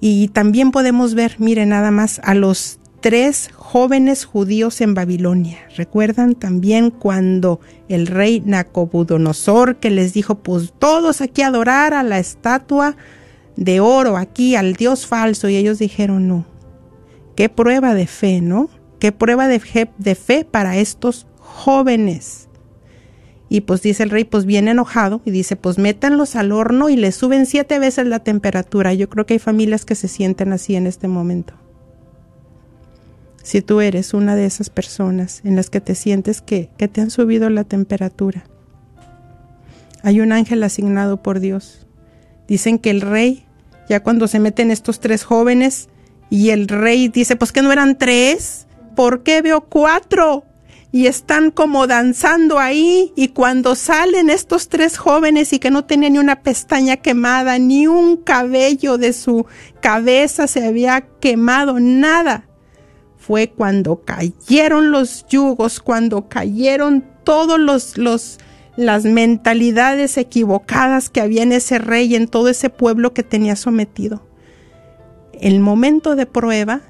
Y 0.00 0.28
también 0.28 0.72
podemos 0.72 1.14
ver, 1.14 1.36
mire 1.38 1.64
nada 1.64 1.92
más, 1.92 2.20
a 2.24 2.34
los 2.34 2.80
tres 3.02 3.50
jóvenes 3.56 4.24
judíos 4.24 4.80
en 4.80 4.94
Babilonia. 4.94 5.58
¿Recuerdan 5.76 6.36
también 6.36 6.90
cuando 6.90 7.60
el 7.88 8.06
rey 8.06 8.40
Nacobudonosor 8.46 9.76
que 9.76 9.90
les 9.90 10.14
dijo, 10.14 10.36
pues 10.36 10.72
todos 10.78 11.20
aquí 11.20 11.42
adorar 11.42 11.94
a 11.94 12.04
la 12.04 12.20
estatua 12.20 12.96
de 13.56 13.80
oro 13.80 14.16
aquí 14.16 14.54
al 14.54 14.74
Dios 14.74 15.06
falso 15.06 15.48
y 15.48 15.56
ellos 15.56 15.80
dijeron 15.80 16.28
no. 16.28 16.46
Qué 17.34 17.48
prueba 17.48 17.92
de 17.92 18.06
fe, 18.06 18.40
¿no? 18.40 18.70
Qué 19.00 19.10
prueba 19.10 19.48
de 19.48 19.58
fe, 19.58 20.44
para 20.44 20.76
estos 20.76 21.26
jóvenes. 21.40 22.48
Y 23.48 23.62
pues 23.62 23.82
dice 23.82 24.04
el 24.04 24.10
rey, 24.10 24.24
pues 24.24 24.46
bien 24.46 24.68
enojado, 24.68 25.20
y 25.24 25.32
dice, 25.32 25.56
pues 25.56 25.76
métanlos 25.76 26.36
al 26.36 26.52
horno 26.52 26.88
y 26.88 26.96
le 26.96 27.10
suben 27.10 27.46
siete 27.46 27.80
veces 27.80 28.06
la 28.06 28.20
temperatura. 28.20 28.94
Yo 28.94 29.08
creo 29.10 29.26
que 29.26 29.34
hay 29.34 29.40
familias 29.40 29.84
que 29.84 29.96
se 29.96 30.06
sienten 30.06 30.52
así 30.52 30.76
en 30.76 30.86
este 30.86 31.08
momento. 31.08 31.61
Si 33.42 33.62
tú 33.62 33.80
eres 33.80 34.14
una 34.14 34.36
de 34.36 34.46
esas 34.46 34.70
personas 34.70 35.40
en 35.44 35.56
las 35.56 35.70
que 35.70 35.80
te 35.80 35.94
sientes 35.94 36.40
que, 36.40 36.70
que 36.76 36.88
te 36.88 37.00
han 37.00 37.10
subido 37.10 37.50
la 37.50 37.64
temperatura, 37.64 38.44
hay 40.02 40.20
un 40.20 40.32
ángel 40.32 40.62
asignado 40.62 41.22
por 41.22 41.40
Dios 41.40 41.82
Dicen 42.52 42.78
que 42.78 42.90
el 42.90 43.00
rey, 43.00 43.46
ya 43.88 44.02
cuando 44.02 44.28
se 44.28 44.38
meten 44.38 44.70
estos 44.70 45.00
tres 45.00 45.24
jóvenes, 45.24 45.88
y 46.28 46.50
el 46.50 46.68
rey 46.68 47.08
dice, 47.08 47.34
pues 47.34 47.52
que 47.52 47.62
no 47.62 47.72
eran 47.72 47.96
tres, 47.96 48.66
¿por 48.94 49.22
qué 49.22 49.42
veo 49.42 49.62
cuatro? 49.62 50.44
Y 50.90 51.06
están 51.06 51.50
como 51.50 51.86
danzando 51.86 52.58
ahí, 52.58 53.12
y 53.16 53.28
cuando 53.28 53.74
salen 53.74 54.28
estos 54.28 54.68
tres 54.68 54.98
jóvenes 54.98 55.54
y 55.54 55.58
que 55.58 55.70
no 55.70 55.86
tenían 55.86 56.14
ni 56.14 56.18
una 56.18 56.42
pestaña 56.42 56.98
quemada, 56.98 57.58
ni 57.58 57.86
un 57.86 58.18
cabello 58.18 58.98
de 58.98 59.14
su 59.14 59.46
cabeza 59.80 60.46
se 60.46 60.66
había 60.66 61.06
quemado, 61.20 61.80
nada. 61.80 62.44
Fue 63.24 63.50
cuando 63.50 64.02
cayeron 64.02 64.90
los 64.90 65.24
yugos, 65.28 65.78
cuando 65.78 66.28
cayeron 66.28 67.04
todos 67.22 67.60
los, 67.96 68.40
las 68.76 69.04
mentalidades 69.04 70.18
equivocadas 70.18 71.08
que 71.08 71.20
había 71.20 71.44
en 71.44 71.52
ese 71.52 71.78
rey 71.78 72.16
en 72.16 72.26
todo 72.26 72.48
ese 72.48 72.68
pueblo 72.68 73.14
que 73.14 73.22
tenía 73.22 73.54
sometido. 73.54 74.26
El 75.40 75.60
momento 75.60 76.16
de 76.16 76.26
prueba, 76.26 76.80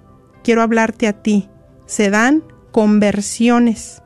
quiero 0.42 0.62
hablarte 0.62 1.06
a 1.06 1.12
ti, 1.12 1.50
se 1.84 2.08
dan 2.08 2.42
conversiones, 2.70 4.00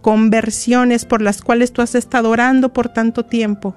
conversiones 0.00 1.04
por 1.04 1.20
las 1.20 1.42
cuales 1.42 1.74
tú 1.74 1.82
has 1.82 1.94
estado 1.94 2.30
orando 2.30 2.72
por 2.72 2.88
tanto 2.88 3.26
tiempo 3.26 3.74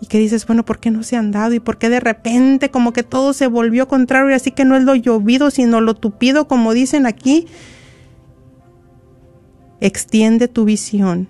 y 0.00 0.06
que 0.06 0.18
dices, 0.18 0.46
bueno, 0.46 0.64
¿por 0.64 0.78
qué 0.78 0.90
no 0.90 1.02
se 1.02 1.16
han 1.16 1.30
dado? 1.30 1.54
¿Y 1.54 1.60
por 1.60 1.78
qué 1.78 1.88
de 1.88 2.00
repente 2.00 2.70
como 2.70 2.92
que 2.92 3.02
todo 3.02 3.32
se 3.32 3.46
volvió 3.46 3.88
contrario 3.88 4.34
así 4.34 4.50
que 4.50 4.64
no 4.64 4.76
es 4.76 4.84
lo 4.84 4.94
llovido, 4.94 5.50
sino 5.50 5.80
lo 5.80 5.94
tupido, 5.94 6.48
como 6.48 6.74
dicen 6.74 7.06
aquí? 7.06 7.46
Extiende 9.80 10.48
tu 10.48 10.64
visión 10.64 11.28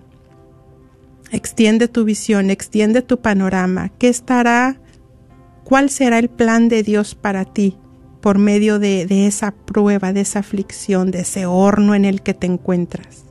Extiende 1.32 1.88
tu 1.88 2.04
visión, 2.04 2.50
extiende 2.50 3.02
tu 3.02 3.20
panorama. 3.20 3.90
¿Qué 3.98 4.08
estará? 4.08 4.78
¿Cuál 5.64 5.90
será 5.90 6.18
el 6.18 6.28
plan 6.28 6.68
de 6.68 6.82
Dios 6.82 7.14
para 7.14 7.44
ti 7.44 7.76
por 8.20 8.38
medio 8.38 8.78
de, 8.78 9.06
de 9.06 9.26
esa 9.26 9.52
prueba, 9.52 10.12
de 10.12 10.20
esa 10.20 10.40
aflicción, 10.40 11.10
de 11.10 11.20
ese 11.20 11.46
horno 11.46 11.94
en 11.94 12.04
el 12.04 12.22
que 12.22 12.34
te 12.34 12.46
encuentras? 12.46 13.24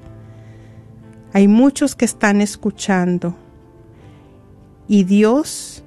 Hay 1.32 1.48
muchos 1.48 1.96
que 1.96 2.06
están 2.06 2.42
escuchando 2.42 3.38
y 4.88 5.04
Dios 5.04 5.84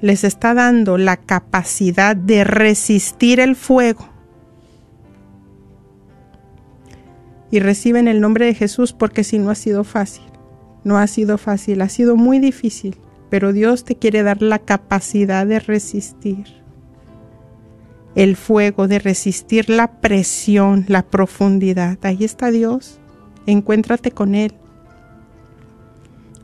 les 0.00 0.24
está 0.24 0.54
dando 0.54 0.98
la 0.98 1.16
capacidad 1.16 2.16
de 2.16 2.44
resistir 2.44 3.40
el 3.40 3.56
fuego. 3.56 4.08
Y 7.50 7.60
reciben 7.60 8.08
el 8.08 8.20
nombre 8.20 8.46
de 8.46 8.54
Jesús 8.54 8.92
porque 8.92 9.24
si 9.24 9.38
no 9.38 9.50
ha 9.50 9.54
sido 9.54 9.84
fácil. 9.84 10.24
No 10.84 10.98
ha 10.98 11.06
sido 11.06 11.38
fácil, 11.38 11.82
ha 11.82 11.88
sido 11.88 12.16
muy 12.16 12.40
difícil, 12.40 12.96
pero 13.30 13.52
Dios 13.52 13.84
te 13.84 13.94
quiere 13.94 14.22
dar 14.22 14.42
la 14.42 14.58
capacidad 14.58 15.46
de 15.46 15.60
resistir 15.60 16.62
el 18.14 18.36
fuego, 18.36 18.88
de 18.88 18.98
resistir 18.98 19.70
la 19.70 20.00
presión, 20.00 20.84
la 20.88 21.02
profundidad. 21.02 21.98
Ahí 22.02 22.24
está 22.24 22.50
Dios, 22.50 23.00
encuéntrate 23.46 24.10
con 24.10 24.34
Él. 24.34 24.54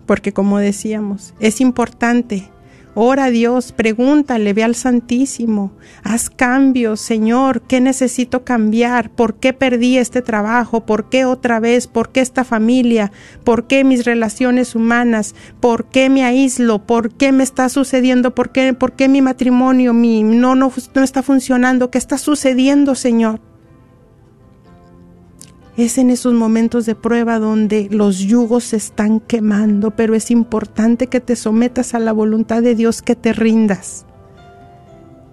Porque 0.09 0.33
como 0.33 0.59
decíamos, 0.59 1.35
es 1.39 1.61
importante 1.61 2.51
Ora 3.01 3.27
a 3.27 3.31
Dios, 3.31 3.71
pregúntale, 3.71 4.55
ve 4.55 4.65
al 4.65 4.75
Santísimo, 4.75 5.71
haz 6.03 6.31
cambios, 6.31 7.01
Señor, 7.01 7.63
¿qué 7.63 7.81
necesito 7.81 8.43
cambiar? 8.43 9.11
¿Por 9.11 9.35
qué 9.35 9.53
perdí 9.53 9.99
este 9.99 10.21
trabajo? 10.21 10.85
¿Por 10.85 11.09
qué 11.09 11.25
otra 11.25 11.61
vez? 11.61 11.87
¿Por 11.87 12.09
qué 12.09 12.21
esta 12.21 12.43
familia? 12.43 13.13
¿Por 13.45 13.69
qué 13.69 13.85
mis 13.85 14.05
relaciones 14.05 14.75
humanas? 14.75 15.37
¿Por 15.61 15.85
qué 15.85 16.11
me 16.11 16.25
aíslo? 16.25 16.81
¿Por 16.87 17.13
qué 17.13 17.31
me 17.31 17.45
está 17.45 17.69
sucediendo? 17.69 18.35
¿Por 18.35 18.51
qué, 18.51 18.75
por 18.75 18.95
qué 18.95 19.07
mi 19.09 19.23
matrimonio 19.23 19.93
mi, 19.93 20.25
no, 20.25 20.57
no, 20.57 20.73
no 20.95 21.03
está 21.05 21.23
funcionando? 21.23 21.93
¿Qué 21.93 21.99
está 21.99 22.19
sucediendo, 22.19 22.97
Señor? 22.97 23.39
Es 25.79 25.97
en 25.97 26.11
esos 26.11 26.35
momentos 26.35 26.87
de 26.87 26.97
prueba 26.97 27.39
donde 27.39 27.87
los 27.93 28.19
yugos 28.19 28.65
se 28.65 28.77
están 28.77 29.21
quemando, 29.21 29.93
pero 29.93 30.17
es 30.17 30.33
importante 30.33 31.07
que 31.07 31.21
te 31.21 31.37
sometas 31.37 31.95
a 31.95 32.01
la 32.01 32.11
voluntad 32.11 32.63
de 32.63 32.75
Dios, 32.75 33.01
que 33.01 33.15
te 33.15 33.33
rindas, 33.33 34.05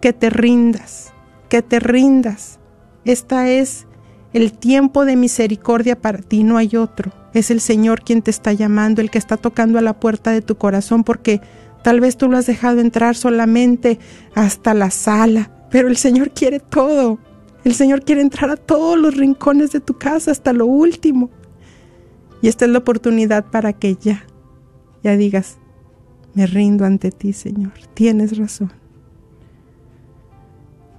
que 0.02 0.14
te 0.14 0.30
rindas, 0.30 1.12
que 1.50 1.64
te 1.64 1.80
rindas. 1.80 2.60
Esta 3.06 3.50
es 3.50 3.88
el 4.34 4.54
tiempo 4.54 5.04
de 5.04 5.16
misericordia 5.16 6.00
para 6.00 6.20
ti, 6.20 6.44
no 6.44 6.58
hay 6.58 6.76
otro. 6.76 7.12
Es 7.34 7.50
el 7.50 7.60
Señor 7.60 8.04
quien 8.04 8.22
te 8.22 8.30
está 8.30 8.54
llamando, 8.54 9.02
el 9.02 9.10
que 9.10 9.18
está 9.18 9.38
tocando 9.38 9.80
a 9.80 9.82
la 9.82 10.00
puerta 10.00 10.30
de 10.30 10.44
tu 10.44 10.58
corazón, 10.58 11.04
porque 11.04 11.42
tal 11.82 12.02
vez 12.02 12.18
tú 12.18 12.30
lo 12.30 12.38
has 12.38 12.46
dejado 12.46 12.82
entrar 12.82 13.16
solamente 13.16 13.98
hasta 14.36 14.76
la 14.76 14.92
sala, 14.92 15.50
pero 15.72 15.88
el 15.88 15.98
Señor 15.98 16.30
quiere 16.30 16.60
todo. 16.60 17.18
El 17.66 17.74
Señor 17.74 18.06
quiere 18.06 18.22
entrar 18.22 18.52
a 18.52 18.58
todos 18.58 18.98
los 18.98 19.18
rincones 19.18 19.72
de 19.72 19.80
tu 19.80 19.96
casa 19.96 20.30
hasta 20.30 20.54
lo 20.54 20.68
último. 20.68 21.32
Y 22.42 22.48
esta 22.48 22.66
es 22.66 22.72
la 22.72 22.78
oportunidad 22.78 23.46
para 23.50 23.74
que 23.74 23.96
ya, 23.96 24.24
ya 25.04 25.18
digas, 25.18 25.58
me 26.36 26.46
rindo 26.46 26.86
ante 26.86 27.10
ti, 27.10 27.34
Señor. 27.34 27.74
Tienes 27.96 28.38
razón. 28.38 28.72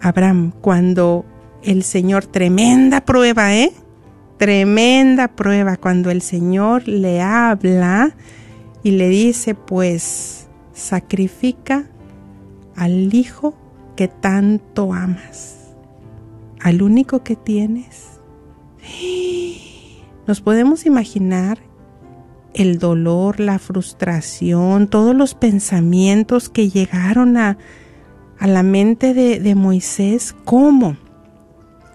Abraham, 0.00 0.52
cuando 0.60 1.24
el 1.62 1.82
Señor, 1.82 2.26
tremenda 2.26 3.04
prueba, 3.04 3.54
¿eh? 3.54 3.72
Tremenda 4.38 5.28
prueba, 5.28 5.76
cuando 5.76 6.10
el 6.10 6.22
Señor 6.22 6.86
le 6.86 7.20
habla 7.20 8.14
y 8.82 8.92
le 8.92 9.08
dice, 9.08 9.54
pues, 9.54 10.48
sacrifica 10.72 11.86
al 12.78 13.12
hijo 13.12 13.54
que 13.96 14.08
tanto 14.08 14.94
amas, 14.94 15.74
al 16.60 16.80
único 16.82 17.24
que 17.24 17.36
tienes. 17.36 18.20
Nos 20.26 20.40
podemos 20.40 20.86
imaginar 20.86 21.58
el 22.54 22.78
dolor, 22.78 23.40
la 23.40 23.58
frustración, 23.58 24.88
todos 24.88 25.14
los 25.14 25.34
pensamientos 25.34 26.48
que 26.48 26.70
llegaron 26.70 27.36
a, 27.36 27.58
a 28.38 28.46
la 28.46 28.62
mente 28.62 29.14
de, 29.14 29.40
de, 29.40 29.54
Moisés. 29.54 30.34
¿Cómo? 30.44 30.96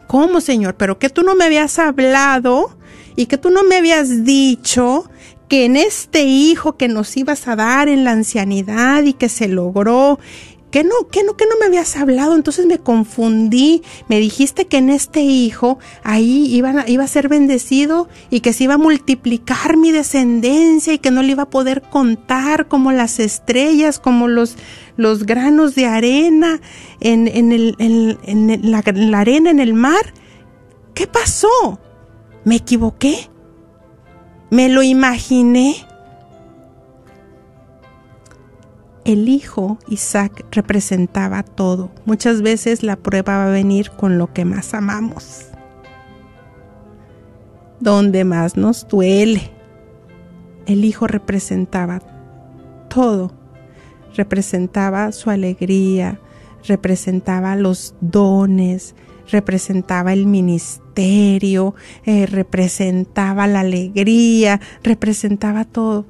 ¿Cómo, 0.08 0.42
Señor? 0.42 0.76
Pero 0.76 1.00
que 1.00 1.10
tú 1.10 1.24
no 1.24 1.36
me 1.36 1.46
habías 1.46 1.80
hablado 1.80 2.78
y 3.16 3.28
que 3.28 3.38
tú 3.38 3.50
no 3.50 3.64
me 3.64 3.78
habías 3.78 4.26
dicho 4.26 5.10
que 5.48 5.66
en 5.66 5.76
este 5.76 6.24
hijo 6.24 6.78
que 6.78 6.88
nos 6.88 7.16
ibas 7.16 7.48
a 7.48 7.56
dar 7.56 7.88
en 7.88 8.04
la 8.04 8.12
ancianidad 8.12 9.04
y 9.04 9.14
que 9.14 9.30
se 9.30 9.48
logró 9.48 10.20
¿Qué 10.74 10.84
no, 10.84 11.08
qué 11.12 11.24
no, 11.24 11.38
qué 11.38 11.46
no 11.46 11.56
me 11.60 11.68
habías 11.68 11.96
hablado? 11.98 12.34
Entonces 12.34 12.66
me 12.66 12.80
confundí. 12.80 13.84
Me 14.08 14.18
dijiste 14.18 14.66
que 14.66 14.78
en 14.78 14.90
este 14.90 15.22
hijo 15.22 15.78
ahí 16.04 16.48
iba, 16.52 16.72
a 16.72 17.08
ser 17.08 17.30
bendecido 17.30 18.10
y 18.32 18.40
que 18.40 18.54
se 18.54 18.64
iba 18.64 18.74
a 18.74 18.80
multiplicar 18.80 19.78
mi 19.78 19.92
descendencia 19.92 20.92
y 20.92 20.98
que 20.98 21.12
no 21.12 21.22
le 21.22 21.34
iba 21.34 21.44
a 21.44 21.50
poder 21.52 21.84
contar 21.84 22.68
como 22.68 22.92
las 22.92 23.20
estrellas, 23.20 24.00
como 24.00 24.28
los, 24.28 24.56
los 24.98 25.28
granos 25.28 25.76
de 25.76 25.86
arena 25.86 26.60
en, 27.00 27.28
en, 27.28 27.52
el, 27.52 27.76
en, 27.78 28.72
la, 28.72 28.82
la 28.96 29.20
arena 29.20 29.52
en 29.52 29.60
el 29.60 29.76
mar. 29.76 30.16
¿Qué 30.96 31.06
pasó? 31.06 31.80
¿Me 32.46 32.56
equivoqué? 32.56 33.30
¿Me 34.50 34.70
lo 34.70 34.82
imaginé? 34.82 35.76
El 39.06 39.28
hijo 39.28 39.78
Isaac 39.88 40.46
representaba 40.52 41.44
todo. 41.44 41.92
Muchas 42.06 42.42
veces 42.42 42.84
la 42.84 42.96
prueba 42.96 43.38
va 43.38 43.48
a 43.48 43.52
venir 43.52 43.92
con 43.92 44.18
lo 44.18 44.34
que 44.34 44.46
más 44.46 44.74
amamos, 44.74 45.48
donde 47.80 48.24
más 48.24 48.56
nos 48.56 48.88
duele. 48.88 49.52
El 50.66 50.86
hijo 50.86 51.08
representaba 51.08 52.02
todo, 52.90 53.34
representaba 54.16 55.12
su 55.12 55.30
alegría, 55.30 56.20
representaba 56.66 57.58
los 57.58 57.96
dones, 58.00 58.96
representaba 59.30 60.14
el 60.14 60.26
ministerio, 60.26 61.76
eh, 62.06 62.26
representaba 62.26 63.48
la 63.48 63.62
alegría, 63.62 64.62
representaba 64.82 65.66
todo 65.66 66.06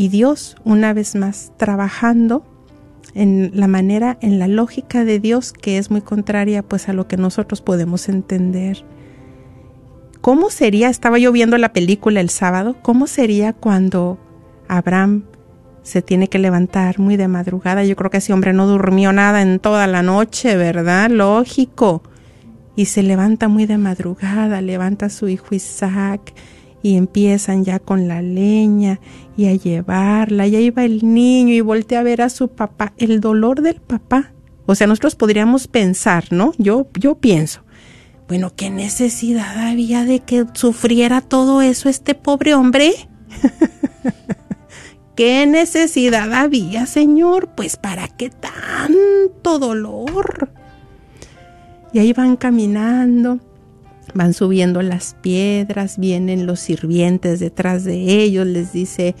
y 0.00 0.08
Dios 0.08 0.56
una 0.64 0.94
vez 0.94 1.14
más 1.14 1.52
trabajando 1.58 2.42
en 3.12 3.50
la 3.52 3.66
manera, 3.66 4.16
en 4.22 4.38
la 4.38 4.48
lógica 4.48 5.04
de 5.04 5.20
Dios 5.20 5.52
que 5.52 5.76
es 5.76 5.90
muy 5.90 6.00
contraria 6.00 6.62
pues 6.62 6.88
a 6.88 6.94
lo 6.94 7.06
que 7.06 7.18
nosotros 7.18 7.60
podemos 7.60 8.08
entender. 8.08 8.82
¿Cómo 10.22 10.48
sería, 10.48 10.88
estaba 10.88 11.18
yo 11.18 11.32
viendo 11.32 11.58
la 11.58 11.74
película 11.74 12.22
el 12.22 12.30
sábado, 12.30 12.78
cómo 12.80 13.06
sería 13.06 13.52
cuando 13.52 14.18
Abraham 14.68 15.24
se 15.82 16.00
tiene 16.00 16.28
que 16.28 16.38
levantar 16.38 16.98
muy 16.98 17.18
de 17.18 17.28
madrugada? 17.28 17.84
Yo 17.84 17.94
creo 17.94 18.10
que 18.10 18.18
ese 18.18 18.32
hombre 18.32 18.54
no 18.54 18.66
durmió 18.66 19.12
nada 19.12 19.42
en 19.42 19.58
toda 19.58 19.86
la 19.86 20.02
noche, 20.02 20.56
¿verdad? 20.56 21.10
Lógico. 21.10 22.02
Y 22.74 22.86
se 22.86 23.02
levanta 23.02 23.48
muy 23.48 23.66
de 23.66 23.76
madrugada, 23.76 24.62
levanta 24.62 25.06
a 25.06 25.10
su 25.10 25.28
hijo 25.28 25.54
Isaac 25.54 26.32
y 26.82 26.96
empiezan 26.96 27.64
ya 27.64 27.78
con 27.78 28.08
la 28.08 28.22
leña 28.22 28.98
y 29.40 29.48
a 29.48 29.54
llevarla. 29.54 30.46
Ya 30.46 30.60
iba 30.60 30.84
el 30.84 31.00
niño 31.02 31.54
y 31.54 31.62
voltea 31.62 32.00
a 32.00 32.02
ver 32.02 32.20
a 32.20 32.28
su 32.28 32.48
papá. 32.48 32.92
El 32.98 33.20
dolor 33.20 33.62
del 33.62 33.80
papá. 33.80 34.32
O 34.66 34.74
sea, 34.74 34.86
nosotros 34.86 35.14
podríamos 35.14 35.66
pensar, 35.66 36.24
¿no? 36.30 36.52
Yo, 36.58 36.86
yo 36.98 37.14
pienso. 37.14 37.62
Bueno, 38.28 38.52
¿qué 38.54 38.68
necesidad 38.68 39.68
había 39.70 40.04
de 40.04 40.20
que 40.20 40.44
sufriera 40.52 41.22
todo 41.22 41.62
eso 41.62 41.88
este 41.88 42.14
pobre 42.14 42.54
hombre? 42.54 42.92
¿Qué 45.16 45.46
necesidad 45.46 46.32
había, 46.34 46.84
Señor? 46.84 47.48
Pues 47.56 47.76
para 47.76 48.08
qué 48.08 48.28
tanto 48.28 49.58
dolor. 49.58 50.52
Y 51.92 51.98
ahí 51.98 52.12
van 52.12 52.36
caminando 52.36 53.40
Van 54.14 54.34
subiendo 54.34 54.82
las 54.82 55.14
piedras, 55.20 55.98
vienen 55.98 56.46
los 56.46 56.60
sirvientes 56.60 57.40
detrás 57.40 57.84
de 57.84 58.22
ellos, 58.22 58.46
les 58.46 58.72
dice 58.72 59.14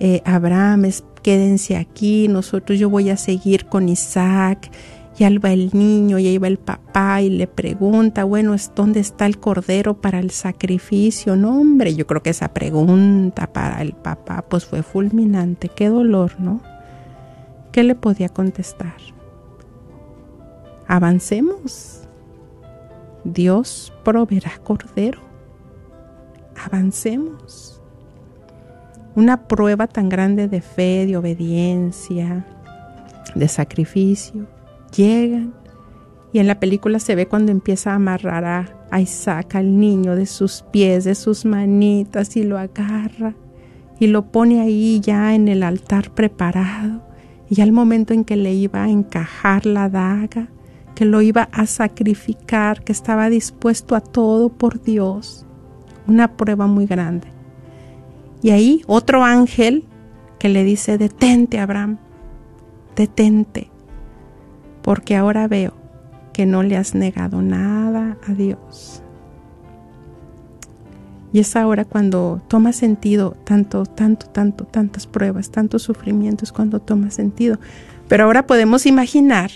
eh, 0.00 0.22
Abraham, 0.24 0.84
quédense 1.22 1.76
aquí, 1.76 2.28
nosotros 2.28 2.78
yo 2.78 2.88
voy 2.88 3.10
a 3.10 3.16
seguir 3.16 3.66
con 3.66 3.88
Isaac. 3.88 4.70
Y 5.18 5.24
ahí 5.24 5.38
va 5.38 5.52
el 5.52 5.70
niño, 5.72 6.20
y 6.20 6.28
ahí 6.28 6.38
va 6.38 6.46
el 6.46 6.58
papá 6.58 7.20
y 7.22 7.28
le 7.28 7.48
pregunta, 7.48 8.22
bueno, 8.22 8.54
¿dónde 8.76 9.00
está 9.00 9.26
el 9.26 9.40
cordero 9.40 10.00
para 10.00 10.20
el 10.20 10.30
sacrificio? 10.30 11.34
No, 11.34 11.60
hombre, 11.60 11.96
yo 11.96 12.06
creo 12.06 12.22
que 12.22 12.30
esa 12.30 12.54
pregunta 12.54 13.52
para 13.52 13.82
el 13.82 13.94
papá 13.94 14.44
pues 14.48 14.64
fue 14.64 14.84
fulminante, 14.84 15.68
qué 15.68 15.88
dolor, 15.88 16.38
¿no? 16.38 16.60
¿Qué 17.72 17.82
le 17.82 17.96
podía 17.96 18.28
contestar? 18.28 18.94
Avancemos 20.86 21.97
Dios 23.32 23.92
proveerá 24.04 24.58
cordero. 24.62 25.20
Avancemos. 26.64 27.80
Una 29.14 29.48
prueba 29.48 29.86
tan 29.86 30.08
grande 30.08 30.48
de 30.48 30.60
fe, 30.60 31.06
de 31.06 31.16
obediencia, 31.16 32.46
de 33.34 33.48
sacrificio, 33.48 34.46
llegan 34.94 35.54
y 36.32 36.38
en 36.40 36.46
la 36.46 36.60
película 36.60 36.98
se 36.98 37.14
ve 37.14 37.26
cuando 37.26 37.52
empieza 37.52 37.92
a 37.92 37.96
amarrar 37.96 38.74
a, 38.90 39.00
Isaac, 39.00 39.54
al 39.54 39.78
niño, 39.78 40.16
de 40.16 40.26
sus 40.26 40.64
pies, 40.70 41.04
de 41.04 41.14
sus 41.14 41.44
manitas 41.44 42.36
y 42.36 42.42
lo 42.42 42.58
agarra 42.58 43.34
y 43.98 44.06
lo 44.06 44.30
pone 44.30 44.60
ahí 44.60 45.00
ya 45.00 45.34
en 45.34 45.48
el 45.48 45.62
altar 45.62 46.10
preparado. 46.10 47.02
Y 47.50 47.62
al 47.62 47.72
momento 47.72 48.12
en 48.12 48.24
que 48.24 48.36
le 48.36 48.52
iba 48.52 48.84
a 48.84 48.90
encajar 48.90 49.64
la 49.64 49.88
daga, 49.88 50.48
que 50.98 51.04
lo 51.04 51.22
iba 51.22 51.48
a 51.52 51.64
sacrificar, 51.66 52.82
que 52.82 52.90
estaba 52.90 53.30
dispuesto 53.30 53.94
a 53.94 54.00
todo 54.00 54.48
por 54.48 54.82
Dios. 54.82 55.46
Una 56.08 56.36
prueba 56.36 56.66
muy 56.66 56.86
grande. 56.86 57.28
Y 58.42 58.50
ahí 58.50 58.82
otro 58.88 59.22
ángel 59.22 59.84
que 60.40 60.48
le 60.48 60.64
dice, 60.64 60.98
detente 60.98 61.60
Abraham, 61.60 61.98
detente, 62.96 63.70
porque 64.82 65.14
ahora 65.14 65.46
veo 65.46 65.72
que 66.32 66.46
no 66.46 66.64
le 66.64 66.76
has 66.76 66.96
negado 66.96 67.42
nada 67.42 68.18
a 68.26 68.32
Dios. 68.32 69.00
Y 71.32 71.38
es 71.38 71.54
ahora 71.54 71.84
cuando 71.84 72.42
toma 72.48 72.72
sentido 72.72 73.36
tanto, 73.44 73.86
tanto, 73.86 74.26
tanto, 74.26 74.64
tantas 74.64 75.06
pruebas, 75.06 75.52
tantos 75.52 75.84
sufrimientos, 75.84 76.50
cuando 76.50 76.80
toma 76.80 77.12
sentido. 77.12 77.60
Pero 78.08 78.24
ahora 78.24 78.48
podemos 78.48 78.84
imaginar 78.84 79.52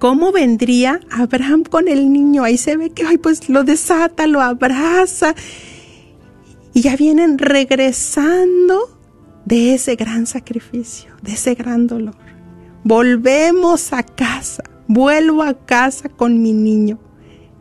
¿Cómo 0.00 0.32
vendría 0.32 0.98
Abraham 1.10 1.62
con 1.62 1.86
el 1.86 2.10
niño? 2.10 2.42
Ahí 2.42 2.56
se 2.56 2.74
ve 2.78 2.88
que 2.88 3.04
ay, 3.04 3.18
pues 3.18 3.50
lo 3.50 3.64
desata, 3.64 4.26
lo 4.26 4.40
abraza. 4.40 5.34
Y 6.72 6.80
ya 6.80 6.96
vienen 6.96 7.36
regresando 7.36 8.98
de 9.44 9.74
ese 9.74 9.96
gran 9.96 10.24
sacrificio, 10.24 11.14
de 11.20 11.32
ese 11.32 11.54
gran 11.54 11.86
dolor. 11.86 12.16
Volvemos 12.82 13.92
a 13.92 14.02
casa, 14.02 14.64
vuelvo 14.88 15.42
a 15.42 15.52
casa 15.52 16.08
con 16.08 16.40
mi 16.40 16.54
niño. 16.54 16.98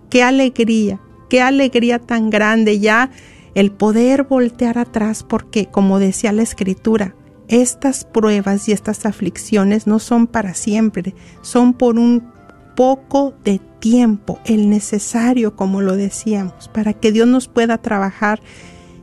Qué 0.09 0.23
alegría, 0.23 1.01
qué 1.29 1.41
alegría 1.41 1.99
tan 1.99 2.29
grande 2.29 2.79
ya 2.79 3.11
el 3.53 3.69
poder 3.69 4.23
voltear 4.23 4.77
atrás 4.77 5.23
porque, 5.23 5.65
como 5.65 5.99
decía 5.99 6.31
la 6.31 6.43
escritura, 6.43 7.15
estas 7.49 8.05
pruebas 8.05 8.69
y 8.69 8.71
estas 8.71 9.05
aflicciones 9.05 9.87
no 9.87 9.99
son 9.99 10.27
para 10.27 10.53
siempre, 10.53 11.15
son 11.41 11.73
por 11.73 11.97
un 11.97 12.31
poco 12.75 13.33
de 13.43 13.59
tiempo, 13.79 14.39
el 14.45 14.69
necesario, 14.69 15.55
como 15.55 15.81
lo 15.81 15.95
decíamos, 15.97 16.69
para 16.69 16.93
que 16.93 17.11
Dios 17.11 17.27
nos 17.27 17.47
pueda 17.47 17.79
trabajar. 17.79 18.39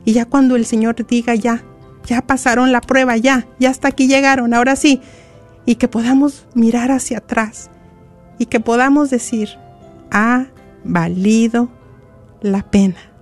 Y 0.05 0.13
ya 0.13 0.25
cuando 0.25 0.55
el 0.55 0.65
Señor 0.65 0.95
diga, 1.05 1.35
ya, 1.35 1.63
ya 2.05 2.21
pasaron 2.21 2.71
la 2.71 2.81
prueba, 2.81 3.17
ya, 3.17 3.45
ya 3.59 3.69
hasta 3.69 3.89
aquí 3.89 4.07
llegaron, 4.07 4.53
ahora 4.53 4.75
sí, 4.75 5.01
y 5.65 5.75
que 5.75 5.89
podamos 5.89 6.47
mirar 6.55 6.91
hacia 6.91 7.17
atrás 7.17 7.69
y 8.39 8.45
que 8.45 8.59
podamos 8.59 9.09
decir, 9.09 9.49
ha 10.09 10.47
valido 10.85 11.69
la 12.41 12.69
pena 12.71 13.16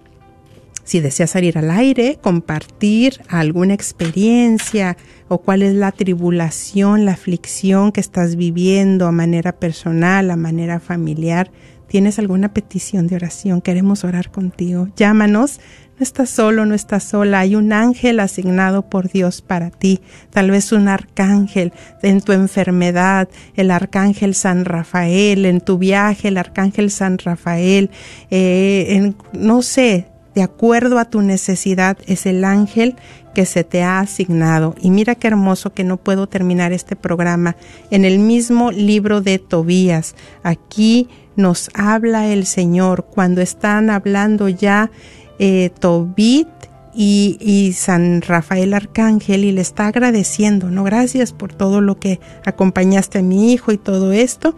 si 0.83 0.99
deseas 0.99 1.31
salir 1.31 1.57
al 1.57 1.71
aire, 1.71 2.19
compartir 2.21 3.21
alguna 3.29 3.73
experiencia 3.73 4.97
o 5.29 5.37
cuál 5.37 5.61
es 5.61 5.73
la 5.73 5.93
tribulación, 5.93 7.05
la 7.05 7.13
aflicción 7.13 7.93
que 7.93 8.01
estás 8.01 8.35
viviendo 8.35 9.07
a 9.07 9.13
manera 9.13 9.53
personal, 9.53 10.29
a 10.29 10.35
manera 10.35 10.81
familiar 10.81 11.51
tienes 11.93 12.17
alguna 12.17 12.51
petición 12.55 13.05
de 13.05 13.17
oración, 13.17 13.61
queremos 13.61 14.03
orar 14.03 14.31
contigo. 14.31 14.87
Llámanos. 14.95 15.59
No 15.99 16.01
estás 16.01 16.31
solo, 16.31 16.65
no 16.65 16.73
estás 16.73 17.03
sola. 17.03 17.41
Hay 17.41 17.55
un 17.55 17.71
ángel 17.71 18.19
asignado 18.19 18.89
por 18.89 19.11
Dios 19.11 19.43
para 19.43 19.69
ti. 19.69 20.01
Tal 20.31 20.49
vez 20.49 20.71
un 20.71 20.87
arcángel 20.87 21.71
en 22.01 22.21
tu 22.21 22.31
enfermedad, 22.31 23.29
el 23.55 23.69
arcángel 23.69 24.33
San 24.33 24.65
Rafael, 24.65 25.45
en 25.45 25.61
tu 25.61 25.77
viaje, 25.77 26.29
el 26.29 26.37
arcángel 26.37 26.89
San 26.89 27.19
Rafael, 27.19 27.91
eh, 28.31 28.87
en, 28.89 29.15
no 29.31 29.61
sé, 29.61 30.07
de 30.33 30.41
acuerdo 30.41 30.97
a 30.97 31.05
tu 31.05 31.21
necesidad, 31.21 31.95
es 32.07 32.25
el 32.25 32.43
ángel 32.43 32.95
que 33.35 33.45
se 33.45 33.63
te 33.63 33.83
ha 33.83 33.99
asignado. 33.99 34.73
Y 34.81 34.89
mira 34.89 35.13
qué 35.13 35.27
hermoso 35.27 35.73
que 35.73 35.83
no 35.83 35.97
puedo 35.97 36.25
terminar 36.25 36.73
este 36.73 36.95
programa 36.95 37.55
en 37.91 38.03
el 38.03 38.17
mismo 38.17 38.71
libro 38.71 39.21
de 39.21 39.37
Tobías. 39.37 40.15
Aquí 40.41 41.07
nos 41.35 41.69
habla 41.73 42.27
el 42.27 42.45
Señor 42.45 43.05
cuando 43.05 43.41
están 43.41 43.89
hablando 43.89 44.49
ya 44.49 44.91
eh, 45.39 45.71
Tobit 45.79 46.47
y, 46.93 47.37
y, 47.39 47.73
San 47.73 48.21
Rafael 48.21 48.73
Arcángel 48.73 49.45
y 49.45 49.51
le 49.51 49.61
está 49.61 49.87
agradeciendo, 49.87 50.69
¿no? 50.69 50.83
Gracias 50.83 51.33
por 51.33 51.51
todo 51.51 51.81
lo 51.81 51.99
que 51.99 52.19
acompañaste 52.45 53.19
a 53.19 53.23
mi 53.23 53.51
hijo 53.51 53.71
y 53.71 53.77
todo 53.77 54.13
esto. 54.13 54.55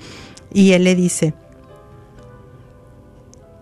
Y 0.54 0.74
él 0.74 0.84
le 0.84 0.96
dice, 0.96 1.34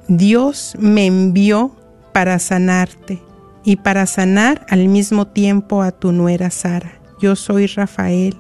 Dios 0.08 0.76
me 0.80 1.06
envió 1.06 1.76
para 2.14 2.40
sanarte 2.40 3.22
y 3.64 3.78
para 3.78 4.06
sanar 4.06 4.66
al 4.70 4.88
mismo 4.88 5.28
tiempo 5.28 5.82
a 5.82 5.92
tu 5.92 6.12
nuera 6.12 6.50
Sara. 6.50 7.00
Yo 7.22 7.36
soy 7.36 7.68
Rafael 7.68 8.36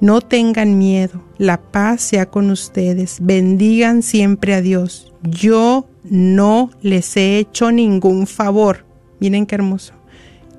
no 0.00 0.20
tengan 0.20 0.78
miedo, 0.78 1.22
la 1.38 1.60
paz 1.60 2.02
sea 2.02 2.26
con 2.26 2.50
ustedes, 2.50 3.18
bendigan 3.20 4.02
siempre 4.02 4.54
a 4.54 4.60
Dios. 4.60 5.12
Yo 5.22 5.86
no 6.04 6.70
les 6.82 7.16
he 7.16 7.38
hecho 7.38 7.72
ningún 7.72 8.26
favor. 8.26 8.84
Miren 9.20 9.46
qué 9.46 9.54
hermoso. 9.54 9.94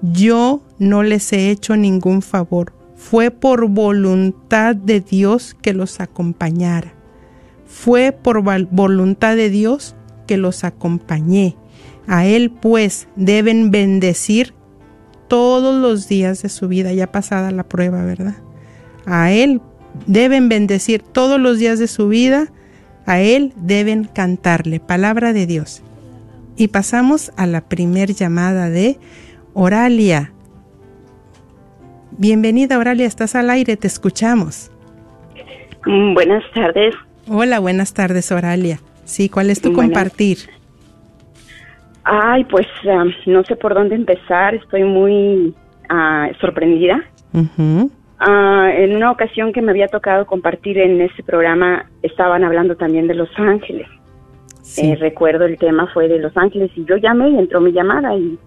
Yo 0.01 0.61
no 0.79 1.03
les 1.03 1.31
he 1.33 1.51
hecho 1.51 1.75
ningún 1.75 2.21
favor. 2.21 2.73
Fue 2.95 3.31
por 3.31 3.67
voluntad 3.69 4.75
de 4.75 5.01
Dios 5.01 5.55
que 5.61 5.73
los 5.73 5.99
acompañara. 5.99 6.93
Fue 7.65 8.11
por 8.11 8.41
voluntad 8.41 9.35
de 9.35 9.49
Dios 9.49 9.95
que 10.25 10.37
los 10.37 10.63
acompañé. 10.63 11.55
A 12.07 12.25
Él 12.25 12.51
pues 12.51 13.07
deben 13.15 13.69
bendecir 13.69 14.53
todos 15.27 15.79
los 15.79 16.07
días 16.07 16.41
de 16.41 16.49
su 16.49 16.67
vida, 16.67 16.93
ya 16.93 17.11
pasada 17.11 17.51
la 17.51 17.63
prueba, 17.63 18.03
¿verdad? 18.03 18.35
A 19.07 19.31
Él 19.31 19.61
deben 20.05 20.49
bendecir 20.49 21.01
todos 21.01 21.39
los 21.39 21.59
días 21.59 21.79
de 21.79 21.87
su 21.87 22.09
vida, 22.09 22.47
a 23.05 23.21
Él 23.21 23.53
deben 23.55 24.03
cantarle, 24.03 24.81
palabra 24.81 25.31
de 25.31 25.47
Dios. 25.47 25.81
Y 26.57 26.67
pasamos 26.67 27.31
a 27.37 27.45
la 27.45 27.61
primer 27.61 28.09
llamada 28.13 28.69
de 28.69 28.97
Oralia. 29.53 30.33
Bienvenida 32.17 32.77
Oralia, 32.77 33.05
estás 33.05 33.35
al 33.35 33.49
aire, 33.49 33.77
te 33.77 33.87
escuchamos. 33.87 34.71
Mm, 35.85 36.13
buenas 36.13 36.43
tardes. 36.53 36.93
Hola, 37.29 37.59
buenas 37.59 37.93
tardes 37.93 38.29
Oralia. 38.33 38.81
Sí, 39.05 39.29
¿cuál 39.29 39.49
es 39.51 39.61
tu 39.61 39.71
compartir? 39.71 40.37
Ay, 42.03 42.43
pues 42.43 42.67
um, 42.83 43.11
no 43.25 43.43
sé 43.45 43.55
por 43.55 43.73
dónde 43.73 43.95
empezar, 43.95 44.53
estoy 44.55 44.83
muy 44.83 45.55
uh, 45.89 46.33
sorprendida. 46.41 47.05
Ah, 48.19 48.71
en 48.73 48.95
una 48.95 49.11
ocasión 49.11 49.53
que 49.53 49.61
me 49.61 49.71
había 49.71 49.87
tocado 49.87 50.25
compartir 50.25 50.79
en 50.79 51.01
ese 51.01 51.21
programa, 51.23 51.85
estaban 52.01 52.43
hablando 52.43 52.75
también 52.75 53.07
de 53.07 53.13
Los 53.13 53.29
Ángeles. 53.37 53.87
Eh, 54.77 54.95
recuerdo 54.95 55.45
el 55.45 55.57
tema 55.57 55.87
fue 55.93 56.07
de 56.07 56.19
Los 56.19 56.35
Ángeles 56.35 56.71
y 56.75 56.83
yo 56.85 56.97
llamé 56.97 57.29
y 57.29 57.37
entró 57.37 57.61
mi 57.61 57.71
llamada 57.71 58.15
y, 58.15 58.37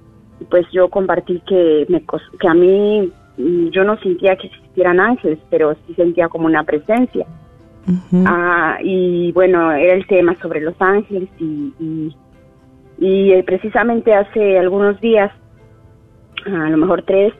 pues 0.50 0.66
yo 0.72 0.88
compartí 0.88 1.40
que, 1.46 1.86
me, 1.88 2.02
que 2.38 2.48
a 2.48 2.54
mí 2.54 3.12
mm, 3.38 3.68
yo 3.68 3.84
no 3.84 3.96
sentía 3.98 4.36
que 4.36 4.48
existieran 4.48 4.98
ángeles, 4.98 5.38
pero 5.50 5.76
sí 5.86 5.94
sentía 5.94 6.28
como 6.28 6.46
una 6.46 6.64
presencia. 6.64 7.26
Ah, 8.26 8.78
y 8.82 9.32
bueno, 9.32 9.72
era 9.72 9.94
el 9.94 10.06
tema 10.06 10.36
sobre 10.40 10.60
Los 10.60 10.74
Ángeles 10.80 11.28
y, 11.38 11.72
y, 11.80 12.16
y 12.98 13.32
eh, 13.32 13.42
precisamente 13.42 14.14
hace 14.14 14.58
algunos 14.58 15.00
días, 15.00 15.32
a 16.46 16.70
lo 16.70 16.76
mejor 16.76 17.02
tres, 17.02 17.32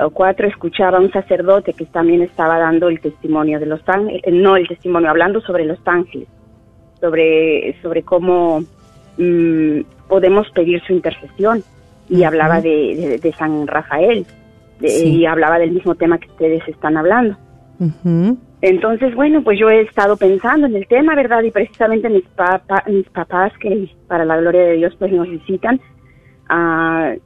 o 0.00 0.10
cuatro 0.10 0.48
escuchaba 0.48 0.98
a 0.98 1.00
un 1.00 1.12
sacerdote 1.12 1.72
que 1.72 1.86
también 1.86 2.22
estaba 2.22 2.58
dando 2.58 2.88
el 2.88 3.00
testimonio 3.00 3.60
de 3.60 3.66
los 3.66 3.80
ángeles, 3.88 4.22
eh, 4.24 4.32
no 4.32 4.56
el 4.56 4.66
testimonio, 4.66 5.10
hablando 5.10 5.40
sobre 5.40 5.64
los 5.64 5.78
ángeles, 5.84 6.28
sobre, 7.00 7.76
sobre 7.82 8.02
cómo 8.02 8.60
mm, 9.18 9.80
podemos 10.08 10.50
pedir 10.50 10.82
su 10.86 10.92
intercesión. 10.92 11.62
y 12.08 12.22
hablaba 12.24 12.60
de, 12.60 13.18
de, 13.22 13.32
San 13.32 13.66
Rafael 13.66 14.26
y 14.80 15.24
hablaba 15.24 15.58
del 15.58 15.72
mismo 15.72 15.94
tema 15.94 16.18
que 16.18 16.28
ustedes 16.28 16.66
están 16.68 16.96
hablando. 16.98 17.36
Entonces, 18.60 19.14
bueno, 19.14 19.42
pues 19.42 19.58
yo 19.58 19.68
he 19.68 19.82
estado 19.82 20.16
pensando 20.16 20.66
en 20.66 20.76
el 20.76 20.86
tema, 20.86 21.14
¿verdad? 21.14 21.42
Y 21.42 21.50
precisamente 21.50 22.08
mis, 22.08 22.24
mis 22.86 23.08
papás, 23.10 23.52
que 23.60 23.90
para 24.08 24.24
la 24.24 24.38
gloria 24.38 24.62
de 24.62 24.72
Dios, 24.74 24.94
pues 24.98 25.12
nos 25.12 25.28
visitan, 25.28 25.80
uh, 26.50 27.18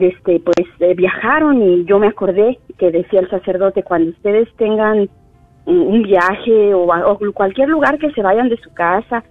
este, 0.00 0.40
pues 0.40 0.66
eh, 0.80 0.94
viajaron 0.94 1.62
y 1.62 1.84
yo 1.84 1.98
me 1.98 2.08
acordé 2.08 2.58
que 2.78 2.90
decía 2.90 3.20
el 3.20 3.30
sacerdote, 3.30 3.82
cuando 3.82 4.10
ustedes 4.10 4.48
tengan 4.56 5.08
un 5.66 6.02
viaje 6.02 6.74
o, 6.74 7.18
cualquier 7.32 7.68
lugar 7.68 7.98
que 7.98 8.10
se 8.12 8.22
vayan 8.22 8.48
de 8.48 8.58
su 8.58 8.72
casa, 8.74 9.24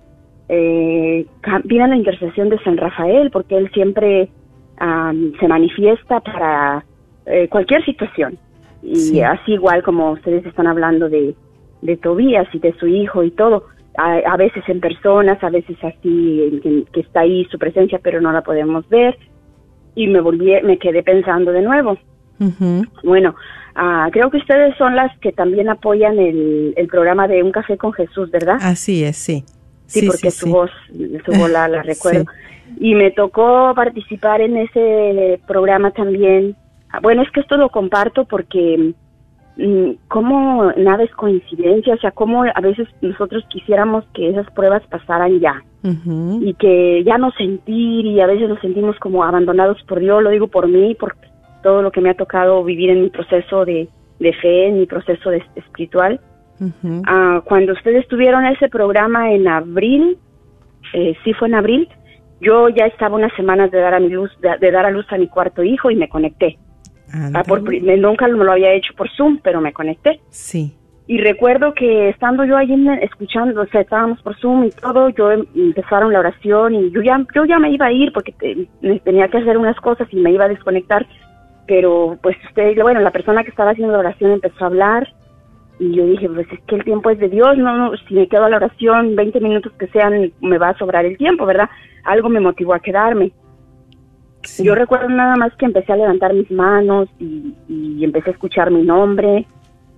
eh, 0.49 1.25
pidan 1.67 1.91
la 1.91 1.95
intercesión 1.95 2.49
de 2.49 2.59
San 2.59 2.77
Rafael, 2.77 3.29
porque 3.31 3.55
él 3.55 3.69
siempre 3.71 4.29
se 5.39 5.47
manifiesta 5.47 6.19
para 6.19 6.83
eh, 7.25 7.47
cualquier 7.47 7.85
situación. 7.85 8.37
Y 8.81 9.21
así 9.21 9.53
igual 9.53 9.81
como 9.83 10.11
ustedes 10.11 10.45
están 10.45 10.67
hablando 10.67 11.07
de, 11.07 11.35
de 11.81 11.97
Tobías 11.97 12.47
y 12.53 12.59
de 12.59 12.73
su 12.73 12.87
hijo 12.87 13.23
y 13.23 13.31
todo, 13.31 13.67
a, 13.97 14.37
veces 14.37 14.63
en 14.67 14.79
personas, 14.79 15.43
a 15.43 15.49
veces 15.49 15.77
así, 15.83 16.59
que, 16.63 16.99
está 16.99 17.21
ahí 17.21 17.45
su 17.51 17.59
presencia, 17.59 17.99
pero 18.01 18.21
no 18.21 18.31
la 18.31 18.41
podemos 18.41 18.87
ver. 18.89 19.17
Y 19.95 20.07
me 20.07 20.21
volví, 20.21 20.51
me 20.63 20.77
quedé 20.77 21.03
pensando 21.03 21.51
de 21.51 21.61
nuevo. 21.61 21.97
Bueno, 23.03 23.35
Ah, 23.75 24.09
creo 24.11 24.29
que 24.29 24.37
ustedes 24.37 24.75
son 24.77 24.95
las 24.95 25.17
que 25.19 25.31
también 25.31 25.67
apoyan 25.67 26.19
el, 26.19 26.73
el, 26.77 26.87
programa 26.87 27.27
de 27.27 27.41
Un 27.41 27.51
Café 27.51 27.75
con 27.75 27.91
Jesús, 27.91 28.29
¿verdad? 28.29 28.57
Así 28.61 29.03
es, 29.03 29.17
sí. 29.17 29.43
Sí, 29.87 30.05
porque 30.05 30.29
su 30.29 30.47
voz, 30.47 30.69
su 31.25 31.31
voz 31.31 31.49
la, 31.49 31.67
recuerdo. 31.83 32.25
Y 32.79 32.93
me 32.93 33.11
tocó 33.11 33.73
participar 33.75 34.41
en 34.41 34.57
ese 34.57 35.39
programa 35.47 35.91
también. 35.91 36.55
Ah, 36.89 36.99
bueno, 37.01 37.23
es 37.23 37.31
que 37.31 37.39
esto 37.39 37.57
lo 37.57 37.69
comparto 37.69 38.25
porque 38.25 38.93
mm, 39.57 39.91
como 40.07 40.71
nada 40.73 41.03
es 41.03 41.11
coincidencia, 41.11 41.95
o 41.95 41.97
sea, 41.97 42.11
como 42.11 42.43
a 42.43 42.61
veces 42.61 42.87
nosotros 43.01 43.43
quisiéramos 43.49 44.05
que 44.13 44.29
esas 44.29 44.49
pruebas 44.51 44.83
pasaran 44.87 45.39
ya 45.39 45.63
y 45.83 46.53
que 46.53 47.03
ya 47.03 47.17
no 47.17 47.31
sentir 47.31 48.05
y 48.05 48.21
a 48.21 48.27
veces 48.27 48.47
nos 48.47 48.59
sentimos 48.61 48.97
como 48.99 49.23
abandonados 49.23 49.83
por 49.83 49.99
Dios, 49.99 50.23
lo 50.23 50.29
digo 50.29 50.47
por 50.47 50.67
mí, 50.67 50.95
porque 50.97 51.27
todo 51.61 51.81
lo 51.81 51.91
que 51.91 51.99
me 51.99 52.09
ha 52.09 52.13
tocado 52.13 52.63
vivir 52.63 52.89
en 52.89 53.01
mi 53.01 53.09
proceso 53.09 53.65
de, 53.65 53.89
fe, 54.19 54.67
en 54.67 54.79
mi 54.79 54.85
proceso 54.85 55.29
de, 55.29 55.43
espiritual. 55.55 56.21
Ah, 57.05 57.41
cuando 57.43 57.73
ustedes 57.73 58.07
tuvieron 58.07 58.45
ese 58.45 58.69
programa 58.69 59.33
en 59.33 59.47
abril, 59.49 60.17
eh, 60.93 61.15
sí 61.23 61.33
fue 61.33 61.49
en 61.49 61.55
abril, 61.55 61.89
yo 62.39 62.69
ya 62.69 62.85
estaba 62.85 63.15
unas 63.15 63.33
semanas 63.35 63.69
de 63.71 63.79
dar 63.79 63.93
a 63.93 63.99
mi 63.99 64.09
luz, 64.09 64.31
de, 64.39 64.71
dar 64.71 64.85
a 64.85 64.91
luz 64.91 65.05
a 65.09 65.17
mi 65.17 65.27
cuarto 65.27 65.63
hijo 65.63 65.91
y 65.91 65.95
me 65.95 66.07
conecté. 66.07 66.57
Ah, 67.11 67.43
por, 67.45 67.61
nunca 67.61 68.27
me 68.27 68.43
lo 68.43 68.51
había 68.53 68.73
hecho 68.73 68.93
por 68.95 69.09
Zoom, 69.09 69.39
pero 69.43 69.59
me 69.59 69.73
conecté. 69.73 70.21
Sí. 70.29 70.75
Y 71.05 71.17
recuerdo 71.19 71.73
que 71.73 72.09
estando 72.09 72.45
yo 72.45 72.55
allí 72.55 72.75
escuchando, 73.01 73.61
o 73.61 73.65
sea, 73.67 73.81
estábamos 73.81 74.21
por 74.21 74.37
Zoom 74.39 74.65
y 74.65 74.69
todo, 74.71 75.09
yo 75.09 75.31
em, 75.31 75.45
empezaron 75.53 76.13
la 76.13 76.19
oración 76.19 76.75
y 76.75 76.91
yo 76.91 77.01
ya, 77.01 77.21
yo 77.35 77.43
ya 77.45 77.59
me 77.59 77.71
iba 77.71 77.87
a 77.87 77.91
ir 77.91 78.13
porque 78.13 78.33
tenía 79.03 79.27
que 79.27 79.37
hacer 79.37 79.57
unas 79.57 79.75
cosas 79.81 80.07
y 80.11 80.15
me 80.15 80.31
iba 80.31 80.45
a 80.45 80.49
desconectar 80.49 81.05
pero 81.67 82.17
pues 82.21 82.35
usted, 82.47 82.75
bueno, 82.81 82.99
la 82.99 83.11
persona 83.11 83.43
que 83.43 83.49
estaba 83.49 83.71
haciendo 83.71 83.93
la 83.93 83.99
oración 83.99 84.31
empezó 84.31 84.63
a 84.63 84.67
hablar 84.67 85.07
y 85.79 85.95
yo 85.95 86.05
dije, 86.05 86.29
pues 86.29 86.47
es 86.51 86.59
que 86.61 86.75
el 86.75 86.83
tiempo 86.83 87.09
es 87.09 87.19
de 87.19 87.29
Dios, 87.29 87.57
no, 87.57 87.77
no 87.77 87.97
si 87.97 88.13
me 88.13 88.27
quedo 88.27 88.45
a 88.45 88.49
la 88.49 88.57
oración 88.57 89.15
20 89.15 89.39
minutos 89.39 89.71
que 89.73 89.87
sean, 89.87 90.31
me 90.41 90.57
va 90.57 90.69
a 90.69 90.77
sobrar 90.77 91.05
el 91.05 91.17
tiempo, 91.17 91.45
¿verdad? 91.45 91.69
Algo 92.03 92.29
me 92.29 92.39
motivó 92.39 92.73
a 92.73 92.79
quedarme. 92.79 93.31
Yo 94.59 94.75
recuerdo 94.75 95.07
nada 95.07 95.37
más 95.37 95.55
que 95.55 95.65
empecé 95.65 95.93
a 95.93 95.97
levantar 95.97 96.33
mis 96.33 96.51
manos 96.51 97.07
y, 97.17 98.03
empecé 98.03 98.31
a 98.31 98.33
escuchar 98.33 98.71
mi 98.71 98.83
nombre. 98.83 99.47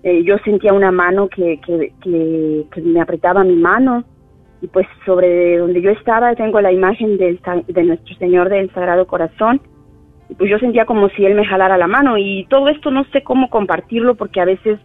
Eh, 0.06 0.24
yo 0.24 0.38
sentía 0.45 0.72
una 0.72 0.91
mano 0.91 1.28
que, 1.28 1.60
que, 1.66 1.91
que, 1.99 2.82
me 2.82 3.01
apretaba 3.01 3.43
mi 3.43 3.56
mano. 3.56 4.03
Y 4.62 4.68
pues 4.68 4.86
sobre 5.03 5.58
donde 5.58 5.82
yo 5.82 5.89
estaba 5.89 6.36
tengo 6.36 6.62
la 6.62 6.72
imagen 6.72 7.18
del, 7.18 7.39
de 7.68 7.84
nuestro 7.84 8.16
Señor 8.18 8.49
del 8.49 8.72
Sagrado 8.72 9.08
Corazón. 9.08 9.60
Pues 10.38 10.49
yo 10.49 10.60
sentía 10.60 10.86
como 10.86 11.10
si 11.10 11.26
él 11.26 11.34
me 11.34 11.43
jalara 11.43 11.76
la 11.80 11.88
mano. 11.88 12.20
Y 12.20 12.45
todo 12.51 12.70
esto 12.70 12.91
no 12.91 13.03
sé 13.06 13.24
cómo 13.24 13.49
compartirlo 13.49 14.14
porque 14.14 14.39
a 14.39 14.45
veces, 14.45 14.80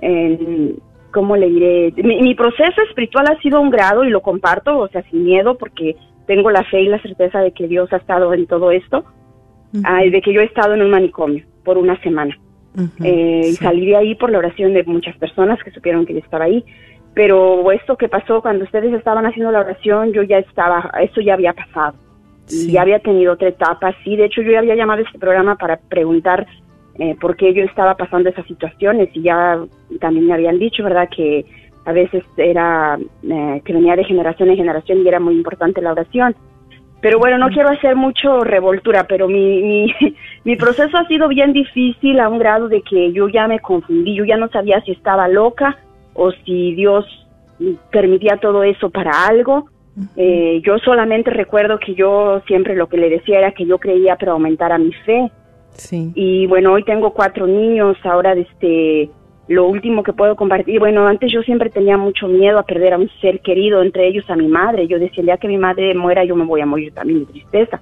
eh, 0.00 0.74
¿cómo 1.12 1.36
le 1.36 1.50
diré? 1.50 1.92
Mi, 2.02 2.34
proceso 2.34 2.80
espiritual 2.88 3.26
ha 3.26 3.38
sido 3.42 3.60
un 3.60 3.68
grado 3.68 4.04
y 4.04 4.10
lo 4.10 4.22
comparto, 4.22 4.78
o 4.78 4.88
sea, 4.88 5.02
sin 5.10 5.24
miedo 5.24 5.58
porque 5.58 5.96
tengo 6.26 6.50
la 6.50 6.64
fe 6.64 6.80
y 6.80 6.88
la 6.88 7.02
certeza 7.02 7.40
de 7.40 7.52
que 7.52 7.68
Dios 7.68 7.92
ha 7.92 7.96
estado 7.96 8.32
en 8.32 8.46
todo 8.46 8.70
esto, 8.70 9.04
de 9.72 10.22
que 10.22 10.32
yo 10.32 10.40
he 10.40 10.44
estado 10.44 10.72
en 10.72 10.80
un 10.80 10.90
manicomio 10.90 11.44
por 11.62 11.76
una 11.76 12.00
semana. 12.00 12.34
Eh, 13.02 13.48
Y 13.48 13.52
salí 13.54 13.86
de 13.86 13.96
ahí 13.96 14.14
por 14.14 14.30
la 14.30 14.38
oración 14.38 14.74
de 14.74 14.84
muchas 14.84 15.16
personas 15.16 15.62
que 15.62 15.70
supieron 15.70 16.06
que 16.06 16.14
yo 16.14 16.20
estaba 16.20 16.44
ahí. 16.44 16.64
Pero 17.14 17.70
esto 17.72 17.96
que 17.96 18.08
pasó 18.08 18.42
cuando 18.42 18.64
ustedes 18.64 18.92
estaban 18.92 19.24
haciendo 19.24 19.50
la 19.50 19.60
oración, 19.60 20.12
yo 20.12 20.22
ya 20.22 20.38
estaba, 20.38 20.90
eso 21.00 21.20
ya 21.20 21.34
había 21.34 21.54
pasado 21.54 21.94
y 22.48 22.72
ya 22.72 22.82
había 22.82 22.98
tenido 23.00 23.32
otra 23.32 23.48
etapa, 23.48 23.94
sí, 24.04 24.16
de 24.16 24.26
hecho 24.26 24.42
yo 24.42 24.52
ya 24.52 24.60
había 24.60 24.76
llamado 24.76 25.00
a 25.00 25.04
este 25.04 25.18
programa 25.18 25.56
para 25.56 25.78
preguntar 25.78 26.46
eh, 26.98 27.16
por 27.20 27.36
qué 27.36 27.52
yo 27.52 27.64
estaba 27.64 27.96
pasando 27.96 28.28
esas 28.28 28.46
situaciones 28.46 29.08
y 29.14 29.22
ya 29.22 29.58
también 30.00 30.26
me 30.26 30.34
habían 30.34 30.58
dicho, 30.58 30.82
¿verdad?, 30.84 31.08
que 31.14 31.44
a 31.84 31.92
veces 31.92 32.24
era, 32.36 32.98
eh, 33.22 33.62
que 33.64 33.72
venía 33.72 33.96
de 33.96 34.04
generación 34.04 34.50
en 34.50 34.56
generación 34.56 34.98
y 34.98 35.08
era 35.08 35.20
muy 35.20 35.36
importante 35.36 35.80
la 35.80 35.92
oración. 35.92 36.34
Pero 37.06 37.20
bueno, 37.20 37.38
no 37.38 37.50
quiero 37.50 37.68
hacer 37.68 37.94
mucho 37.94 38.40
revoltura, 38.40 39.06
pero 39.06 39.28
mi, 39.28 39.62
mi, 39.62 39.94
mi 40.44 40.56
proceso 40.56 40.98
ha 40.98 41.06
sido 41.06 41.28
bien 41.28 41.52
difícil 41.52 42.18
a 42.18 42.28
un 42.28 42.40
grado 42.40 42.66
de 42.68 42.82
que 42.82 43.12
yo 43.12 43.28
ya 43.28 43.46
me 43.46 43.60
confundí, 43.60 44.16
yo 44.16 44.24
ya 44.24 44.36
no 44.36 44.48
sabía 44.48 44.80
si 44.80 44.90
estaba 44.90 45.28
loca 45.28 45.78
o 46.14 46.32
si 46.32 46.74
Dios 46.74 47.04
permitía 47.92 48.38
todo 48.38 48.64
eso 48.64 48.90
para 48.90 49.26
algo 49.26 49.68
eh, 50.16 50.60
yo 50.64 50.78
solamente 50.78 51.30
recuerdo 51.30 51.78
que 51.78 51.94
yo 51.94 52.42
siempre 52.48 52.74
lo 52.74 52.88
que 52.88 52.96
le 52.96 53.08
decía 53.08 53.38
era 53.38 53.52
que 53.52 53.64
yo 53.64 53.78
creía 53.78 54.16
pero 54.16 54.32
aumentara 54.32 54.76
mi 54.76 54.92
fe. 54.92 55.30
Sí. 55.70 56.10
Y 56.16 56.46
bueno, 56.48 56.72
hoy 56.72 56.82
tengo 56.82 57.12
cuatro 57.12 57.46
niños, 57.46 57.96
ahora 58.02 58.32
este 58.32 59.10
lo 59.48 59.66
último 59.66 60.02
que 60.02 60.12
puedo 60.12 60.34
compartir, 60.34 60.80
bueno, 60.80 61.06
antes 61.06 61.32
yo 61.32 61.42
siempre 61.42 61.70
tenía 61.70 61.96
mucho 61.96 62.26
miedo 62.26 62.58
a 62.58 62.64
perder 62.64 62.94
a 62.94 62.98
un 62.98 63.08
ser 63.20 63.40
querido, 63.40 63.82
entre 63.82 64.08
ellos 64.08 64.28
a 64.28 64.36
mi 64.36 64.48
madre. 64.48 64.88
Yo 64.88 64.98
decía, 64.98 65.22
día 65.22 65.36
que 65.36 65.48
mi 65.48 65.58
madre 65.58 65.94
muera, 65.94 66.24
yo 66.24 66.34
me 66.34 66.44
voy 66.44 66.60
a 66.60 66.66
morir 66.66 66.92
también 66.92 67.20
de 67.20 67.26
tristeza. 67.26 67.80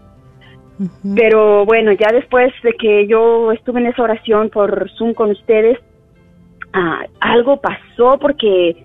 Pero 1.14 1.64
bueno, 1.64 1.92
ya 1.92 2.12
después 2.12 2.52
de 2.62 2.72
que 2.72 3.06
yo 3.06 3.52
estuve 3.52 3.80
en 3.80 3.86
esa 3.86 4.02
oración 4.02 4.50
por 4.50 4.90
Zoom 4.90 5.14
con 5.14 5.30
ustedes, 5.30 5.78
ah, 6.72 7.04
algo 7.20 7.60
pasó 7.60 8.18
porque 8.18 8.84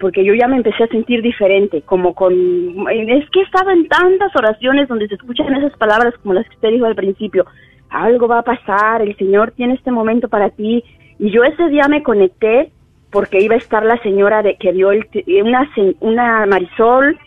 porque 0.00 0.24
yo 0.24 0.32
ya 0.34 0.46
me 0.46 0.56
empecé 0.56 0.84
a 0.84 0.88
sentir 0.88 1.22
diferente, 1.22 1.82
como 1.82 2.14
con... 2.14 2.32
Es 2.32 3.28
que 3.30 3.40
he 3.40 3.42
estado 3.42 3.70
en 3.70 3.88
tantas 3.88 4.34
oraciones 4.36 4.88
donde 4.88 5.08
se 5.08 5.16
escuchan 5.16 5.52
esas 5.56 5.76
palabras 5.76 6.14
como 6.22 6.34
las 6.34 6.48
que 6.48 6.54
usted 6.54 6.70
dijo 6.70 6.86
al 6.86 6.94
principio, 6.94 7.44
algo 7.90 8.28
va 8.28 8.38
a 8.38 8.44
pasar, 8.44 9.02
el 9.02 9.16
Señor 9.16 9.52
tiene 9.52 9.74
este 9.74 9.90
momento 9.90 10.28
para 10.28 10.50
ti, 10.50 10.84
y 11.18 11.30
yo 11.30 11.44
ese 11.44 11.68
día 11.68 11.88
me 11.88 12.02
conecté 12.02 12.70
porque 13.10 13.40
iba 13.40 13.54
a 13.54 13.58
estar 13.58 13.84
la 13.84 14.00
señora 14.02 14.42
de 14.42 14.56
que 14.56 14.72
dio 14.72 14.92
el, 14.92 15.06
una, 15.42 15.70
una 16.00 16.46
Marisol, 16.46 17.18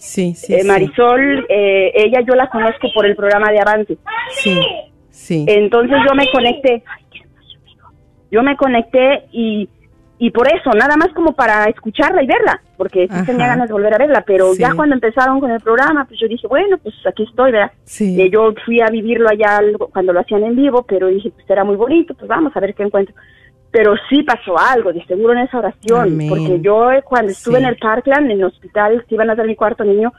Sí, 0.00 0.34
sí. 0.34 0.54
Eh, 0.54 0.64
Marisol, 0.64 1.46
Eh, 1.50 1.92
ella 1.94 2.22
yo 2.26 2.34
la 2.34 2.48
conozco 2.48 2.88
por 2.94 3.04
el 3.04 3.14
programa 3.14 3.50
de 3.52 3.60
Avance. 3.60 3.98
Sí, 4.30 4.58
sí. 5.10 5.44
Entonces 5.46 5.98
yo 6.08 6.14
me 6.14 6.26
conecté. 6.32 6.82
Yo 8.30 8.42
me 8.42 8.56
conecté 8.56 9.24
y 9.30 9.68
y 10.22 10.30
por 10.32 10.46
eso, 10.48 10.70
nada 10.72 10.98
más 10.98 11.08
como 11.14 11.32
para 11.32 11.64
escucharla 11.64 12.22
y 12.22 12.26
verla, 12.26 12.60
porque 12.76 13.08
sí 13.08 13.24
tenía 13.24 13.46
ganas 13.46 13.68
de 13.68 13.72
volver 13.72 13.94
a 13.94 13.98
verla, 13.98 14.22
pero 14.26 14.52
ya 14.54 14.74
cuando 14.74 14.94
empezaron 14.94 15.40
con 15.40 15.50
el 15.50 15.60
programa, 15.60 16.04
pues 16.04 16.20
yo 16.20 16.28
dije, 16.28 16.46
bueno, 16.46 16.76
pues 16.76 16.94
aquí 17.06 17.22
estoy, 17.22 17.52
¿verdad? 17.52 17.72
Sí. 17.84 18.20
Eh, 18.20 18.28
yo 18.30 18.52
fui 18.66 18.82
a 18.82 18.90
vivirlo 18.90 19.30
allá 19.30 19.62
cuando 19.90 20.12
lo 20.12 20.20
hacían 20.20 20.44
en 20.44 20.56
vivo, 20.56 20.82
pero 20.82 21.06
dije, 21.06 21.30
pues 21.30 21.48
era 21.48 21.64
muy 21.64 21.76
bonito, 21.76 22.12
pues 22.12 22.28
vamos 22.28 22.54
a 22.54 22.60
ver 22.60 22.74
qué 22.74 22.82
encuentro. 22.82 23.14
Pero 23.70 23.94
sí 24.10 24.22
pasó 24.22 24.58
algo, 24.58 24.92
de 24.92 25.02
seguro 25.06 25.32
en 25.32 25.38
esa 25.38 25.56
oración, 25.56 26.18
porque 26.28 26.60
yo 26.60 26.92
eh, 26.92 27.00
cuando 27.02 27.32
estuve 27.32 27.58
en 27.58 27.64
el 27.64 27.78
Parkland, 27.78 28.30
en 28.30 28.40
el 28.40 28.44
hospital, 28.44 29.06
que 29.08 29.14
iban 29.14 29.30
a 29.30 29.34
dar 29.34 29.46
mi 29.46 29.56
cuarto 29.56 29.84
niño, 29.84 30.12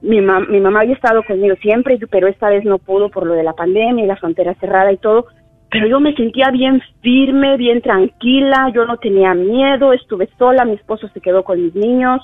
mi, 0.00 0.22
mi 0.22 0.60
mamá 0.60 0.80
había 0.80 0.94
estado 0.94 1.22
conmigo 1.24 1.56
siempre, 1.60 1.98
pero 2.10 2.26
esta 2.26 2.48
vez 2.48 2.64
no 2.64 2.78
pudo 2.78 3.10
por 3.10 3.26
lo 3.26 3.34
de 3.34 3.42
la 3.42 3.52
pandemia 3.52 4.02
y 4.02 4.08
la 4.08 4.16
frontera 4.16 4.54
cerrada 4.54 4.90
y 4.92 4.96
todo, 4.96 5.26
pero 5.72 5.86
yo 5.86 6.00
me 6.00 6.14
sentía 6.14 6.50
bien 6.50 6.82
firme, 7.00 7.56
bien 7.56 7.80
tranquila, 7.80 8.70
yo 8.74 8.84
no 8.84 8.98
tenía 8.98 9.32
miedo, 9.32 9.94
estuve 9.94 10.28
sola, 10.38 10.66
mi 10.66 10.74
esposo 10.74 11.08
se 11.14 11.20
quedó 11.22 11.44
con 11.44 11.62
mis 11.62 11.74
niños. 11.74 12.20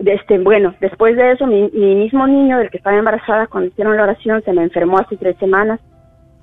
este, 0.00 0.38
bueno, 0.40 0.74
después 0.80 1.16
de 1.16 1.32
eso, 1.32 1.46
mi, 1.46 1.70
mismo 1.70 2.26
niño 2.26 2.58
del 2.58 2.70
que 2.70 2.78
estaba 2.78 2.98
embarazada 2.98 3.46
cuando 3.46 3.68
hicieron 3.68 3.96
la 3.96 4.02
oración 4.02 4.42
se 4.44 4.52
me 4.52 4.64
enfermó 4.64 4.98
hace 4.98 5.16
tres 5.16 5.36
semanas. 5.38 5.78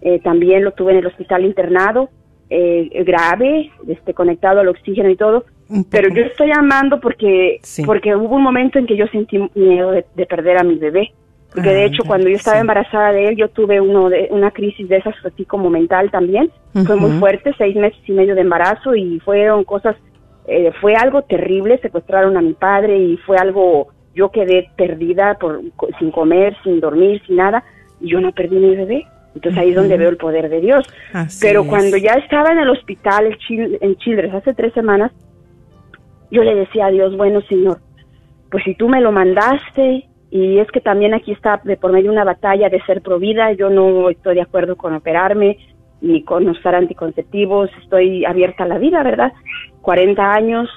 Eh, 0.01 0.19
también 0.19 0.63
lo 0.63 0.71
tuve 0.71 0.93
en 0.93 0.99
el 0.99 1.07
hospital 1.07 1.43
internado, 1.43 2.09
eh, 2.49 3.03
grave, 3.05 3.71
este, 3.89 4.13
conectado 4.13 4.61
al 4.61 4.69
oxígeno 4.69 5.09
y 5.09 5.17
todo. 5.17 5.43
Pero 5.91 6.13
yo 6.13 6.21
estoy 6.21 6.51
amando 6.51 7.01
porque, 7.01 7.59
porque 7.85 8.15
hubo 8.15 8.37
un 8.37 8.43
momento 8.43 8.79
en 8.79 8.85
que 8.85 8.95
yo 8.95 9.07
sentí 9.07 9.37
miedo 9.53 9.91
de, 9.91 10.25
perder 10.25 10.59
a 10.59 10.63
mi 10.63 10.75
bebé. 10.75 11.11
Porque 11.55 11.69
de 11.69 11.85
hecho, 11.85 12.03
cuando 12.05 12.27
yo 12.27 12.35
estaba 12.35 12.59
embarazada 12.59 13.13
de 13.13 13.29
él, 13.29 13.37
yo 13.37 13.47
tuve 13.47 13.79
uno 13.79 14.09
de, 14.09 14.27
una 14.29 14.51
crisis 14.51 14.89
de 14.89 14.97
esas 14.97 15.15
así 15.23 15.45
como 15.45 15.69
mental 15.69 16.11
también. 16.11 16.51
Fue 16.85 16.97
muy 16.97 17.11
fuerte, 17.17 17.53
seis 17.57 17.77
meses 17.77 17.99
y 18.05 18.11
medio 18.11 18.35
de 18.35 18.41
embarazo 18.41 18.93
y 18.93 19.21
fueron 19.21 19.63
cosas, 19.63 19.95
eh, 20.47 20.73
fue 20.81 20.95
algo 20.95 21.21
terrible. 21.21 21.79
Secuestraron 21.81 22.35
a 22.35 22.41
mi 22.41 22.53
padre 22.53 22.99
y 22.99 23.15
fue 23.17 23.37
algo, 23.37 23.87
yo 24.13 24.31
quedé 24.31 24.69
perdida 24.75 25.35
por, 25.35 25.61
sin 25.97 26.11
comer, 26.11 26.57
sin 26.61 26.81
dormir, 26.81 27.21
sin 27.25 27.37
nada. 27.37 27.63
Y 28.01 28.09
yo 28.09 28.19
no 28.19 28.33
perdí 28.33 28.57
mi 28.57 28.75
bebé. 28.75 29.07
Entonces 29.33 29.61
ahí 29.61 29.69
es 29.69 29.75
donde 29.75 29.97
veo 29.97 30.09
el 30.09 30.17
poder 30.17 30.49
de 30.49 30.59
Dios. 30.59 30.85
Pero 31.39 31.65
cuando 31.65 31.95
ya 31.95 32.13
estaba 32.13 32.51
en 32.51 32.59
el 32.59 32.69
hospital 32.69 33.37
en 33.49 33.95
Childress 33.95 34.33
hace 34.33 34.53
tres 34.53 34.73
semanas, 34.73 35.11
yo 36.31 36.43
le 36.43 36.55
decía 36.55 36.87
a 36.87 36.91
Dios, 36.91 37.15
bueno 37.15 37.41
Señor, 37.47 37.79
pues 38.51 38.63
si 38.65 38.75
tú 38.75 38.89
me 38.89 38.99
lo 38.99 39.11
mandaste 39.11 40.07
y 40.35 40.59
es 40.59 40.69
que 40.69 40.81
también 40.81 41.13
aquí 41.13 41.31
está 41.31 41.61
de 41.63 41.77
por 41.77 41.93
medio 41.93 42.11
una 42.11 42.25
batalla 42.25 42.67
de 42.67 42.81
ser 42.81 43.01
provida, 43.01 43.53
yo 43.53 43.69
no 43.69 44.09
estoy 44.09 44.35
de 44.35 44.41
acuerdo 44.41 44.75
con 44.75 44.93
operarme 44.93 45.57
ni 46.01 46.23
con 46.23 46.49
usar 46.49 46.75
anticonceptivos, 46.75 47.69
estoy 47.81 48.25
abierta 48.25 48.65
a 48.65 48.67
la 48.67 48.77
vida, 48.77 49.01
¿verdad? 49.01 49.31
40 49.81 50.33
años 50.33 50.69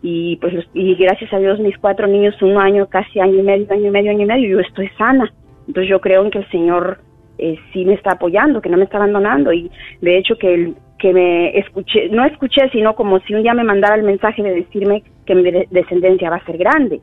y 0.00 0.36
pues 0.36 0.54
y 0.74 0.94
gracias 0.94 1.32
a 1.32 1.40
Dios 1.40 1.58
mis 1.58 1.76
cuatro 1.78 2.06
niños, 2.06 2.40
un 2.40 2.56
año, 2.56 2.86
casi 2.86 3.18
año 3.18 3.40
y 3.40 3.42
medio, 3.42 3.66
año 3.72 3.88
y 3.88 3.90
medio, 3.90 4.12
año 4.12 4.22
y 4.22 4.26
medio, 4.26 4.48
yo 4.48 4.60
estoy 4.60 4.88
sana. 4.96 5.28
Entonces 5.66 5.90
yo 5.90 6.00
creo 6.00 6.22
en 6.22 6.30
que 6.30 6.38
el 6.38 6.50
Señor 6.52 7.00
eh, 7.38 7.58
sí 7.72 7.84
me 7.84 7.94
está 7.94 8.12
apoyando, 8.12 8.60
que 8.60 8.68
no 8.68 8.76
me 8.76 8.84
está 8.84 8.98
abandonando 8.98 9.52
y 9.52 9.72
de 10.00 10.18
hecho 10.18 10.36
que 10.36 10.54
el, 10.54 10.76
que 11.00 11.12
me 11.12 11.58
escuché, 11.58 12.10
no 12.10 12.24
escuché, 12.24 12.70
sino 12.70 12.94
como 12.94 13.18
si 13.20 13.34
un 13.34 13.42
día 13.42 13.54
me 13.54 13.64
mandara 13.64 13.96
el 13.96 14.04
mensaje 14.04 14.40
de 14.44 14.54
decirme 14.54 15.02
que 15.26 15.34
mi 15.34 15.50
descendencia 15.68 16.30
va 16.30 16.36
a 16.36 16.46
ser 16.46 16.58
grande. 16.58 17.00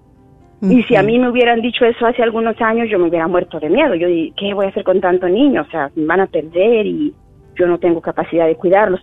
Y 0.62 0.82
si 0.84 0.96
a 0.96 1.04
mí 1.04 1.20
me 1.20 1.30
hubieran 1.30 1.62
dicho 1.62 1.86
eso 1.86 2.06
hace 2.06 2.24
algunos 2.24 2.60
años, 2.62 2.90
yo 2.90 2.98
me 2.98 3.10
hubiera 3.10 3.28
muerto 3.28 3.60
de 3.60 3.70
miedo. 3.70 3.94
Yo 3.94 4.08
dije, 4.08 4.34
¿qué 4.36 4.54
voy 4.54 4.66
a 4.66 4.70
hacer 4.70 4.84
con 4.84 5.00
tanto 5.00 5.30
niño? 5.30 5.62
O 5.62 5.72
sea, 5.72 5.92
me 5.96 6.06
van 6.06 6.22
a 6.22 6.28
perder 6.28 6.88
y 6.88 7.14
yo 7.56 7.68
no 7.68 7.78
tengo 7.78 8.02
capacidad 8.02 8.48
de 8.48 8.56
cuidarlos. 8.56 9.02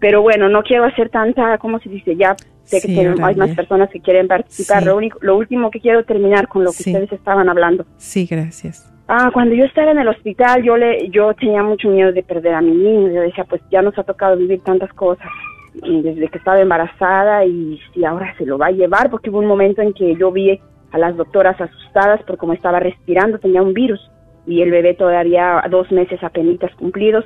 Pero 0.00 0.22
bueno, 0.22 0.48
no 0.48 0.62
quiero 0.62 0.84
hacer 0.84 1.08
tanta, 1.08 1.58
¿cómo 1.58 1.78
se 1.78 1.88
dice? 1.88 2.16
Ya 2.16 2.34
sé 2.62 2.80
que 2.80 3.14
hay 3.22 3.34
más 3.36 3.50
personas 3.54 3.90
que 3.90 4.00
quieren 4.00 4.28
participar. 4.28 4.84
Lo, 4.84 4.96
único, 4.96 5.18
lo 5.22 5.36
último 5.36 5.70
que 5.70 5.80
quiero 5.80 6.04
terminar 6.04 6.48
con 6.48 6.64
lo 6.64 6.70
que 6.70 6.78
ustedes 6.78 7.12
estaban 7.12 7.48
hablando. 7.48 7.84
Sí, 7.96 8.26
gracias. 8.28 8.92
Ah, 9.06 9.30
cuando 9.32 9.54
yo 9.54 9.64
estaba 9.64 9.90
en 9.90 9.98
el 9.98 10.08
hospital, 10.08 10.62
yo 10.62 10.76
le, 10.76 11.08
yo 11.10 11.32
tenía 11.34 11.62
mucho 11.62 11.88
miedo 11.88 12.12
de 12.12 12.22
perder 12.22 12.54
a 12.54 12.60
mi 12.60 12.72
niño. 12.72 13.10
Yo 13.10 13.22
decía, 13.22 13.44
pues 13.44 13.62
ya 13.70 13.82
nos 13.82 13.96
ha 13.98 14.02
tocado 14.02 14.36
vivir 14.36 14.60
tantas 14.62 14.92
cosas 14.92 15.28
desde 15.74 16.28
que 16.28 16.38
estaba 16.38 16.60
embarazada 16.60 17.44
y 17.44 17.78
si 17.92 18.04
ahora 18.04 18.34
se 18.36 18.44
lo 18.44 18.58
va 18.58 18.66
a 18.66 18.72
llevar, 18.72 19.10
porque 19.10 19.30
hubo 19.30 19.38
un 19.38 19.46
momento 19.46 19.80
en 19.80 19.92
que 19.92 20.16
yo 20.16 20.32
vi 20.32 20.60
a 20.92 20.98
las 20.98 21.16
doctoras 21.16 21.60
asustadas 21.60 22.22
por 22.22 22.36
cómo 22.38 22.52
estaba 22.52 22.80
respirando, 22.80 23.38
tenía 23.38 23.62
un 23.62 23.74
virus 23.74 24.00
y 24.46 24.62
el 24.62 24.70
bebé 24.70 24.94
todavía 24.94 25.62
dos 25.70 25.90
meses 25.92 26.22
apenas 26.22 26.74
cumplidos. 26.76 27.24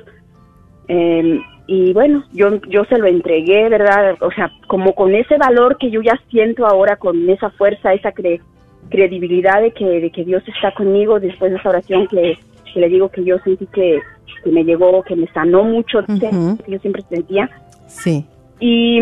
Em, 0.87 1.41
y 1.67 1.93
bueno, 1.93 2.23
yo, 2.33 2.59
yo 2.67 2.83
se 2.85 2.97
lo 2.97 3.07
entregué, 3.07 3.69
¿verdad? 3.69 4.15
O 4.19 4.31
sea, 4.31 4.51
como 4.67 4.93
con 4.93 5.15
ese 5.15 5.37
valor 5.37 5.77
que 5.77 5.89
yo 5.89 6.01
ya 6.01 6.19
siento 6.29 6.65
ahora, 6.65 6.97
con 6.97 7.29
esa 7.29 7.49
fuerza, 7.51 7.93
esa 7.93 8.11
cre 8.11 8.41
credibilidad 8.89 9.61
de 9.61 9.71
que, 9.71 9.85
de 9.85 10.11
que 10.11 10.25
Dios 10.25 10.43
está 10.45 10.73
conmigo 10.73 11.19
después 11.19 11.51
de 11.51 11.57
esa 11.57 11.69
oración 11.69 12.05
que, 12.07 12.37
le 12.75 12.89
digo 12.89 13.09
que 13.09 13.23
yo 13.23 13.39
sentí 13.39 13.65
que, 13.67 14.01
me 14.45 14.65
llegó, 14.65 15.01
que 15.03 15.15
me 15.15 15.27
sanó 15.27 15.63
mucho, 15.63 16.03
que 16.05 16.71
yo 16.71 16.79
siempre 16.79 17.01
sentía. 17.09 17.49
Sí. 17.87 18.25
Y, 18.59 18.99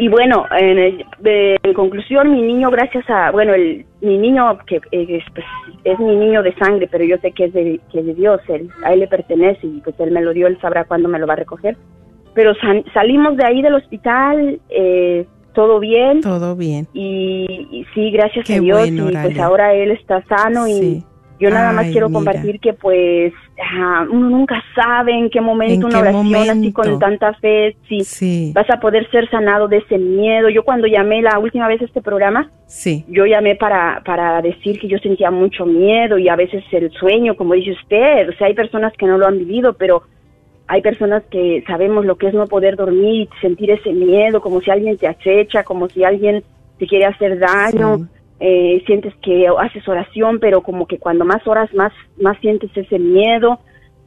y 0.00 0.08
bueno, 0.08 0.46
en, 0.58 1.04
en, 1.22 1.74
conclusión, 1.74 2.32
mi 2.32 2.40
niño, 2.40 2.70
gracias 2.70 3.04
a, 3.10 3.30
bueno, 3.32 3.52
el, 3.52 3.84
mi 4.00 4.16
niño, 4.16 4.58
que 4.66 4.76
es, 4.92 5.24
pues, 5.34 5.44
es 5.84 5.98
mi 5.98 6.16
niño 6.16 6.42
de 6.42 6.54
sangre, 6.54 6.88
pero 6.90 7.04
yo 7.04 7.18
sé 7.18 7.32
que 7.32 7.44
es 7.44 7.52
de, 7.52 7.78
que 7.92 8.00
es 8.00 8.06
de 8.06 8.14
Dios, 8.14 8.40
él, 8.48 8.70
a 8.82 8.94
él 8.94 9.00
le 9.00 9.08
pertenece 9.08 9.66
y 9.66 9.82
pues 9.82 9.94
él 10.00 10.10
me 10.10 10.22
lo 10.22 10.32
dio, 10.32 10.46
él 10.46 10.58
sabrá 10.62 10.84
cuándo 10.84 11.06
me 11.10 11.18
lo 11.18 11.26
va 11.26 11.34
a 11.34 11.36
recoger. 11.36 11.76
Pero 12.32 12.54
salimos 12.94 13.36
de 13.36 13.44
ahí 13.44 13.60
del 13.60 13.74
hospital, 13.74 14.58
eh, 14.70 15.26
todo 15.52 15.78
bien. 15.80 16.22
Todo 16.22 16.56
bien. 16.56 16.86
Y, 16.94 17.84
sí, 17.92 18.10
gracias 18.10 18.48
a 18.48 18.58
Dios. 18.58 18.88
y 18.88 18.98
pues 18.98 19.38
ahora 19.38 19.74
él 19.74 19.90
está 19.90 20.24
sano 20.24 20.66
y 20.66 21.04
yo 21.40 21.48
nada 21.48 21.72
más 21.72 21.86
quiero 21.90 22.10
compartir 22.10 22.60
que 22.60 22.74
pues 22.74 23.32
uno 24.10 24.28
nunca 24.28 24.62
sabe 24.74 25.12
en 25.12 25.30
qué 25.30 25.40
momento 25.40 25.86
una 25.86 26.00
oración 26.00 26.50
así 26.50 26.72
con 26.72 26.98
tanta 26.98 27.32
fe, 27.34 27.76
si 27.88 28.52
vas 28.52 28.68
a 28.68 28.78
poder 28.78 29.10
ser 29.10 29.28
sanado 29.30 29.66
de 29.66 29.78
ese 29.78 29.96
miedo. 29.96 30.50
Yo 30.50 30.64
cuando 30.64 30.86
llamé 30.86 31.22
la 31.22 31.38
última 31.38 31.66
vez 31.66 31.80
a 31.80 31.86
este 31.86 32.02
programa, 32.02 32.50
sí. 32.66 33.04
yo 33.08 33.24
llamé 33.24 33.56
para, 33.56 34.02
para 34.04 34.42
decir 34.42 34.78
que 34.78 34.86
yo 34.86 34.98
sentía 34.98 35.30
mucho 35.30 35.64
miedo 35.64 36.18
y 36.18 36.28
a 36.28 36.36
veces 36.36 36.62
el 36.72 36.90
sueño, 36.92 37.34
como 37.36 37.54
dice 37.54 37.72
usted, 37.72 38.28
o 38.28 38.32
sea, 38.34 38.48
hay 38.48 38.54
personas 38.54 38.92
que 38.98 39.06
no 39.06 39.16
lo 39.16 39.26
han 39.26 39.38
vivido, 39.38 39.72
pero 39.72 40.02
hay 40.66 40.82
personas 40.82 41.22
que 41.30 41.64
sabemos 41.66 42.04
lo 42.04 42.16
que 42.16 42.28
es 42.28 42.34
no 42.34 42.46
poder 42.46 42.76
dormir, 42.76 43.28
sentir 43.40 43.70
ese 43.70 43.92
miedo, 43.92 44.42
como 44.42 44.60
si 44.60 44.70
alguien 44.70 44.98
te 44.98 45.08
acecha, 45.08 45.64
como 45.64 45.88
si 45.88 46.04
alguien 46.04 46.44
te 46.78 46.86
quiere 46.86 47.06
hacer 47.06 47.38
daño. 47.38 48.06
Eh, 48.42 48.82
sientes 48.86 49.12
que 49.22 49.46
haces 49.58 49.86
oración, 49.86 50.38
pero 50.40 50.62
como 50.62 50.86
que 50.86 50.98
cuando 50.98 51.26
más 51.26 51.46
horas 51.46 51.72
más, 51.74 51.92
más 52.18 52.38
sientes 52.40 52.70
ese 52.74 52.98
miedo, 52.98 53.60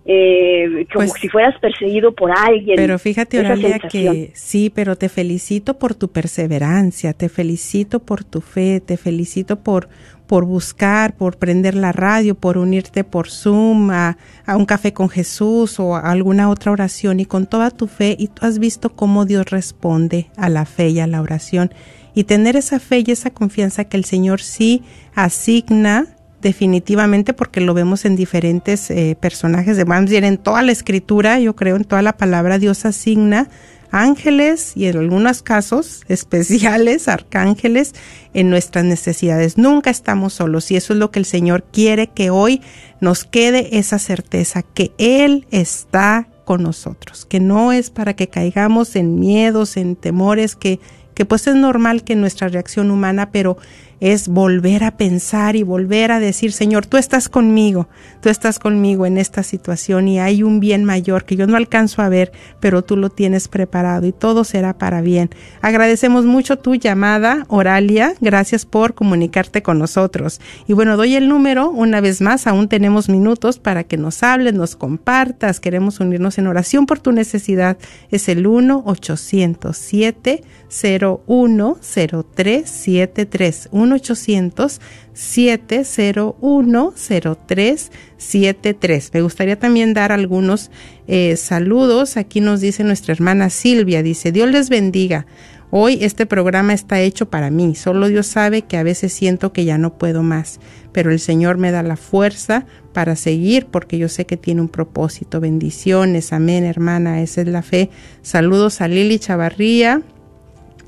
eh, 0.05 0.85
como 0.93 1.07
pues 1.07 1.21
si 1.21 1.29
fueras 1.29 1.57
perseguido 1.59 2.13
por 2.13 2.31
alguien. 2.31 2.75
Pero 2.75 2.99
fíjate, 2.99 3.39
Oralia, 3.39 3.79
que 3.79 4.31
sí, 4.33 4.71
pero 4.73 4.95
te 4.95 5.07
felicito 5.07 5.75
por 5.75 5.95
tu 5.95 6.09
perseverancia, 6.09 7.13
te 7.13 7.29
felicito 7.29 7.99
por 7.99 8.23
tu 8.23 8.41
fe, 8.41 8.81
te 8.81 8.97
felicito 8.97 9.59
por, 9.59 9.87
por 10.27 10.45
buscar, 10.45 11.15
por 11.15 11.37
prender 11.37 11.75
la 11.75 11.91
radio, 11.91 12.35
por 12.35 12.57
unirte 12.57 13.03
por 13.03 13.29
Zoom 13.29 13.91
a, 13.91 14.17
un 14.47 14.65
café 14.65 14.91
con 14.91 15.09
Jesús 15.09 15.79
o 15.79 15.95
a 15.95 16.11
alguna 16.11 16.49
otra 16.49 16.71
oración 16.71 17.19
y 17.19 17.25
con 17.25 17.45
toda 17.45 17.71
tu 17.71 17.87
fe 17.87 18.15
y 18.17 18.27
tú 18.27 18.45
has 18.45 18.59
visto 18.59 18.89
cómo 18.89 19.25
Dios 19.25 19.51
responde 19.51 20.31
a 20.35 20.49
la 20.49 20.65
fe 20.65 20.89
y 20.89 20.99
a 20.99 21.07
la 21.07 21.21
oración 21.21 21.71
y 22.13 22.25
tener 22.25 22.55
esa 22.55 22.79
fe 22.79 23.03
y 23.05 23.11
esa 23.11 23.31
confianza 23.31 23.85
que 23.85 23.97
el 23.97 24.05
Señor 24.05 24.41
sí 24.41 24.83
asigna 25.15 26.07
definitivamente 26.41 27.33
porque 27.33 27.61
lo 27.61 27.73
vemos 27.73 28.05
en 28.05 28.15
diferentes 28.15 28.91
eh, 28.91 29.17
personajes 29.19 29.77
de 29.77 29.85
vamos 29.85 30.11
en 30.11 30.37
toda 30.37 30.61
la 30.61 30.71
escritura, 30.71 31.39
yo 31.39 31.55
creo 31.55 31.77
en 31.77 31.85
toda 31.85 32.01
la 32.01 32.17
palabra 32.17 32.59
Dios 32.59 32.85
asigna 32.85 33.49
ángeles 33.93 34.73
y 34.75 34.87
en 34.87 34.97
algunos 34.97 35.41
casos 35.41 36.01
especiales, 36.09 37.07
arcángeles, 37.07 37.93
en 38.33 38.49
nuestras 38.49 38.83
necesidades. 38.83 39.57
Nunca 39.57 39.89
estamos 39.89 40.33
solos 40.33 40.69
y 40.71 40.75
eso 40.75 40.93
es 40.93 40.99
lo 40.99 41.11
que 41.11 41.19
el 41.19 41.25
Señor 41.25 41.63
quiere 41.71 42.07
que 42.07 42.29
hoy 42.29 42.61
nos 42.99 43.23
quede 43.23 43.77
esa 43.77 43.99
certeza, 43.99 44.63
que 44.63 44.91
Él 44.97 45.47
está 45.51 46.27
con 46.43 46.63
nosotros, 46.63 47.25
que 47.25 47.39
no 47.39 47.71
es 47.71 47.89
para 47.89 48.15
que 48.15 48.27
caigamos 48.27 48.95
en 48.95 49.19
miedos, 49.19 49.77
en 49.77 49.95
temores, 49.95 50.55
que, 50.55 50.79
que 51.13 51.25
pues 51.25 51.47
es 51.47 51.55
normal 51.55 52.03
que 52.03 52.15
nuestra 52.15 52.47
reacción 52.47 52.91
humana, 52.91 53.29
pero 53.31 53.57
es 53.99 54.27
volver 54.27 54.83
a 54.83 54.97
pensar 54.97 55.55
y 55.55 55.63
volver 55.63 56.11
a 56.11 56.19
decir, 56.19 56.51
Señor, 56.51 56.85
tú 56.85 56.97
estás 56.97 57.29
conmigo, 57.29 57.87
tú 58.21 58.29
estás 58.29 58.59
conmigo 58.59 59.05
en 59.05 59.17
esta 59.17 59.43
situación 59.43 60.07
y 60.07 60.19
hay 60.19 60.43
un 60.43 60.59
bien 60.59 60.83
mayor 60.83 61.25
que 61.25 61.35
yo 61.35 61.47
no 61.47 61.55
alcanzo 61.55 62.01
a 62.01 62.09
ver, 62.09 62.31
pero 62.59 62.83
tú 62.83 62.97
lo 62.97 63.09
tienes 63.09 63.47
preparado 63.47 64.05
y 64.05 64.11
todo 64.11 64.43
será 64.43 64.77
para 64.77 65.01
bien. 65.01 65.29
Agradecemos 65.61 66.25
mucho 66.25 66.57
tu 66.57 66.75
llamada, 66.75 67.45
Oralia, 67.47 68.13
gracias 68.21 68.65
por 68.65 68.93
comunicarte 68.93 69.63
con 69.63 69.79
nosotros. 69.79 70.41
Y 70.67 70.73
bueno, 70.73 70.97
doy 70.97 71.15
el 71.15 71.29
número 71.29 71.69
una 71.69 72.01
vez 72.01 72.21
más, 72.21 72.47
aún 72.47 72.67
tenemos 72.67 73.09
minutos 73.09 73.59
para 73.59 73.83
que 73.83 73.97
nos 73.97 74.23
hables, 74.23 74.53
nos 74.53 74.75
compartas, 74.75 75.59
queremos 75.59 75.99
unirnos 75.99 76.37
en 76.37 76.47
oración 76.47 76.85
por 76.85 76.99
tu 76.99 77.11
necesidad. 77.11 77.77
Es 78.11 78.29
el 78.29 78.47
1 78.47 78.83
807 78.85 80.43
010373 80.73 83.69
1 83.83 83.95
800 83.95 84.81
701 85.13 86.93
0373 86.95 89.11
Me 89.13 89.21
gustaría 89.21 89.59
también 89.59 89.93
dar 89.93 90.11
algunos 90.11 90.71
eh, 91.07 91.37
saludos. 91.37 92.17
Aquí 92.17 92.41
nos 92.41 92.61
dice 92.61 92.83
nuestra 92.83 93.13
hermana 93.13 93.49
Silvia, 93.49 94.01
dice, 94.01 94.31
Dios 94.31 94.49
les 94.49 94.69
bendiga. 94.69 95.27
Hoy 95.75 95.97
este 96.01 96.27
programa 96.27 96.73
está 96.73 97.01
hecho 97.01 97.31
para 97.31 97.49
mí. 97.49 97.73
Solo 97.73 98.07
Dios 98.07 98.27
sabe 98.27 98.61
que 98.61 98.77
a 98.77 98.83
veces 98.83 99.11
siento 99.11 99.53
que 99.53 99.65
ya 99.65 99.79
no 99.79 99.97
puedo 99.97 100.21
más, 100.21 100.59
pero 100.91 101.11
el 101.11 101.19
Señor 101.19 101.57
me 101.57 101.71
da 101.71 101.81
la 101.81 101.95
fuerza 101.95 102.67
para 102.93 103.15
seguir 103.15 103.65
porque 103.65 103.97
yo 103.97 104.07
sé 104.07 104.27
que 104.27 104.37
tiene 104.37 104.61
un 104.61 104.69
propósito. 104.69 105.39
Bendiciones, 105.39 106.31
amén, 106.31 106.63
hermana, 106.63 107.23
esa 107.23 107.41
es 107.41 107.47
la 107.47 107.63
fe. 107.63 107.89
Saludos 108.21 108.81
a 108.81 108.87
Lili 108.87 109.17
Chavarría. 109.17 110.03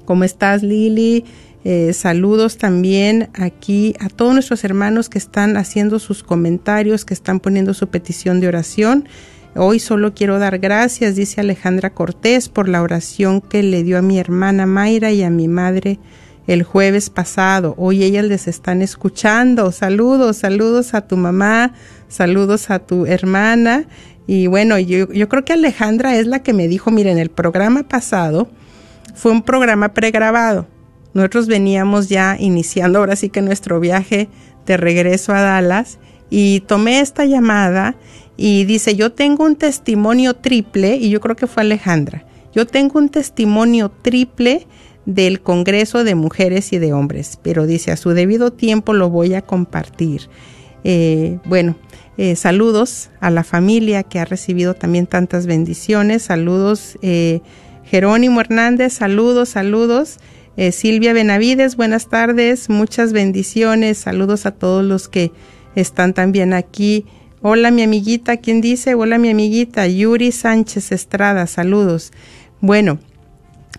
¿Cómo 0.06 0.24
estás, 0.24 0.62
Lili? 0.62 1.26
Eh, 1.68 1.94
saludos 1.94 2.60
también 2.60 3.30
aquí 3.34 3.96
a 4.00 4.08
todos 4.08 4.34
nuestros 4.34 4.64
hermanos 4.64 5.10
que 5.10 5.18
están 5.18 5.58
haciendo 5.58 5.98
sus 5.98 6.22
comentarios, 6.22 7.06
que 7.06 7.16
están 7.16 7.40
poniendo 7.40 7.74
su 7.74 7.88
petición 7.88 8.40
de 8.40 8.48
oración. 8.48 9.10
Hoy 9.56 9.80
solo 9.80 10.14
quiero 10.14 10.38
dar 10.38 10.60
gracias, 10.60 11.16
dice 11.16 11.42
Alejandra 11.42 11.90
Cortés, 11.90 12.50
por 12.50 12.70
la 12.70 12.84
oración 12.84 13.42
que 13.42 13.64
le 13.64 13.82
dio 13.82 13.98
a 13.98 14.04
mi 14.04 14.20
hermana 14.20 14.68
Mayra 14.68 15.12
y 15.12 15.24
a 15.24 15.32
mi 15.32 15.48
madre 15.48 15.98
el 16.46 16.62
jueves 16.62 17.10
pasado. 17.10 17.74
Hoy 17.80 18.04
ellas 18.04 18.26
les 18.26 18.48
están 18.48 18.84
escuchando. 18.84 19.72
Saludos, 19.72 20.38
saludos 20.38 20.94
a 20.94 21.08
tu 21.08 21.18
mamá, 21.18 21.74
saludos 22.10 22.70
a 22.70 22.78
tu 22.78 23.08
hermana. 23.08 23.88
Y 24.28 24.46
bueno, 24.46 24.78
yo, 24.78 25.12
yo 25.12 25.28
creo 25.30 25.44
que 25.44 25.54
Alejandra 25.54 26.16
es 26.16 26.28
la 26.28 26.44
que 26.44 26.54
me 26.54 26.68
dijo, 26.68 26.92
miren, 26.92 27.18
el 27.18 27.32
programa 27.32 27.88
pasado 27.88 28.52
fue 29.16 29.32
un 29.32 29.42
programa 29.42 29.96
pregrabado. 29.96 30.68
Nosotros 31.16 31.48
veníamos 31.48 32.10
ya 32.10 32.36
iniciando 32.38 33.00
ahora 33.00 33.16
sí 33.16 33.30
que 33.30 33.42
nuestro 33.42 33.80
viaje 33.80 34.28
de 34.66 34.76
regreso 34.76 35.34
a 35.34 35.40
Dallas 35.40 35.98
y 36.30 36.60
tomé 36.68 37.00
esta 37.00 37.24
llamada 37.24 37.96
y 38.36 38.66
dice, 38.66 38.98
yo 38.98 39.14
tengo 39.14 39.46
un 39.46 39.56
testimonio 39.56 40.36
triple, 40.36 40.98
y 40.98 41.10
yo 41.10 41.22
creo 41.22 41.38
que 41.38 41.48
fue 41.48 41.64
Alejandra, 41.64 42.26
yo 42.54 42.68
tengo 42.68 43.00
un 43.00 43.08
testimonio 43.08 43.90
triple 44.02 44.68
del 45.06 45.40
Congreso 45.40 46.04
de 46.04 46.16
Mujeres 46.16 46.74
y 46.74 46.80
de 46.80 46.92
Hombres, 46.92 47.40
pero 47.42 47.66
dice, 47.66 47.94
a 47.94 47.98
su 47.98 48.10
debido 48.10 48.52
tiempo 48.52 48.92
lo 48.92 49.10
voy 49.10 49.36
a 49.36 49.42
compartir. 49.42 50.30
Eh, 50.84 51.40
bueno, 51.46 51.78
eh, 52.18 52.36
saludos 52.36 53.10
a 53.22 53.30
la 53.30 53.46
familia 53.46 54.04
que 54.04 54.20
ha 54.20 54.26
recibido 54.26 54.74
también 54.74 55.08
tantas 55.08 55.46
bendiciones, 55.46 56.24
saludos 56.24 56.98
eh, 57.02 57.40
Jerónimo 57.86 58.42
Hernández, 58.42 58.92
saludos, 58.92 59.50
saludos. 59.50 60.18
Silvia 60.72 61.12
Benavides, 61.12 61.76
buenas 61.76 62.08
tardes, 62.08 62.70
muchas 62.70 63.12
bendiciones, 63.12 63.98
saludos 63.98 64.46
a 64.46 64.52
todos 64.52 64.86
los 64.86 65.10
que 65.10 65.32
están 65.76 66.14
también 66.14 66.54
aquí. 66.54 67.06
Hola 67.42 67.72
mi 67.72 67.84
amiguita, 67.84 68.38
¿quién 68.38 68.62
dice? 68.62 68.96
Hola 68.96 69.18
mi 69.18 69.30
amiguita, 69.30 69.86
Yuri 69.88 70.32
Sánchez 70.32 70.92
Estrada, 70.92 71.46
saludos. 71.46 72.14
Bueno, 72.62 73.00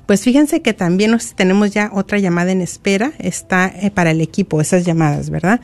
pues 0.04 0.22
fíjense 0.22 0.62
que 0.62 0.72
también 0.72 1.10
nos, 1.10 1.34
tenemos 1.34 1.72
ya 1.72 1.90
otra 1.92 2.18
llamada 2.18 2.52
en 2.52 2.60
espera, 2.60 3.12
está 3.18 3.66
eh, 3.66 3.90
para 3.90 4.12
el 4.12 4.20
equipo, 4.20 4.60
esas 4.60 4.84
llamadas, 4.84 5.30
¿verdad? 5.30 5.60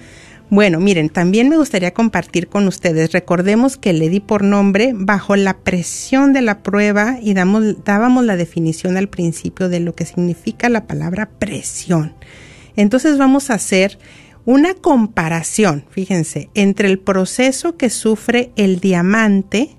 Bueno, 0.53 0.81
miren, 0.81 1.09
también 1.09 1.49
me 1.49 1.57
gustaría 1.57 1.95
compartir 1.95 2.47
con 2.47 2.69
ustedes, 2.69 3.13
recordemos 3.13 3.79
que 3.79 3.95
le 3.95 4.11
di 4.11 4.21
por 4.21 4.45
nombre 4.45 4.93
bajo 4.95 5.35
la 5.35 5.57
presión 5.61 6.35
de 6.35 6.43
la 6.43 6.63
prueba 6.63 7.17
y 7.23 7.33
damos, 7.33 7.83
dábamos 7.87 8.27
la 8.27 8.37
definición 8.37 8.99
al 8.99 9.09
principio 9.09 9.71
de 9.71 9.81
lo 9.81 9.95
que 9.95 10.05
significa 10.05 10.69
la 10.69 10.87
palabra 10.87 11.31
presión. 11.39 12.13
Entonces 12.77 13.17
vamos 13.17 13.49
a 13.49 13.55
hacer 13.55 13.99
una 14.45 14.75
comparación, 14.75 15.87
fíjense, 15.89 16.51
entre 16.53 16.89
el 16.89 16.99
proceso 16.99 17.79
que 17.79 17.89
sufre 17.89 18.53
el 18.57 18.79
diamante 18.79 19.79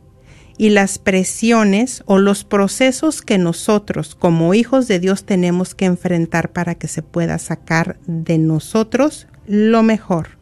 y 0.57 0.71
las 0.71 0.97
presiones 0.97 2.01
o 2.07 2.17
los 2.17 2.45
procesos 2.45 3.21
que 3.21 3.37
nosotros 3.37 4.15
como 4.15 4.55
hijos 4.55 4.87
de 4.87 4.97
Dios 4.97 5.23
tenemos 5.23 5.75
que 5.75 5.85
enfrentar 5.85 6.51
para 6.51 6.73
que 6.73 6.87
se 6.87 7.03
pueda 7.03 7.37
sacar 7.37 7.99
de 8.07 8.39
nosotros 8.39 9.27
lo 9.45 9.83
mejor. 9.83 10.41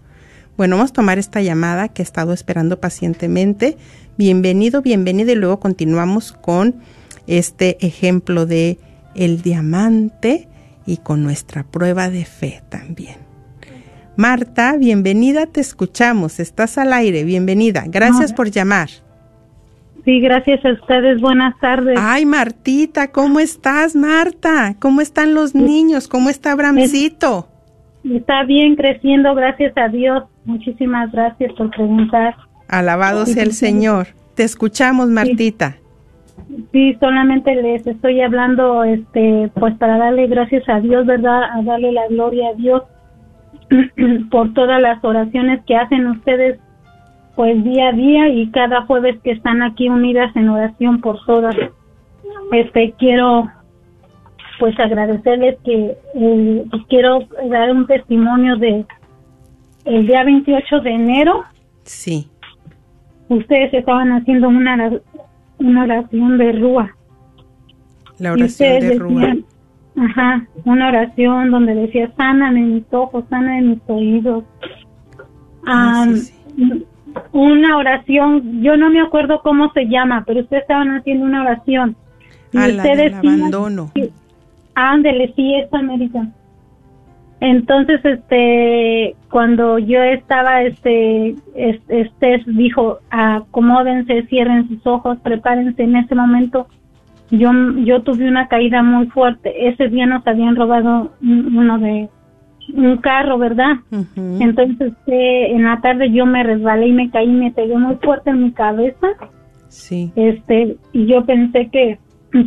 Bueno, 0.58 0.76
vamos 0.76 0.92
a 0.92 0.94
tomar 0.94 1.18
esta 1.18 1.42
llamada 1.42 1.90
que 1.90 2.02
he 2.02 2.06
estado 2.06 2.34
esperando 2.34 2.80
pacientemente. 2.80 3.78
Bienvenido, 4.18 4.82
bienvenido 4.82 5.32
y 5.32 5.36
luego 5.36 5.60
continuamos 5.60 6.32
con 6.34 6.76
este 7.28 7.78
ejemplo 7.86 8.46
de 8.46 8.78
el 9.16 9.42
diamante 9.42 10.48
y 10.86 10.98
con 10.98 11.24
nuestra 11.24 11.64
prueba 11.64 12.10
de 12.10 12.26
fe 12.26 12.62
también. 12.70 13.16
Marta, 14.18 14.76
bienvenida, 14.78 15.46
te 15.46 15.62
escuchamos, 15.62 16.40
estás 16.40 16.78
al 16.78 16.94
aire, 16.94 17.24
bienvenida. 17.24 17.86
Gracias 17.88 18.34
por 18.34 18.52
llamar. 18.52 18.90
Sí, 20.04 20.20
gracias 20.20 20.64
a 20.66 20.74
ustedes, 20.74 21.22
buenas 21.22 21.58
tardes. 21.60 21.98
Ay, 22.00 22.26
Martita, 22.26 23.12
¿cómo 23.12 23.40
estás, 23.40 23.96
Marta? 23.96 24.76
¿Cómo 24.80 25.02
están 25.02 25.34
los 25.34 25.56
niños? 25.56 26.08
¿Cómo 26.08 26.30
está 26.30 26.52
Abramcito? 26.52 27.48
Está 28.04 28.44
bien 28.44 28.76
creciendo, 28.76 29.34
gracias 29.36 29.78
a 29.78 29.88
Dios. 29.88 30.24
Muchísimas 30.46 31.12
gracias 31.12 31.54
por 31.54 31.70
preguntar. 31.72 32.36
Alabado 32.68 33.26
sea 33.26 33.44
el 33.44 33.54
Señor. 33.54 34.08
Te 34.36 34.44
escuchamos, 34.44 35.10
Martita. 35.10 35.78
Sí, 36.72 36.98
solamente 37.00 37.54
les 37.56 37.86
estoy 37.86 38.22
hablando, 38.22 38.84
este, 38.84 39.52
pues 39.56 39.76
para 39.76 39.98
darle 39.98 40.28
gracias 40.28 40.68
a 40.70 40.80
Dios, 40.80 41.06
¿verdad? 41.06 41.44
A 41.44 41.62
darle 41.64 41.92
la 41.92 42.08
gloria 42.08 42.50
a 42.50 42.54
Dios 42.54 42.84
por 44.32 44.54
todas 44.54 44.82
las 44.82 45.04
oraciones 45.04 45.62
que 45.66 45.76
hacen 45.76 46.08
ustedes 46.08 46.60
pues 47.36 47.64
día 47.64 47.90
a 47.90 47.94
día 47.94 48.30
y 48.30 48.52
cada 48.52 48.86
jueves 48.86 49.20
que 49.24 49.32
están 49.32 49.62
aquí 49.62 49.90
unidas 49.90 50.36
en 50.36 50.50
oración 50.50 51.00
por 51.02 51.24
todas. 51.26 51.56
Este 52.52 52.94
quiero 52.98 53.50
pues 54.60 54.80
agradecerles 54.80 55.58
que 55.64 55.98
eh, 56.16 56.66
quiero 56.90 57.20
dar 57.50 57.72
un 57.72 57.88
testimonio 57.88 58.58
de 58.58 58.86
el 59.86 60.08
día 60.08 60.24
28 60.24 60.80
de 60.82 60.92
enero. 60.92 61.44
Sí. 61.84 62.30
Ustedes 63.30 63.74
estaban 63.74 64.12
haciendo 64.12 64.50
una 64.50 64.92
una 65.60 65.84
oración 65.84 66.38
de 66.38 66.52
rúa. 66.54 66.96
La 68.18 68.34
oración 68.34 68.80
de 68.80 68.96
rúa. 68.96 69.36
Ajá, 69.98 70.48
una 70.64 70.88
oración 70.88 71.52
donde 71.52 71.76
decía, 71.76 72.12
sana 72.16 72.50
en 72.50 72.76
mis 72.76 72.84
ojos, 72.92 73.26
sana 73.30 73.58
en 73.58 73.72
mis 73.72 73.80
oídos. 73.88 74.44
Ah, 75.66 76.08
una 77.34 77.78
oración, 77.78 78.62
yo 78.62 78.78
no 78.78 78.90
me 78.90 79.02
acuerdo 79.02 79.42
cómo 79.42 79.72
se 79.74 79.86
llama, 79.86 80.24
pero 80.26 80.42
ustedes 80.42 80.64
estaban 80.64 80.90
haciendo 80.92 81.26
una 81.26 81.42
oración. 81.42 81.96
Y 82.54 82.58
ah, 82.58 82.68
ustedes 82.68 83.14
abandono. 83.14 83.92
Ándele, 84.76 85.34
sí, 85.36 85.56
esta 85.56 85.80
América. 85.80 86.28
Entonces, 87.42 88.00
este, 88.06 89.16
cuando 89.30 89.78
yo 89.78 90.02
estaba, 90.02 90.62
este, 90.62 91.36
este, 91.56 92.44
dijo, 92.46 93.00
acomódense, 93.10 94.24
cierren 94.28 94.70
sus 94.70 94.86
ojos, 94.88 95.18
prepárense 95.22 95.84
en 95.84 95.98
ese 95.98 96.16
momento 96.16 96.68
yo, 97.32 97.52
yo 97.86 98.04
tuve 98.04 98.28
una 98.28 98.48
caída 98.48 98.84
muy 98.84 99.08
fuerte. 99.08 99.70
Ese 99.70 99.88
día 99.88 100.06
nos 100.06 100.26
habían 100.28 100.56
robado 100.56 101.12
uno 101.22 101.80
de 101.80 102.10
un 102.74 102.98
carro, 102.98 103.38
¿verdad? 103.38 103.78
Entonces 104.16 104.94
eh, 105.08 105.48
en 105.52 105.64
la 105.64 105.80
tarde 105.82 106.12
yo 106.12 106.26
me 106.26 106.44
resbalé 106.44 106.88
y 106.88 106.94
me 106.94 107.10
caí, 107.10 107.28
me 107.28 107.52
pegué 107.52 107.78
muy 107.78 107.96
fuerte 107.96 108.30
en 108.30 108.44
mi 108.44 108.52
cabeza. 108.52 109.08
Sí. 109.70 110.12
Este, 110.16 110.76
y 110.92 111.06
yo 111.06 111.26
pensé 111.26 111.70
que 111.72 111.98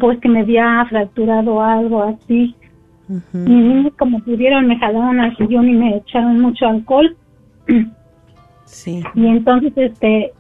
pues 0.01 0.19
que 0.21 0.29
me 0.29 0.41
había 0.41 0.85
fracturado 0.89 1.63
algo 1.63 2.03
así. 2.03 2.55
Y 3.09 3.91
como 3.99 4.21
pudieron 4.21 4.67
me 4.67 4.79
jalaron 4.79 5.21
al 5.21 5.37
sillón 5.37 5.69
y 5.69 5.73
me 5.73 5.97
echaron 5.97 6.41
mucho 6.41 6.67
alcohol. 6.67 7.17
Sí. 8.65 9.03
Y 9.15 9.27
entonces 9.27 9.73
este 9.77 10.33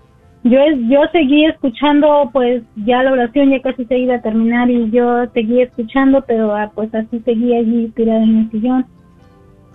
yo 0.44 0.58
yo 0.90 1.00
seguí 1.10 1.46
escuchando 1.46 2.28
pues 2.32 2.62
ya 2.76 3.02
la 3.02 3.12
oración 3.12 3.50
ya 3.50 3.62
casi 3.62 3.86
se 3.86 3.98
iba 3.98 4.16
a 4.16 4.22
terminar 4.22 4.70
y 4.70 4.90
yo 4.90 5.24
seguí 5.32 5.62
escuchando 5.62 6.22
pero 6.26 6.54
ah, 6.54 6.70
pues 6.74 6.94
así 6.94 7.20
seguí 7.20 7.54
allí 7.54 7.88
tirada 7.96 8.22
en 8.22 8.38
el 8.40 8.50
sillón 8.50 8.86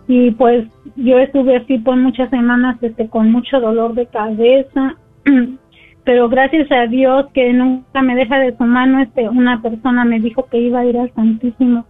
y 0.07 0.31
pues 0.31 0.67
yo 0.95 1.17
estuve 1.17 1.57
así 1.57 1.79
por 1.79 1.95
muchas 1.95 2.29
semanas 2.29 2.77
este 2.83 3.09
con 3.09 3.31
mucho 3.31 3.59
dolor 3.59 3.95
de 3.95 4.05
cabeza 4.05 4.95
pero 6.03 6.29
gracias 6.29 6.71
a 6.71 6.85
Dios 6.85 7.25
que 7.33 7.51
nunca 7.51 8.03
me 8.03 8.15
deja 8.15 8.37
de 8.37 8.55
su 8.55 8.63
mano 8.63 9.01
este 9.01 9.27
una 9.27 9.63
persona 9.63 10.05
me 10.05 10.19
dijo 10.19 10.45
que 10.51 10.59
iba 10.59 10.81
a 10.81 10.85
ir 10.85 10.97
al 10.99 11.11
Santísimo 11.15 11.85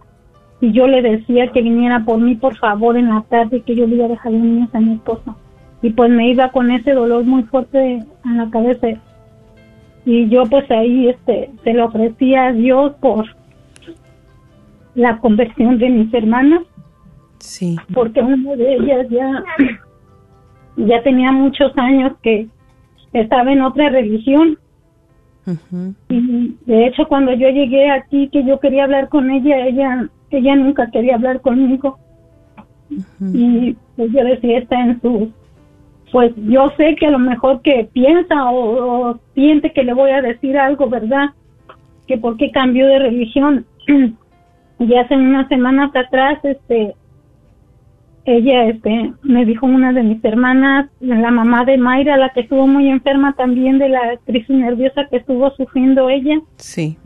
y 0.60 0.72
yo 0.72 0.86
le 0.86 1.00
decía 1.00 1.48
que 1.48 1.62
viniera 1.62 2.04
por 2.04 2.18
mí 2.18 2.34
por 2.34 2.56
favor 2.56 2.96
en 2.96 3.08
la 3.08 3.22
tarde 3.22 3.62
que 3.62 3.74
yo 3.74 3.86
le 3.86 3.96
iba 3.96 4.04
a 4.04 4.08
dejar 4.08 4.32
los 4.32 4.42
niños 4.42 4.68
a 4.74 4.80
mi 4.80 4.94
esposo. 4.94 5.36
Y 5.82 5.90
pues 5.90 6.10
me 6.10 6.28
iba 6.28 6.50
con 6.50 6.70
ese 6.70 6.92
dolor 6.92 7.24
muy 7.24 7.44
fuerte 7.44 8.04
en 8.24 8.36
la 8.36 8.50
cabeza. 8.50 8.88
Y 10.04 10.28
yo 10.28 10.44
pues 10.44 10.70
ahí 10.70 11.08
este 11.08 11.50
se 11.64 11.72
lo 11.72 11.86
ofrecía 11.86 12.48
a 12.48 12.52
Dios 12.52 12.92
por 13.00 13.24
la 14.94 15.18
conversión 15.18 15.78
de 15.78 15.88
mis 15.88 16.12
hermanas. 16.12 16.62
Sí. 17.38 17.76
Porque 17.94 18.20
una 18.20 18.54
de 18.54 18.74
ellas 18.74 19.06
ya 19.08 19.42
ya 20.76 21.02
tenía 21.02 21.32
muchos 21.32 21.72
años 21.78 22.12
que 22.22 22.48
estaba 23.14 23.50
en 23.50 23.62
otra 23.62 23.88
religión. 23.88 24.58
Y 26.10 26.54
de 26.66 26.86
hecho 26.86 27.08
cuando 27.08 27.32
yo 27.32 27.48
llegué 27.48 27.90
aquí 27.90 28.28
que 28.28 28.44
yo 28.44 28.60
quería 28.60 28.84
hablar 28.84 29.08
con 29.08 29.30
ella 29.30 29.66
ella 29.66 30.08
ella 30.30 30.56
nunca 30.56 30.90
quería 30.90 31.16
hablar 31.16 31.40
conmigo 31.40 31.98
y 33.20 33.76
pues 33.96 34.10
yo 34.12 34.24
decía 34.24 34.58
está 34.58 34.80
en 34.80 35.00
su 35.00 35.32
pues 36.10 36.32
yo 36.36 36.72
sé 36.76 36.96
que 36.96 37.06
a 37.06 37.10
lo 37.10 37.18
mejor 37.18 37.62
que 37.62 37.88
piensa 37.92 38.50
o, 38.50 39.18
siente 39.34 39.72
que 39.72 39.84
le 39.84 39.94
voy 39.94 40.10
a 40.10 40.22
decir 40.22 40.58
algo, 40.58 40.88
¿verdad? 40.88 41.30
Que 42.06 42.18
por 42.18 42.36
qué 42.36 42.50
cambió 42.50 42.86
de 42.86 42.98
religión. 42.98 43.64
y 44.78 44.94
hace 44.96 45.14
unas 45.14 45.48
semanas 45.48 45.94
atrás, 45.94 46.38
este, 46.42 46.94
ella, 48.24 48.64
este, 48.64 49.12
me 49.22 49.44
dijo 49.44 49.66
una 49.66 49.92
de 49.92 50.02
mis 50.02 50.24
hermanas, 50.24 50.90
la 51.00 51.30
mamá 51.30 51.64
de 51.64 51.78
Mayra, 51.78 52.16
la 52.16 52.30
que 52.30 52.40
estuvo 52.40 52.66
muy 52.66 52.88
enferma 52.88 53.34
también 53.34 53.78
de 53.78 53.90
la 53.90 54.18
crisis 54.26 54.50
nerviosa 54.50 55.06
que 55.10 55.18
estuvo 55.18 55.50
sufriendo 55.52 56.10
ella. 56.10 56.40
Sí. 56.56 56.98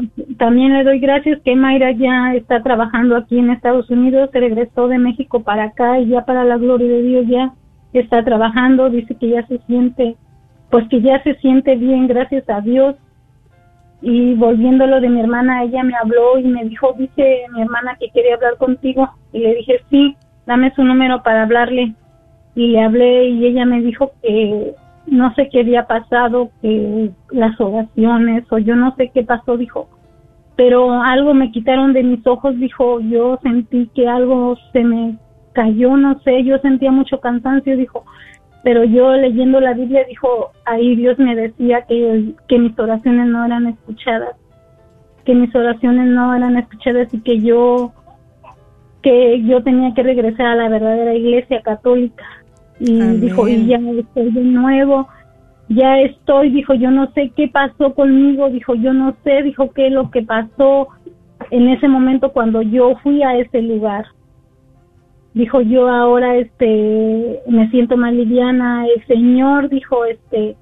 Pues, 0.00 0.38
también 0.38 0.72
le 0.72 0.84
doy 0.84 0.98
gracias 0.98 1.40
que 1.44 1.56
Mayra 1.56 1.92
ya 1.92 2.34
está 2.34 2.62
trabajando 2.62 3.16
aquí 3.16 3.38
en 3.38 3.50
Estados 3.50 3.90
Unidos, 3.90 4.30
se 4.32 4.40
regresó 4.40 4.88
de 4.88 4.98
México 4.98 5.42
para 5.42 5.64
acá 5.64 5.98
y 5.98 6.08
ya 6.08 6.24
para 6.24 6.44
la 6.44 6.56
gloria 6.56 6.88
de 6.88 7.02
Dios 7.02 7.26
ya 7.26 7.52
está 7.92 8.24
trabajando, 8.24 8.90
dice 8.90 9.14
que 9.16 9.28
ya 9.28 9.46
se 9.46 9.58
siente, 9.66 10.16
pues 10.70 10.88
que 10.88 11.00
ya 11.00 11.22
se 11.22 11.34
siente 11.36 11.76
bien, 11.76 12.06
gracias 12.06 12.48
a 12.48 12.60
Dios. 12.60 12.96
Y 14.02 14.34
volviendo 14.34 14.86
lo 14.86 15.00
de 15.00 15.10
mi 15.10 15.20
hermana, 15.20 15.62
ella 15.62 15.82
me 15.82 15.94
habló 15.94 16.38
y 16.38 16.44
me 16.44 16.64
dijo, 16.64 16.94
dice 16.96 17.42
mi 17.52 17.60
hermana 17.60 17.96
que 18.00 18.08
quería 18.10 18.36
hablar 18.36 18.56
contigo. 18.56 19.10
Y 19.32 19.40
le 19.40 19.54
dije, 19.56 19.80
sí, 19.90 20.16
dame 20.46 20.72
su 20.74 20.82
número 20.82 21.22
para 21.22 21.42
hablarle. 21.42 21.94
Y 22.54 22.68
le 22.68 22.82
hablé 22.82 23.24
y 23.28 23.46
ella 23.46 23.66
me 23.66 23.82
dijo 23.82 24.12
que 24.22 24.74
no 25.06 25.34
sé 25.34 25.48
qué 25.50 25.60
había 25.60 25.86
pasado, 25.86 26.50
que 26.62 27.10
las 27.30 27.60
oraciones 27.60 28.44
o 28.50 28.58
yo 28.58 28.76
no 28.76 28.94
sé 28.96 29.10
qué 29.12 29.22
pasó, 29.22 29.56
dijo. 29.56 29.88
Pero 30.56 30.92
algo 31.02 31.34
me 31.34 31.50
quitaron 31.50 31.92
de 31.92 32.02
mis 32.02 32.26
ojos, 32.26 32.56
dijo, 32.58 33.00
yo 33.00 33.38
sentí 33.42 33.90
que 33.94 34.08
algo 34.08 34.56
se 34.72 34.84
me 34.84 35.16
cayó, 35.52 35.96
no 35.96 36.20
sé, 36.20 36.44
yo 36.44 36.58
sentía 36.58 36.92
mucho 36.92 37.18
cansancio, 37.20 37.76
dijo, 37.76 38.04
pero 38.62 38.84
yo 38.84 39.12
leyendo 39.12 39.60
la 39.60 39.72
Biblia 39.72 40.04
dijo, 40.08 40.52
ahí 40.66 40.94
Dios 40.96 41.18
me 41.18 41.34
decía 41.34 41.82
que, 41.88 42.34
que 42.46 42.58
mis 42.58 42.78
oraciones 42.78 43.26
no 43.28 43.44
eran 43.44 43.66
escuchadas, 43.66 44.36
que 45.24 45.34
mis 45.34 45.54
oraciones 45.54 46.08
no 46.08 46.34
eran 46.34 46.58
escuchadas 46.58 47.12
y 47.14 47.20
que 47.20 47.40
yo, 47.40 47.92
que 49.02 49.42
yo 49.44 49.62
tenía 49.62 49.94
que 49.94 50.02
regresar 50.02 50.46
a 50.46 50.56
la 50.56 50.68
verdadera 50.68 51.14
iglesia 51.14 51.62
católica. 51.62 52.24
Y 52.80 52.98
dijo, 53.18 53.46
y 53.46 53.66
ya 53.66 53.76
estoy 53.76 54.32
de 54.32 54.42
nuevo, 54.42 55.06
ya 55.68 56.00
estoy, 56.00 56.50
dijo, 56.50 56.74
yo 56.74 56.90
no 56.90 57.12
sé 57.12 57.30
qué 57.36 57.46
pasó 57.48 57.94
conmigo, 57.94 58.48
dijo, 58.48 58.74
yo 58.74 58.92
no 58.92 59.14
sé, 59.22 59.42
dijo, 59.42 59.70
qué 59.72 59.88
es 59.88 59.92
lo 59.92 60.10
que 60.10 60.22
pasó 60.22 60.88
en 61.50 61.68
ese 61.68 61.88
momento 61.88 62.32
cuando 62.32 62.62
yo 62.62 62.96
fui 63.02 63.22
a 63.22 63.36
ese 63.36 63.62
lugar 63.62 64.06
dijo 65.34 65.60
yo 65.60 65.88
ahora 65.88 66.36
este 66.36 67.40
me 67.46 67.70
siento 67.70 67.96
más 67.96 68.12
liviana 68.12 68.86
el 68.86 69.06
señor 69.06 69.68
dijo 69.68 70.04
este 70.04 70.56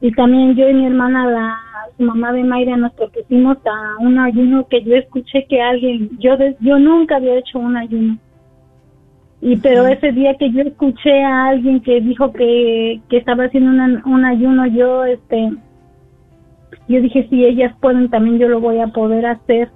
y 0.00 0.12
también 0.12 0.54
yo 0.56 0.68
y 0.68 0.74
mi 0.74 0.86
hermana 0.86 1.30
la 1.30 1.58
su 1.96 2.04
mamá 2.04 2.32
de 2.32 2.42
Mayra 2.42 2.76
nos 2.76 2.92
propusimos 2.94 3.58
a 3.66 4.02
un 4.02 4.18
ayuno 4.18 4.66
que 4.68 4.82
yo 4.82 4.96
escuché 4.96 5.46
que 5.48 5.60
alguien 5.60 6.10
yo 6.18 6.36
yo 6.60 6.78
nunca 6.78 7.16
había 7.16 7.38
hecho 7.38 7.58
un 7.58 7.76
ayuno 7.76 8.18
y 9.42 9.56
pero 9.56 9.86
ese 9.86 10.12
día 10.12 10.34
que 10.38 10.50
yo 10.50 10.62
escuché 10.62 11.24
a 11.24 11.48
alguien 11.48 11.80
que 11.80 12.00
dijo 12.00 12.32
que, 12.32 13.00
que 13.08 13.16
estaba 13.16 13.44
haciendo 13.44 13.70
un 14.04 14.24
ayuno 14.24 14.66
yo 14.66 15.04
este 15.04 15.50
yo 16.88 17.00
dije 17.00 17.26
si 17.30 17.44
ellas 17.44 17.74
pueden 17.80 18.10
también 18.10 18.38
yo 18.38 18.48
lo 18.48 18.60
voy 18.60 18.78
a 18.80 18.88
poder 18.88 19.26
hacer 19.26 19.70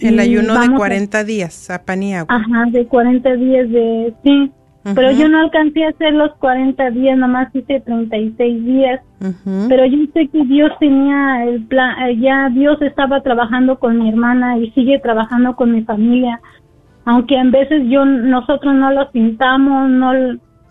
el 0.00 0.18
ayuno 0.18 0.58
de 0.58 0.74
40 0.74 1.24
días, 1.24 1.70
a 1.70 1.82
Ajá, 2.28 2.64
de 2.70 2.86
40 2.86 3.36
días 3.36 3.68
de, 3.70 4.14
sí. 4.24 4.52
Pero 4.82 5.10
yo 5.12 5.28
no 5.28 5.40
alcancé 5.40 5.84
a 5.84 5.90
hacer 5.90 6.14
los 6.14 6.34
40 6.36 6.90
días, 6.92 7.18
nomás 7.18 7.54
hice 7.54 7.80
36 7.80 8.64
días. 8.64 9.00
Pero 9.68 9.84
yo 9.84 9.98
sé 10.14 10.28
que 10.28 10.42
Dios 10.46 10.70
tenía 10.80 11.44
el 11.44 11.66
plan, 11.66 12.08
eh, 12.08 12.18
ya 12.18 12.48
Dios 12.48 12.80
estaba 12.80 13.20
trabajando 13.20 13.78
con 13.78 13.98
mi 13.98 14.08
hermana 14.08 14.56
y 14.56 14.70
sigue 14.70 14.98
trabajando 15.00 15.54
con 15.54 15.72
mi 15.72 15.82
familia. 15.82 16.40
Aunque 17.10 17.38
a 17.38 17.44
veces 17.44 17.82
yo, 17.88 18.04
nosotros 18.04 18.74
no 18.74 18.92
lo 18.92 19.10
pintamos, 19.10 19.90
no, 19.90 20.12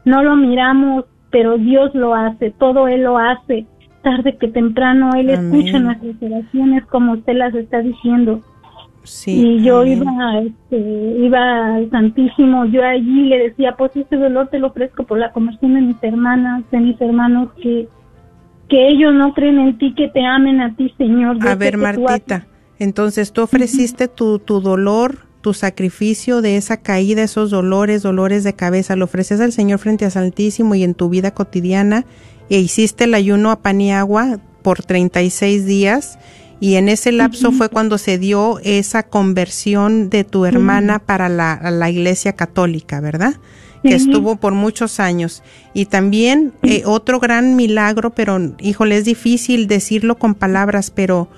no 0.06 0.24
lo 0.24 0.36
miramos, 0.36 1.06
pero 1.32 1.58
Dios 1.58 1.94
lo 1.94 2.16
hace, 2.16 2.52
todo 2.52 2.88
Él 2.88 3.04
lo 3.04 3.18
hace. 3.18 3.66
Tarde 4.04 4.38
que 4.38 4.48
temprano 4.48 5.12
Él 5.16 5.30
escucha 5.30 5.80
nuestras 5.80 6.16
oraciones 6.22 6.86
como 6.86 7.14
usted 7.14 7.34
las 7.34 7.54
está 7.54 7.82
diciendo 7.82 8.42
y 9.26 9.64
yo 9.64 9.86
iba, 9.86 10.40
este, 10.40 10.78
iba 10.78 11.76
al 11.76 11.90
Santísimo, 11.90 12.66
yo 12.66 12.84
allí 12.84 13.26
le 13.26 13.50
decía, 13.50 13.76
pues 13.78 13.92
este 13.96 14.18
dolor 14.18 14.50
te 14.50 14.60
lo 14.60 14.68
ofrezco 14.68 15.04
por 15.04 15.18
la 15.18 15.32
conversión 15.32 15.74
de 15.74 15.82
mis 15.82 16.04
hermanas, 16.04 16.64
de 16.72 16.80
mis 16.80 17.00
hermanos, 17.02 17.50
que, 17.62 17.88
que 18.68 18.88
ellos 18.90 19.14
no 19.14 19.34
creen 19.34 19.60
en 19.60 19.78
ti, 19.78 19.94
que 19.96 20.10
te 20.10 20.24
amen 20.24 20.62
a 20.62 20.76
ti, 20.76 20.94
Señor. 20.98 21.38
a 21.48 21.56
ver, 21.56 21.78
Martita, 21.78 22.46
entonces 22.78 23.34
tú 23.34 23.42
ofreciste 23.42 24.08
tu, 24.08 24.40
tu 24.40 24.62
dolor, 24.62 25.29
tu 25.42 25.54
sacrificio 25.54 26.42
de 26.42 26.58
esa 26.58 26.78
caída, 26.78 27.24
esos 27.24 27.50
dolores, 27.50 28.02
dolores 28.04 28.44
de 28.44 28.54
cabeza, 28.54 28.96
lo 28.96 29.06
ofreces 29.06 29.40
al 29.40 29.54
Señor 29.54 29.80
frente 29.80 30.06
a 30.06 30.10
Santísimo 30.10 30.76
y 30.76 30.84
en 30.84 30.94
tu 30.94 31.10
vida 31.10 31.32
cotidiana, 31.32 32.06
e 32.50 32.60
hiciste 32.60 33.06
el 33.06 33.14
ayuno 33.14 33.52
a 33.52 33.62
pan 33.62 33.80
y 33.80 33.92
agua 33.92 34.40
por 34.62 34.84
36 34.84 35.66
días, 35.66 36.20
y 36.60 36.76
en 36.76 36.90
ese 36.90 37.14
lapso 37.14 37.54
fue 37.54 37.70
cuando 37.70 37.98
se 37.98 38.18
dio 38.18 38.60
esa 38.64 39.04
conversión 39.04 40.10
de 40.10 40.26
tu 40.26 40.46
hermana 40.46 41.00
para 41.00 41.30
la, 41.30 41.90
iglesia 41.90 42.34
católica, 42.34 43.00
¿verdad? 43.00 43.36
Que 43.82 43.96
estuvo 43.96 44.36
por 44.36 44.54
muchos 44.54 45.00
años. 45.00 45.42
Y 45.74 45.86
también 45.86 46.52
eh, 46.64 46.84
otro 46.86 47.22
gran 47.22 47.56
milagro, 47.56 48.10
pero 48.10 48.38
híjole, 48.60 48.98
es 48.98 49.06
difícil 49.06 49.68
decirlo 49.68 50.18
con 50.20 50.36
palabras, 50.36 50.92
pero 50.92 51.30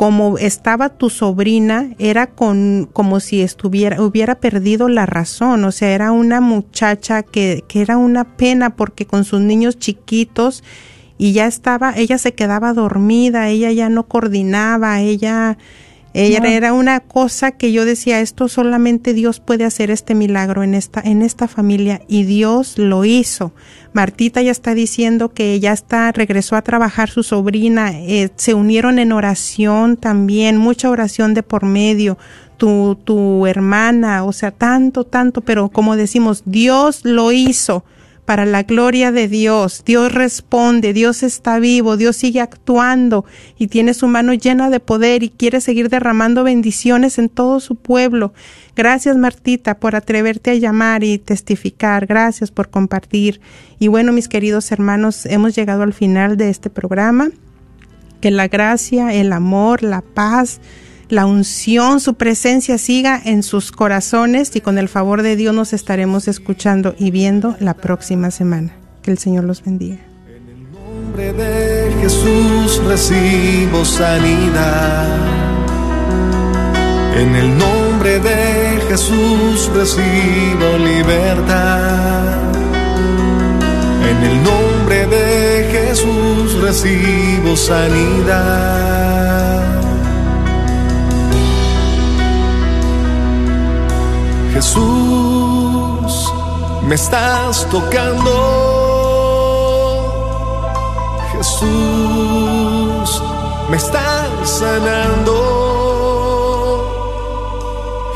como 0.00 0.38
estaba 0.38 0.88
tu 0.88 1.10
sobrina, 1.10 1.90
era 1.98 2.26
con, 2.26 2.88
como 2.90 3.20
si 3.20 3.42
estuviera, 3.42 4.00
hubiera 4.00 4.40
perdido 4.40 4.88
la 4.88 5.04
razón, 5.04 5.62
o 5.66 5.72
sea, 5.72 5.90
era 5.90 6.10
una 6.10 6.40
muchacha 6.40 7.22
que, 7.22 7.64
que 7.68 7.82
era 7.82 7.98
una 7.98 8.24
pena 8.24 8.76
porque 8.76 9.04
con 9.04 9.24
sus 9.24 9.42
niños 9.42 9.78
chiquitos, 9.78 10.64
y 11.18 11.34
ya 11.34 11.46
estaba, 11.46 11.92
ella 11.98 12.16
se 12.16 12.32
quedaba 12.32 12.72
dormida, 12.72 13.50
ella 13.50 13.72
ya 13.72 13.90
no 13.90 14.08
coordinaba, 14.08 15.02
ella, 15.02 15.58
ella 16.12 16.38
era 16.44 16.72
una 16.72 16.98
cosa 16.98 17.52
que 17.52 17.70
yo 17.70 17.84
decía, 17.84 18.20
esto 18.20 18.48
solamente 18.48 19.14
Dios 19.14 19.38
puede 19.38 19.64
hacer 19.64 19.92
este 19.92 20.16
milagro 20.16 20.64
en 20.64 20.74
esta, 20.74 21.00
en 21.00 21.22
esta 21.22 21.46
familia 21.46 22.02
y 22.08 22.24
Dios 22.24 22.78
lo 22.78 23.04
hizo. 23.04 23.52
Martita 23.92 24.42
ya 24.42 24.50
está 24.50 24.74
diciendo 24.74 25.32
que 25.32 25.60
ya 25.60 25.72
está, 25.72 26.10
regresó 26.10 26.56
a 26.56 26.62
trabajar 26.62 27.10
su 27.10 27.22
sobrina, 27.22 27.92
eh, 27.92 28.30
se 28.34 28.54
unieron 28.54 28.98
en 28.98 29.12
oración 29.12 29.96
también, 29.96 30.56
mucha 30.56 30.90
oración 30.90 31.32
de 31.34 31.42
por 31.44 31.64
medio. 31.64 32.18
Tu, 32.56 32.98
tu 33.04 33.46
hermana, 33.46 34.24
o 34.24 34.32
sea, 34.32 34.50
tanto, 34.50 35.04
tanto, 35.04 35.40
pero 35.40 35.70
como 35.70 35.96
decimos, 35.96 36.42
Dios 36.44 37.00
lo 37.04 37.32
hizo 37.32 37.84
para 38.30 38.46
la 38.46 38.62
gloria 38.62 39.10
de 39.10 39.26
Dios. 39.26 39.82
Dios 39.84 40.14
responde, 40.14 40.92
Dios 40.92 41.24
está 41.24 41.58
vivo, 41.58 41.96
Dios 41.96 42.14
sigue 42.14 42.40
actuando 42.40 43.24
y 43.58 43.66
tiene 43.66 43.92
su 43.92 44.06
mano 44.06 44.34
llena 44.34 44.70
de 44.70 44.78
poder 44.78 45.24
y 45.24 45.30
quiere 45.30 45.60
seguir 45.60 45.88
derramando 45.88 46.44
bendiciones 46.44 47.18
en 47.18 47.28
todo 47.28 47.58
su 47.58 47.74
pueblo. 47.74 48.32
Gracias 48.76 49.16
Martita 49.16 49.80
por 49.80 49.96
atreverte 49.96 50.52
a 50.52 50.54
llamar 50.54 51.02
y 51.02 51.18
testificar. 51.18 52.06
Gracias 52.06 52.52
por 52.52 52.70
compartir. 52.70 53.40
Y 53.80 53.88
bueno, 53.88 54.12
mis 54.12 54.28
queridos 54.28 54.70
hermanos, 54.70 55.26
hemos 55.26 55.56
llegado 55.56 55.82
al 55.82 55.92
final 55.92 56.36
de 56.36 56.50
este 56.50 56.70
programa. 56.70 57.30
Que 58.20 58.30
la 58.30 58.46
gracia, 58.46 59.12
el 59.12 59.32
amor, 59.32 59.82
la 59.82 60.02
paz, 60.02 60.60
la 61.10 61.26
unción, 61.26 62.00
su 62.00 62.14
presencia 62.14 62.78
siga 62.78 63.20
en 63.24 63.42
sus 63.42 63.72
corazones 63.72 64.54
y 64.54 64.60
con 64.60 64.78
el 64.78 64.88
favor 64.88 65.22
de 65.22 65.36
Dios 65.36 65.54
nos 65.54 65.72
estaremos 65.72 66.28
escuchando 66.28 66.94
y 66.98 67.10
viendo 67.10 67.56
la 67.60 67.74
próxima 67.74 68.30
semana. 68.30 68.72
Que 69.02 69.10
el 69.10 69.18
Señor 69.18 69.44
los 69.44 69.62
bendiga. 69.62 69.98
En 70.28 70.48
el 70.48 70.72
nombre 70.72 71.32
de 71.32 71.92
Jesús 72.00 72.82
recibo 72.86 73.84
sanidad. 73.84 75.08
En 77.16 77.34
el 77.34 77.58
nombre 77.58 78.20
de 78.20 78.80
Jesús 78.88 79.68
recibo 79.74 80.78
libertad. 80.78 82.38
En 84.08 84.16
el 84.24 84.42
nombre 84.42 85.06
de 85.06 85.68
Jesús 85.72 86.54
recibo 86.60 87.56
sanidad. 87.56 89.00
Jesús, 94.60 96.30
me 96.86 96.94
estás 96.94 97.66
tocando. 97.70 98.30
Jesús, 101.32 103.22
me 103.70 103.78
estás 103.78 104.28
sanando. 104.44 105.34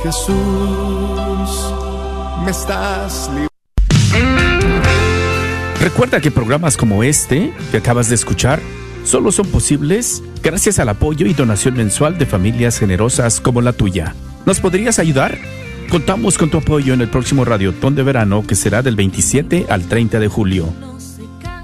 Jesús, 0.02 0.34
me 2.44 2.50
estás 2.50 3.30
Recuerda 5.80 6.20
que 6.20 6.30
programas 6.30 6.76
como 6.76 7.02
este 7.04 7.54
que 7.70 7.78
acabas 7.78 8.10
de 8.10 8.16
escuchar 8.16 8.60
solo 9.04 9.32
son 9.32 9.46
posibles 9.46 10.22
gracias 10.42 10.78
al 10.78 10.90
apoyo 10.90 11.24
y 11.24 11.32
donación 11.32 11.74
mensual 11.74 12.18
de 12.18 12.26
familias 12.26 12.78
generosas 12.78 13.40
como 13.40 13.62
la 13.62 13.72
tuya. 13.72 14.14
¿Nos 14.44 14.60
podrías 14.60 14.98
ayudar? 14.98 15.38
Contamos 15.90 16.38
con 16.38 16.50
tu 16.50 16.58
apoyo 16.58 16.94
en 16.94 17.00
el 17.00 17.08
próximo 17.08 17.44
Radiotón 17.44 17.94
de 17.94 18.02
Verano 18.02 18.44
que 18.46 18.54
será 18.54 18.82
del 18.82 18.96
27 18.96 19.66
al 19.68 19.86
30 19.86 20.18
de 20.18 20.28
julio. 20.28 20.72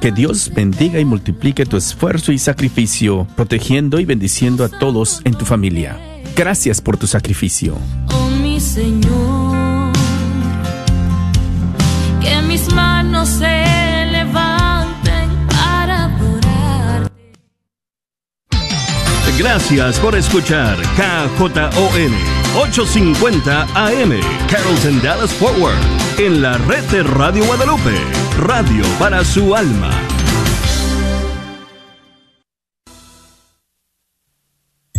Que 0.00 0.12
Dios 0.12 0.50
bendiga 0.54 0.98
y 0.98 1.04
multiplique 1.04 1.66
tu 1.66 1.76
esfuerzo 1.76 2.32
y 2.32 2.38
sacrificio, 2.38 3.26
protegiendo 3.36 4.00
y 4.00 4.06
bendiciendo 4.06 4.64
a 4.64 4.68
todos 4.68 5.20
en 5.24 5.34
tu 5.34 5.44
familia. 5.44 5.98
Gracias 6.34 6.80
por 6.80 6.96
tu 6.96 7.06
sacrificio. 7.06 7.76
Oh 8.08 8.30
mi 8.42 8.58
Señor, 8.58 9.92
que 12.22 12.40
mis 12.48 12.72
manos 12.72 13.28
se 13.28 14.06
levanten 14.10 15.46
para 15.48 16.04
adorar. 16.04 17.10
Gracias 19.38 19.98
por 19.98 20.16
escuchar 20.16 20.78
KJON 20.96 22.39
850 22.56 23.62
AM 23.74 24.20
Carrollton 24.48 25.00
Dallas 25.02 25.32
Forward 25.32 25.78
en 26.18 26.42
la 26.42 26.58
red 26.58 26.84
de 26.90 27.02
Radio 27.02 27.44
Guadalupe, 27.44 27.96
radio 28.38 28.84
para 28.98 29.24
su 29.24 29.54
alma. 29.54 30.09